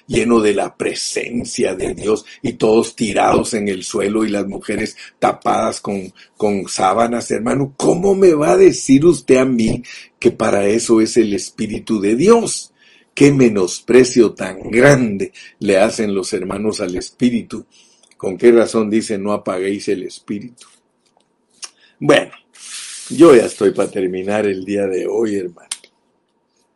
lleno 0.08 0.40
de 0.42 0.54
la 0.54 0.76
presencia 0.76 1.76
de 1.76 1.94
Dios 1.94 2.26
y 2.42 2.54
todos 2.54 2.96
tirados 2.96 3.54
en 3.54 3.68
el 3.68 3.84
suelo 3.84 4.26
y 4.26 4.30
las 4.30 4.48
mujeres 4.48 4.96
tapadas 5.20 5.82
con, 5.82 6.14
con 6.38 6.68
sábanas, 6.68 7.32
hermano. 7.32 7.74
¿Cómo 7.78 8.16
me 8.16 8.34
va 8.34 8.52
a 8.52 8.58
decir 8.58 9.06
usted 9.06 9.38
a 9.38 9.46
mí 9.46 9.84
que 10.20 10.32
para 10.32 10.68
eso 10.68 11.02
es 11.02 11.18
el 11.18 11.34
Espíritu 11.34 12.00
de 12.00 12.16
Dios? 12.16 12.74
¿Qué 13.14 13.32
menosprecio 13.32 14.34
tan 14.34 14.72
grande 14.72 15.32
le 15.60 15.78
hacen 15.78 16.16
los 16.16 16.34
hermanos 16.34 16.82
al 16.82 16.96
Espíritu? 16.96 17.66
¿Con 18.18 18.38
qué 18.38 18.52
razón 18.52 18.90
dice 18.90 19.18
no 19.18 19.34
apaguéis 19.34 19.88
el 19.90 20.04
Espíritu? 20.04 20.68
Bueno, 22.00 22.32
yo 23.10 23.36
ya 23.36 23.46
estoy 23.46 23.72
para 23.72 23.92
terminar 23.92 24.46
el 24.46 24.66
día 24.66 24.88
de 24.88 25.06
hoy, 25.08 25.36
hermano. 25.36 25.73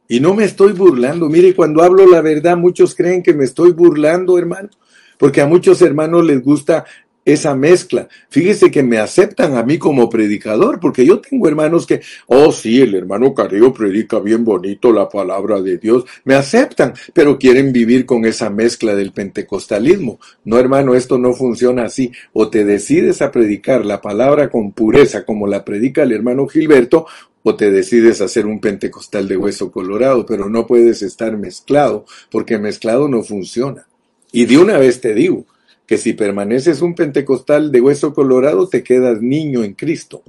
Y 0.07 0.19
no 0.19 0.33
me 0.33 0.45
estoy 0.45 0.73
burlando. 0.73 1.29
Mire, 1.29 1.53
cuando 1.55 1.83
hablo 1.83 2.07
la 2.07 2.21
verdad, 2.21 2.57
muchos 2.57 2.95
creen 2.95 3.21
que 3.21 3.33
me 3.33 3.43
estoy 3.43 3.71
burlando, 3.71 4.37
hermano. 4.37 4.69
Porque 5.17 5.41
a 5.41 5.47
muchos 5.47 5.81
hermanos 5.81 6.25
les 6.25 6.41
gusta 6.43 6.85
esa 7.27 7.55
mezcla. 7.55 8.07
Fíjese 8.29 8.71
que 8.71 8.83
me 8.83 8.99
aceptan 8.99 9.57
a 9.57 9.63
mí 9.63 9.77
como 9.77 10.09
predicador, 10.09 10.79
porque 10.79 11.05
yo 11.05 11.19
tengo 11.19 11.49
hermanos 11.49 11.85
que, 11.85 11.99
oh 12.27 12.53
sí, 12.53 12.81
el 12.81 12.95
hermano 12.95 13.33
Carrillo 13.33 13.73
predica 13.73 14.19
bien 14.19 14.45
bonito 14.45 14.93
la 14.93 15.09
palabra 15.09 15.59
de 15.59 15.77
Dios. 15.77 16.05
Me 16.23 16.35
aceptan, 16.35 16.93
pero 17.13 17.37
quieren 17.37 17.73
vivir 17.73 18.05
con 18.05 18.23
esa 18.23 18.49
mezcla 18.49 18.95
del 18.95 19.11
pentecostalismo. 19.11 20.21
No, 20.45 20.57
hermano, 20.57 20.95
esto 20.95 21.17
no 21.17 21.33
funciona 21.33 21.83
así. 21.83 22.13
O 22.31 22.49
te 22.49 22.63
decides 22.63 23.21
a 23.21 23.29
predicar 23.29 23.85
la 23.85 23.99
palabra 23.99 24.49
con 24.49 24.71
pureza, 24.71 25.25
como 25.25 25.47
la 25.47 25.65
predica 25.65 26.03
el 26.03 26.13
hermano 26.13 26.47
Gilberto, 26.47 27.07
o 27.47 27.55
te 27.55 27.71
decides 27.71 28.19
hacer 28.19 28.45
un 28.45 28.59
pentecostal 28.59 29.25
de 29.29 29.37
hueso 29.37 29.71
colorado, 29.71 30.25
pero 30.25 30.49
no 30.49 30.67
puedes 30.67 31.01
estar 31.01 31.37
mezclado, 31.37 32.05
porque 32.29 32.57
mezclado 32.57 33.07
no 33.07 33.23
funciona. 33.23 33.87
Y 34.33 34.47
de 34.47 34.57
una 34.57 34.77
vez 34.77 34.99
te 34.99 35.13
digo 35.13 35.45
que 35.85 35.97
si 35.97 36.11
permaneces 36.11 36.81
un 36.81 36.93
pentecostal 36.93 37.71
de 37.71 37.79
hueso 37.79 38.13
colorado, 38.13 38.67
te 38.67 38.83
quedas 38.83 39.21
niño 39.21 39.63
en 39.63 39.75
Cristo. 39.75 40.23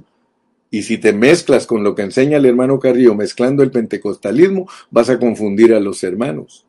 Y 0.71 0.83
si 0.83 0.97
te 0.97 1.11
mezclas 1.11 1.67
con 1.67 1.83
lo 1.83 1.93
que 1.93 2.03
enseña 2.03 2.37
el 2.37 2.45
hermano 2.45 2.79
Carrillo, 2.79 3.15
mezclando 3.15 3.63
el 3.63 3.71
pentecostalismo, 3.71 4.69
vas 4.89 5.09
a 5.09 5.19
confundir 5.19 5.73
a 5.73 5.81
los 5.81 6.01
hermanos. 6.05 6.65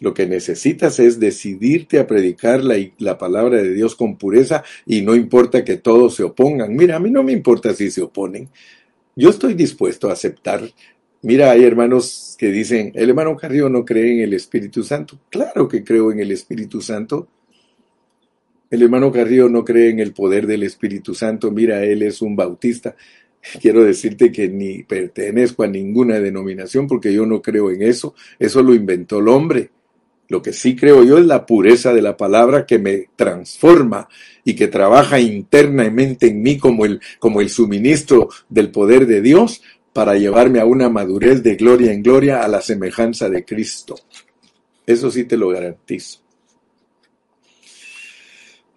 Lo 0.00 0.12
que 0.12 0.26
necesitas 0.26 0.98
es 0.98 1.20
decidirte 1.20 2.00
a 2.00 2.06
predicar 2.06 2.62
la, 2.62 2.76
la, 2.98 3.16
palabra 3.16 3.62
de 3.62 3.72
Dios 3.72 3.94
con 3.94 4.16
pureza 4.16 4.62
y 4.84 5.00
no 5.00 5.14
importa 5.14 5.64
que 5.64 5.78
todos 5.78 6.16
se 6.16 6.22
opongan. 6.22 6.76
Mira, 6.76 6.96
a 6.96 7.00
mí 7.00 7.10
no 7.10 7.22
me 7.22 7.32
importa 7.32 7.72
si 7.72 7.90
se 7.90 8.02
oponen. 8.02 8.50
Yo 9.14 9.28
estoy 9.28 9.54
dispuesto 9.54 10.08
a 10.08 10.14
aceptar. 10.14 10.62
Mira, 11.20 11.50
hay 11.50 11.64
hermanos 11.64 12.34
que 12.38 12.48
dicen, 12.48 12.92
el 12.94 13.10
hermano 13.10 13.36
Carrillo 13.36 13.68
no 13.68 13.84
cree 13.84 14.14
en 14.14 14.20
el 14.20 14.32
Espíritu 14.32 14.82
Santo. 14.82 15.18
Claro 15.28 15.68
que 15.68 15.84
creo 15.84 16.10
en 16.10 16.20
el 16.20 16.32
Espíritu 16.32 16.80
Santo. 16.80 17.28
El 18.70 18.82
hermano 18.82 19.12
Carrillo 19.12 19.50
no 19.50 19.64
cree 19.64 19.90
en 19.90 20.00
el 20.00 20.14
poder 20.14 20.46
del 20.46 20.62
Espíritu 20.62 21.14
Santo. 21.14 21.50
Mira, 21.50 21.84
él 21.84 22.02
es 22.02 22.22
un 22.22 22.34
bautista. 22.34 22.96
Quiero 23.60 23.84
decirte 23.84 24.32
que 24.32 24.48
ni 24.48 24.82
pertenezco 24.82 25.62
a 25.62 25.66
ninguna 25.66 26.18
denominación 26.18 26.86
porque 26.86 27.12
yo 27.12 27.26
no 27.26 27.42
creo 27.42 27.70
en 27.70 27.82
eso. 27.82 28.14
Eso 28.38 28.62
lo 28.62 28.74
inventó 28.74 29.18
el 29.18 29.28
hombre. 29.28 29.70
Lo 30.28 30.40
que 30.40 30.54
sí 30.54 30.74
creo 30.74 31.04
yo 31.04 31.18
es 31.18 31.26
la 31.26 31.44
pureza 31.44 31.92
de 31.92 32.00
la 32.00 32.16
palabra 32.16 32.64
que 32.64 32.78
me 32.78 33.10
transforma 33.14 34.08
y 34.44 34.54
que 34.54 34.68
trabaja 34.68 35.20
internamente 35.20 36.28
en 36.28 36.42
mí 36.42 36.58
como 36.58 36.84
el, 36.84 37.00
como 37.18 37.40
el 37.40 37.48
suministro 37.48 38.28
del 38.48 38.70
poder 38.70 39.06
de 39.06 39.20
Dios 39.20 39.62
para 39.92 40.16
llevarme 40.16 40.60
a 40.60 40.66
una 40.66 40.88
madurez 40.88 41.42
de 41.42 41.54
gloria 41.56 41.92
en 41.92 42.02
gloria 42.02 42.42
a 42.42 42.48
la 42.48 42.60
semejanza 42.60 43.28
de 43.28 43.44
Cristo. 43.44 43.96
Eso 44.86 45.10
sí 45.10 45.24
te 45.24 45.36
lo 45.36 45.48
garantizo. 45.48 46.18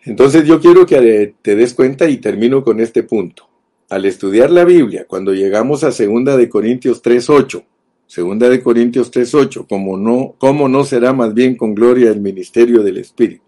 Entonces 0.04 0.46
yo 0.46 0.60
quiero 0.60 0.86
que 0.86 1.34
te 1.42 1.56
des 1.56 1.74
cuenta 1.74 2.08
y 2.08 2.18
termino 2.18 2.64
con 2.64 2.80
este 2.80 3.04
punto. 3.04 3.50
Al 3.90 4.06
estudiar 4.06 4.52
la 4.52 4.64
Biblia, 4.64 5.06
cuando 5.08 5.34
llegamos 5.34 5.84
a 5.84 5.88
2 5.88 6.38
de 6.38 6.50
Corintios 6.50 7.02
3:8, 7.02 7.64
Segunda 8.08 8.50
de 8.50 8.62
Corintios 8.62 9.12
3:8, 9.12 9.66
como 9.68 9.98
no, 9.98 10.36
cómo 10.38 10.70
no 10.70 10.84
será 10.84 11.12
más 11.12 11.34
bien 11.34 11.56
con 11.56 11.74
gloria 11.74 12.12
el 12.12 12.22
ministerio 12.22 12.84
del 12.84 12.98
Espíritu. 12.98 13.45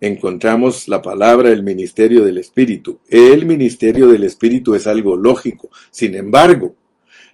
Encontramos 0.00 0.88
la 0.88 1.02
palabra 1.02 1.50
el 1.50 1.62
ministerio 1.62 2.24
del 2.24 2.38
Espíritu. 2.38 3.00
El 3.08 3.46
ministerio 3.46 4.08
del 4.08 4.24
Espíritu 4.24 4.74
es 4.74 4.86
algo 4.86 5.16
lógico. 5.16 5.70
Sin 5.90 6.14
embargo, 6.14 6.74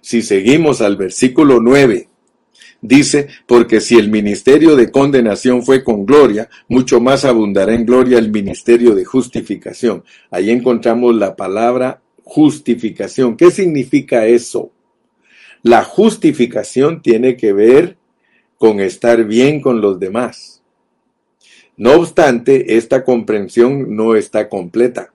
si 0.01 0.21
seguimos 0.21 0.81
al 0.81 0.97
versículo 0.97 1.59
9 1.59 2.07
Dice, 2.81 3.27
porque 3.45 3.79
si 3.79 3.97
el 3.97 4.09
ministerio 4.09 4.75
de 4.75 4.89
condenación 4.89 5.63
fue 5.63 5.83
con 5.83 6.03
gloria, 6.03 6.49
mucho 6.67 6.99
más 6.99 7.25
abundará 7.25 7.75
en 7.75 7.85
gloria 7.85 8.17
el 8.17 8.31
ministerio 8.31 8.95
de 8.95 9.05
justificación. 9.05 10.03
Ahí 10.31 10.49
encontramos 10.49 11.15
la 11.15 11.35
palabra 11.35 12.01
justificación. 12.23 13.37
¿Qué 13.37 13.51
significa 13.51 14.25
eso? 14.25 14.71
La 15.61 15.83
justificación 15.83 17.03
tiene 17.03 17.37
que 17.37 17.53
ver 17.53 17.97
con 18.57 18.79
estar 18.79 19.25
bien 19.25 19.61
con 19.61 19.79
los 19.79 19.99
demás. 19.99 20.60
No 21.81 21.93
obstante, 21.93 22.77
esta 22.77 23.03
comprensión 23.03 23.95
no 23.95 24.13
está 24.15 24.49
completa. 24.49 25.11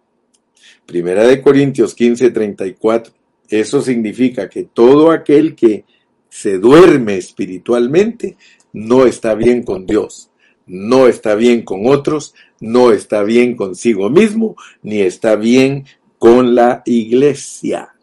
Primera 0.84 1.24
de 1.24 1.40
Corintios 1.40 1.94
15, 1.94 2.32
34. 2.32 3.12
Eso 3.48 3.80
significa 3.80 4.48
que 4.48 4.64
todo 4.64 5.12
aquel 5.12 5.54
que 5.54 5.84
se 6.28 6.58
duerme 6.58 7.18
espiritualmente 7.18 8.36
no 8.72 9.06
está 9.06 9.36
bien 9.36 9.62
con 9.62 9.86
Dios, 9.86 10.32
no 10.66 11.06
está 11.06 11.36
bien 11.36 11.62
con 11.62 11.86
otros, 11.86 12.34
no 12.58 12.90
está 12.90 13.22
bien 13.22 13.54
consigo 13.54 14.10
mismo, 14.10 14.56
ni 14.82 15.02
está 15.02 15.36
bien 15.36 15.84
con 16.18 16.56
la 16.56 16.82
iglesia. 16.84 17.94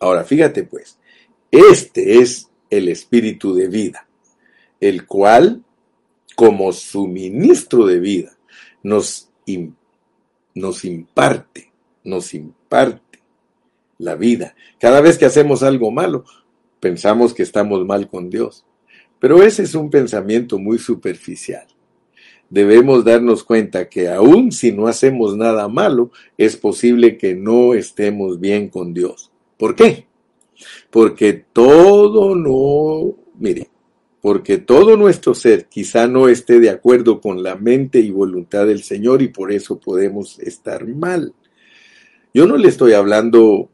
Ahora, 0.00 0.24
fíjate 0.24 0.64
pues, 0.64 0.98
este 1.50 2.18
es 2.18 2.50
el 2.68 2.90
espíritu 2.90 3.54
de 3.54 3.68
vida, 3.68 4.06
el 4.80 5.06
cual, 5.06 5.64
como 6.40 6.72
suministro 6.72 7.84
de 7.84 8.00
vida, 8.00 8.32
nos, 8.82 9.28
imparte, 9.44 9.84
nos 12.02 12.32
imparte 12.32 13.18
la 13.98 14.14
vida. 14.14 14.54
Cada 14.78 15.02
vez 15.02 15.18
que 15.18 15.26
hacemos 15.26 15.62
algo 15.62 15.90
malo, 15.90 16.24
pensamos 16.80 17.34
que 17.34 17.42
estamos 17.42 17.84
mal 17.84 18.08
con 18.08 18.30
Dios. 18.30 18.64
Pero 19.18 19.42
ese 19.42 19.64
es 19.64 19.74
un 19.74 19.90
pensamiento 19.90 20.58
muy 20.58 20.78
superficial. 20.78 21.66
Debemos 22.48 23.04
darnos 23.04 23.44
cuenta 23.44 23.90
que 23.90 24.08
aun 24.08 24.50
si 24.50 24.72
no 24.72 24.86
hacemos 24.86 25.36
nada 25.36 25.68
malo, 25.68 26.10
es 26.38 26.56
posible 26.56 27.18
que 27.18 27.34
no 27.34 27.74
estemos 27.74 28.40
bien 28.40 28.70
con 28.70 28.94
Dios. 28.94 29.30
¿Por 29.58 29.76
qué? 29.76 30.06
Porque 30.88 31.34
todo 31.34 32.34
no, 32.34 33.14
mire, 33.38 33.69
porque 34.20 34.58
todo 34.58 34.96
nuestro 34.96 35.34
ser 35.34 35.66
quizá 35.66 36.06
no 36.06 36.28
esté 36.28 36.60
de 36.60 36.70
acuerdo 36.70 37.20
con 37.20 37.42
la 37.42 37.56
mente 37.56 38.00
y 38.00 38.10
voluntad 38.10 38.66
del 38.66 38.82
Señor 38.82 39.22
y 39.22 39.28
por 39.28 39.50
eso 39.50 39.78
podemos 39.78 40.38
estar 40.40 40.86
mal. 40.86 41.34
Yo 42.34 42.46
no 42.46 42.56
le 42.56 42.68
estoy 42.68 42.92
hablando 42.92 43.70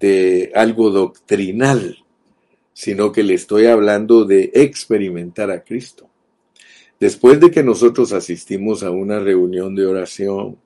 de 0.00 0.52
algo 0.54 0.90
doctrinal, 0.90 2.04
sino 2.72 3.12
que 3.12 3.22
le 3.22 3.34
estoy 3.34 3.66
hablando 3.66 4.24
de 4.24 4.50
experimentar 4.54 5.50
a 5.50 5.62
Cristo. 5.62 6.08
Después 7.00 7.38
de 7.38 7.50
que 7.50 7.62
nosotros 7.62 8.12
asistimos 8.12 8.82
a 8.82 8.90
una 8.90 9.20
reunión 9.20 9.74
de 9.76 9.86
oración 9.86 10.58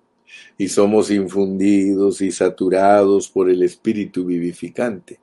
y 0.57 0.69
somos 0.69 1.11
infundidos 1.11 2.23
y 2.23 2.33
saturados 2.33 3.29
por 3.29 3.51
el 3.51 3.63
Espíritu 3.63 4.25
vivificante, 4.25 5.21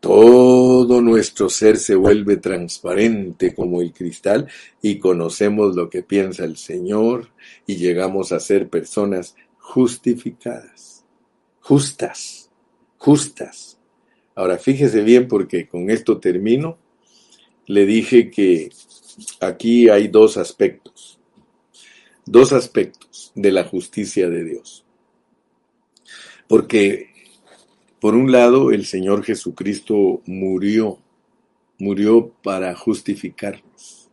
todo 0.00 1.00
nuestro 1.00 1.48
ser 1.48 1.76
se 1.76 1.94
vuelve 1.94 2.36
transparente 2.36 3.54
como 3.54 3.80
el 3.80 3.92
cristal 3.92 4.48
y 4.80 4.98
conocemos 4.98 5.74
lo 5.74 5.90
que 5.90 6.02
piensa 6.02 6.44
el 6.44 6.56
Señor 6.56 7.28
y 7.66 7.76
llegamos 7.76 8.32
a 8.32 8.40
ser 8.40 8.68
personas 8.68 9.34
justificadas, 9.58 11.04
justas 11.60 12.48
justas. 12.98 13.78
Ahora 14.34 14.58
fíjese 14.58 15.02
bien 15.02 15.26
porque 15.26 15.66
con 15.66 15.88
esto 15.90 16.18
termino. 16.18 16.76
Le 17.66 17.86
dije 17.86 18.30
que 18.30 18.70
aquí 19.40 19.88
hay 19.88 20.08
dos 20.08 20.36
aspectos, 20.36 21.18
dos 22.24 22.52
aspectos 22.52 23.32
de 23.34 23.52
la 23.52 23.64
justicia 23.64 24.28
de 24.28 24.44
Dios. 24.44 24.84
Porque, 26.46 27.10
por 28.00 28.14
un 28.14 28.30
lado, 28.30 28.70
el 28.70 28.86
Señor 28.86 29.24
Jesucristo 29.24 30.22
murió, 30.26 30.98
murió 31.78 32.32
para 32.42 32.74
justificarnos. 32.76 34.08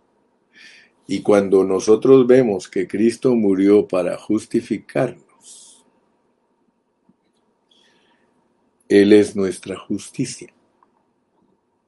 Y 1.07 1.21
cuando 1.21 1.63
nosotros 1.63 2.25
vemos 2.25 2.67
que 2.67 2.88
Cristo 2.88 3.36
murió 3.36 3.88
para 3.88 4.17
justificarnos, 4.17 5.86
Él 8.89 9.13
es 9.13 9.36
nuestra 9.36 9.77
justicia. 9.77 10.51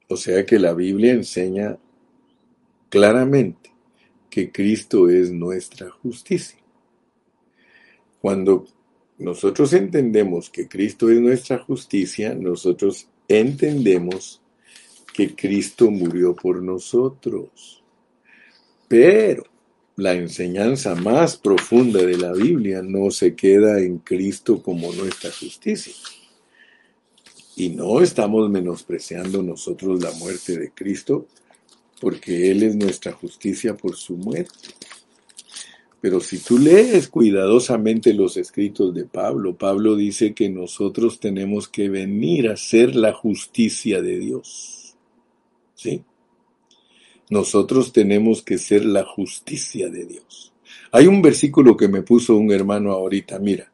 O 0.08 0.16
sea 0.16 0.46
que 0.46 0.58
la 0.58 0.72
Biblia 0.72 1.12
enseña 1.12 1.78
claramente 2.88 3.72
que 4.30 4.52
Cristo 4.52 5.08
es 5.08 5.32
nuestra 5.32 5.90
justicia. 5.90 6.58
Cuando 8.20 8.66
nosotros 9.18 9.72
entendemos 9.72 10.48
que 10.48 10.68
Cristo 10.68 11.10
es 11.10 11.20
nuestra 11.20 11.58
justicia, 11.58 12.34
nosotros 12.34 13.08
entendemos 13.26 14.40
que 15.12 15.34
Cristo 15.34 15.90
murió 15.90 16.36
por 16.36 16.62
nosotros. 16.62 17.82
Pero 18.86 19.44
la 19.96 20.14
enseñanza 20.14 20.94
más 20.94 21.36
profunda 21.36 22.00
de 22.00 22.16
la 22.16 22.32
Biblia 22.32 22.82
no 22.82 23.10
se 23.10 23.34
queda 23.34 23.80
en 23.80 23.98
Cristo 23.98 24.62
como 24.62 24.92
nuestra 24.92 25.32
justicia. 25.32 25.92
Y 27.56 27.70
no 27.70 28.00
estamos 28.00 28.48
menospreciando 28.48 29.42
nosotros 29.42 30.00
la 30.00 30.12
muerte 30.12 30.56
de 30.56 30.70
Cristo, 30.70 31.26
porque 32.00 32.52
Él 32.52 32.62
es 32.62 32.76
nuestra 32.76 33.10
justicia 33.10 33.76
por 33.76 33.96
su 33.96 34.16
muerte. 34.16 34.68
Pero 36.00 36.20
si 36.20 36.38
tú 36.38 36.58
lees 36.58 37.08
cuidadosamente 37.08 38.14
los 38.14 38.36
escritos 38.36 38.94
de 38.94 39.04
Pablo, 39.04 39.56
Pablo 39.56 39.96
dice 39.96 40.32
que 40.32 40.48
nosotros 40.48 41.18
tenemos 41.18 41.66
que 41.68 41.88
venir 41.88 42.48
a 42.48 42.56
ser 42.56 42.94
la 42.94 43.12
justicia 43.12 44.00
de 44.00 44.18
Dios. 44.18 44.94
¿Sí? 45.74 46.02
Nosotros 47.30 47.92
tenemos 47.92 48.42
que 48.42 48.58
ser 48.58 48.84
la 48.84 49.04
justicia 49.04 49.88
de 49.88 50.06
Dios. 50.06 50.52
Hay 50.92 51.06
un 51.06 51.20
versículo 51.20 51.76
que 51.76 51.88
me 51.88 52.02
puso 52.02 52.36
un 52.36 52.52
hermano 52.52 52.92
ahorita, 52.92 53.38
mira, 53.38 53.70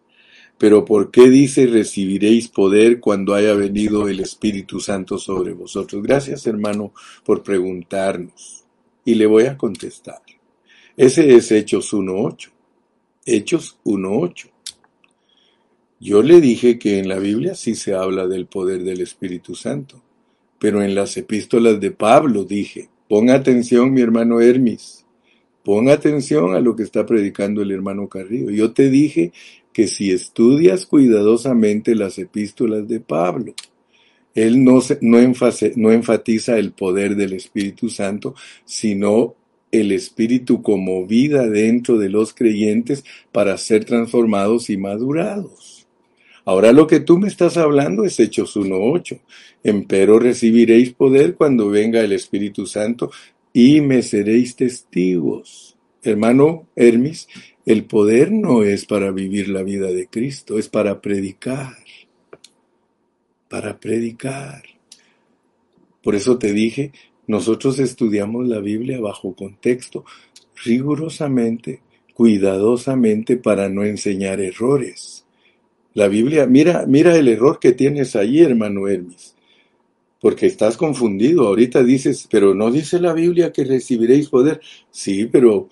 pero 0.58 0.84
¿por 0.84 1.10
qué 1.10 1.28
dice 1.28 1.66
recibiréis 1.66 2.48
poder 2.48 3.00
cuando 3.00 3.34
haya 3.34 3.54
venido 3.54 4.08
el 4.08 4.20
Espíritu 4.20 4.80
Santo 4.80 5.18
sobre 5.18 5.52
vosotros? 5.52 6.02
Gracias, 6.02 6.46
hermano, 6.46 6.92
por 7.24 7.42
preguntarnos. 7.42 8.64
Y 9.04 9.14
le 9.16 9.26
voy 9.26 9.44
a 9.44 9.58
contestar. 9.58 10.22
Ese 10.96 11.34
es 11.34 11.50
Hechos 11.50 11.92
1.8. 11.92 12.50
Hechos 13.26 13.78
1.8. 13.84 14.50
Yo 15.98 16.22
le 16.22 16.40
dije 16.40 16.78
que 16.78 16.98
en 16.98 17.08
la 17.08 17.18
Biblia 17.18 17.56
sí 17.56 17.74
se 17.74 17.94
habla 17.94 18.28
del 18.28 18.46
poder 18.46 18.84
del 18.84 19.00
Espíritu 19.00 19.56
Santo, 19.56 20.00
pero 20.60 20.82
en 20.82 20.94
las 20.94 21.16
epístolas 21.16 21.80
de 21.80 21.90
Pablo 21.90 22.44
dije, 22.44 22.88
pon 23.08 23.30
atención 23.30 23.92
mi 23.92 24.02
hermano 24.02 24.40
Hermis, 24.40 25.04
pon 25.64 25.88
atención 25.88 26.54
a 26.54 26.60
lo 26.60 26.76
que 26.76 26.84
está 26.84 27.04
predicando 27.04 27.62
el 27.62 27.72
hermano 27.72 28.08
Carrillo. 28.08 28.50
Yo 28.50 28.72
te 28.72 28.88
dije 28.88 29.32
que 29.72 29.88
si 29.88 30.12
estudias 30.12 30.86
cuidadosamente 30.86 31.96
las 31.96 32.18
epístolas 32.18 32.86
de 32.86 33.00
Pablo, 33.00 33.54
él 34.32 34.62
no, 34.62 34.80
no, 35.00 35.18
no 35.76 35.92
enfatiza 35.92 36.58
el 36.58 36.72
poder 36.72 37.16
del 37.16 37.32
Espíritu 37.32 37.88
Santo, 37.88 38.36
sino 38.64 39.34
el 39.80 39.92
Espíritu 39.92 40.62
como 40.62 41.06
vida 41.06 41.48
dentro 41.48 41.98
de 41.98 42.08
los 42.08 42.32
creyentes 42.32 43.04
para 43.32 43.58
ser 43.58 43.84
transformados 43.84 44.70
y 44.70 44.76
madurados. 44.76 45.86
Ahora 46.44 46.72
lo 46.72 46.86
que 46.86 47.00
tú 47.00 47.18
me 47.18 47.28
estás 47.28 47.56
hablando 47.56 48.04
es 48.04 48.20
Hechos 48.20 48.56
1.8. 48.56 49.20
Empero 49.62 50.18
recibiréis 50.18 50.92
poder 50.92 51.34
cuando 51.34 51.70
venga 51.70 52.02
el 52.02 52.12
Espíritu 52.12 52.66
Santo 52.66 53.10
y 53.52 53.80
me 53.80 54.02
seréis 54.02 54.54
testigos. 54.54 55.76
Hermano 56.02 56.68
Hermis, 56.76 57.28
el 57.64 57.84
poder 57.84 58.30
no 58.30 58.62
es 58.62 58.84
para 58.84 59.10
vivir 59.10 59.48
la 59.48 59.62
vida 59.62 59.86
de 59.86 60.06
Cristo, 60.06 60.58
es 60.58 60.68
para 60.68 61.00
predicar. 61.00 61.78
Para 63.48 63.80
predicar. 63.80 64.62
Por 66.02 66.14
eso 66.14 66.36
te 66.38 66.52
dije, 66.52 66.92
nosotros 67.26 67.78
estudiamos 67.78 68.46
la 68.46 68.60
Biblia 68.60 69.00
bajo 69.00 69.34
contexto, 69.34 70.04
rigurosamente, 70.64 71.80
cuidadosamente 72.14 73.36
para 73.36 73.68
no 73.68 73.84
enseñar 73.84 74.40
errores. 74.40 75.24
La 75.94 76.08
Biblia, 76.08 76.46
mira, 76.46 76.86
mira 76.86 77.16
el 77.16 77.28
error 77.28 77.58
que 77.58 77.72
tienes 77.72 78.16
ahí, 78.16 78.40
hermano 78.40 78.88
Hermes, 78.88 79.34
porque 80.20 80.46
estás 80.46 80.76
confundido. 80.76 81.46
Ahorita 81.46 81.82
dices, 81.82 82.26
pero 82.30 82.54
no 82.54 82.70
dice 82.70 83.00
la 83.00 83.12
Biblia 83.12 83.52
que 83.52 83.64
recibiréis 83.64 84.28
poder. 84.28 84.60
Sí, 84.90 85.26
pero 85.26 85.68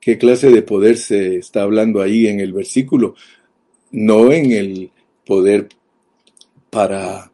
qué 0.00 0.16
clase 0.16 0.50
de 0.50 0.62
poder 0.62 0.96
se 0.96 1.36
está 1.36 1.62
hablando 1.62 2.00
ahí 2.00 2.26
en 2.26 2.40
el 2.40 2.52
versículo, 2.52 3.14
no 3.90 4.32
en 4.32 4.52
el 4.52 4.90
poder 5.26 5.68
para 6.70 7.30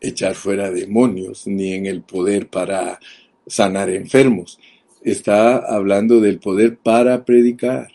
echar 0.00 0.34
fuera 0.34 0.70
demonios, 0.70 1.46
ni 1.46 1.72
en 1.72 1.86
el 1.86 2.02
poder 2.02 2.48
para 2.48 2.98
sanar 3.46 3.90
enfermos. 3.90 4.58
Está 5.02 5.56
hablando 5.56 6.20
del 6.20 6.38
poder 6.38 6.76
para 6.76 7.24
predicar. 7.24 7.88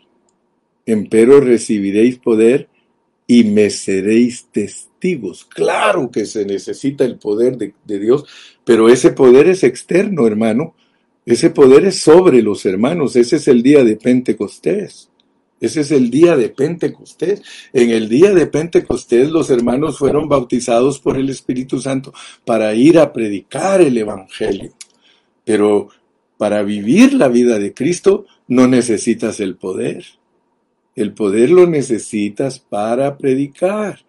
Empero 0.85 1.39
recibiréis 1.39 2.17
poder 2.17 2.69
y 3.27 3.43
me 3.45 3.69
seréis 3.69 4.47
testigos. 4.51 5.45
Claro 5.45 6.11
que 6.11 6.25
se 6.25 6.45
necesita 6.45 7.05
el 7.05 7.17
poder 7.17 7.57
de, 7.57 7.73
de, 7.85 7.99
Dios, 7.99 8.25
pero 8.63 8.89
ese 8.89 9.11
poder 9.11 9.47
es 9.47 9.63
externo, 9.63 10.27
hermano. 10.27 10.75
Ese 11.25 11.49
poder 11.49 11.85
es 11.85 11.99
sobre 11.99 12.41
los 12.41 12.65
hermanos. 12.65 13.15
Ese 13.15 13.37
es 13.37 13.47
el 13.47 13.63
día 13.63 13.83
de 13.83 13.95
Pentecostés. 13.95 15.09
Ese 15.63 15.79
es 15.79 15.91
el 15.91 16.11
día 16.11 16.35
de 16.35 16.49
Pentecostés. 16.49 17.41
En 17.71 17.89
el 17.89 18.09
día 18.09 18.33
de 18.33 18.47
Pentecostés 18.47 19.31
los 19.31 19.49
hermanos 19.49 19.97
fueron 19.97 20.27
bautizados 20.27 20.99
por 20.99 21.15
el 21.15 21.29
Espíritu 21.29 21.79
Santo 21.79 22.13
para 22.43 22.73
ir 22.73 22.99
a 22.99 23.13
predicar 23.13 23.79
el 23.79 23.97
Evangelio. 23.97 24.73
Pero 25.45 25.87
para 26.37 26.63
vivir 26.63 27.13
la 27.13 27.29
vida 27.29 27.59
de 27.59 27.73
Cristo 27.73 28.25
no 28.45 28.67
necesitas 28.67 29.39
el 29.39 29.55
poder. 29.55 30.03
El 30.97 31.13
poder 31.13 31.49
lo 31.49 31.65
necesitas 31.65 32.59
para 32.59 33.17
predicar. 33.17 34.01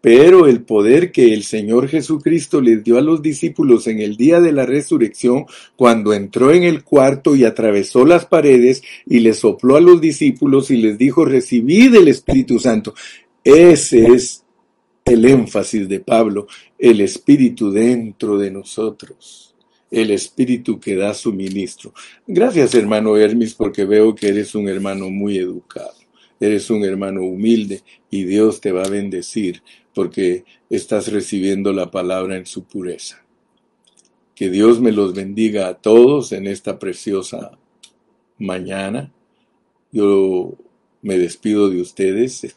Pero 0.00 0.46
el 0.46 0.62
poder 0.62 1.12
que 1.12 1.34
el 1.34 1.42
Señor 1.42 1.88
Jesucristo 1.88 2.60
les 2.60 2.82
dio 2.82 2.96
a 2.96 3.02
los 3.02 3.20
discípulos 3.20 3.86
en 3.86 4.00
el 4.00 4.16
día 4.16 4.40
de 4.40 4.52
la 4.52 4.64
resurrección, 4.64 5.44
cuando 5.76 6.14
entró 6.14 6.52
en 6.52 6.62
el 6.62 6.84
cuarto 6.84 7.36
y 7.36 7.44
atravesó 7.44 8.06
las 8.06 8.24
paredes 8.24 8.82
y 9.06 9.20
les 9.20 9.38
sopló 9.38 9.76
a 9.76 9.80
los 9.80 10.00
discípulos 10.00 10.70
y 10.70 10.78
les 10.78 10.96
dijo, 10.96 11.24
recibid 11.24 11.94
el 11.94 12.08
Espíritu 12.08 12.58
Santo. 12.58 12.94
Ese 13.44 14.06
es 14.06 14.44
el 15.04 15.24
énfasis 15.24 15.88
de 15.88 16.00
Pablo, 16.00 16.46
el 16.78 17.00
Espíritu 17.00 17.70
dentro 17.70 18.38
de 18.38 18.50
nosotros, 18.50 19.54
el 19.90 20.12
Espíritu 20.12 20.80
que 20.80 20.96
da 20.96 21.12
suministro. 21.12 21.92
Gracias 22.26 22.74
hermano 22.74 23.16
Hermis 23.16 23.54
porque 23.54 23.84
veo 23.84 24.14
que 24.14 24.28
eres 24.28 24.54
un 24.54 24.68
hermano 24.68 25.10
muy 25.10 25.36
educado. 25.36 25.94
Eres 26.38 26.70
un 26.70 26.84
hermano 26.84 27.22
humilde 27.22 27.82
y 28.10 28.24
Dios 28.24 28.62
te 28.62 28.72
va 28.72 28.84
a 28.84 28.88
bendecir 28.88 29.62
porque 29.94 30.44
estás 30.68 31.12
recibiendo 31.12 31.72
la 31.72 31.90
palabra 31.90 32.36
en 32.36 32.46
su 32.46 32.64
pureza. 32.64 33.24
Que 34.34 34.50
Dios 34.50 34.80
me 34.80 34.92
los 34.92 35.14
bendiga 35.14 35.68
a 35.68 35.74
todos 35.74 36.32
en 36.32 36.46
esta 36.46 36.78
preciosa 36.78 37.58
mañana. 38.38 39.12
Yo 39.92 40.54
me 41.02 41.18
despido 41.18 41.68
de 41.68 41.80
ustedes 41.80 42.56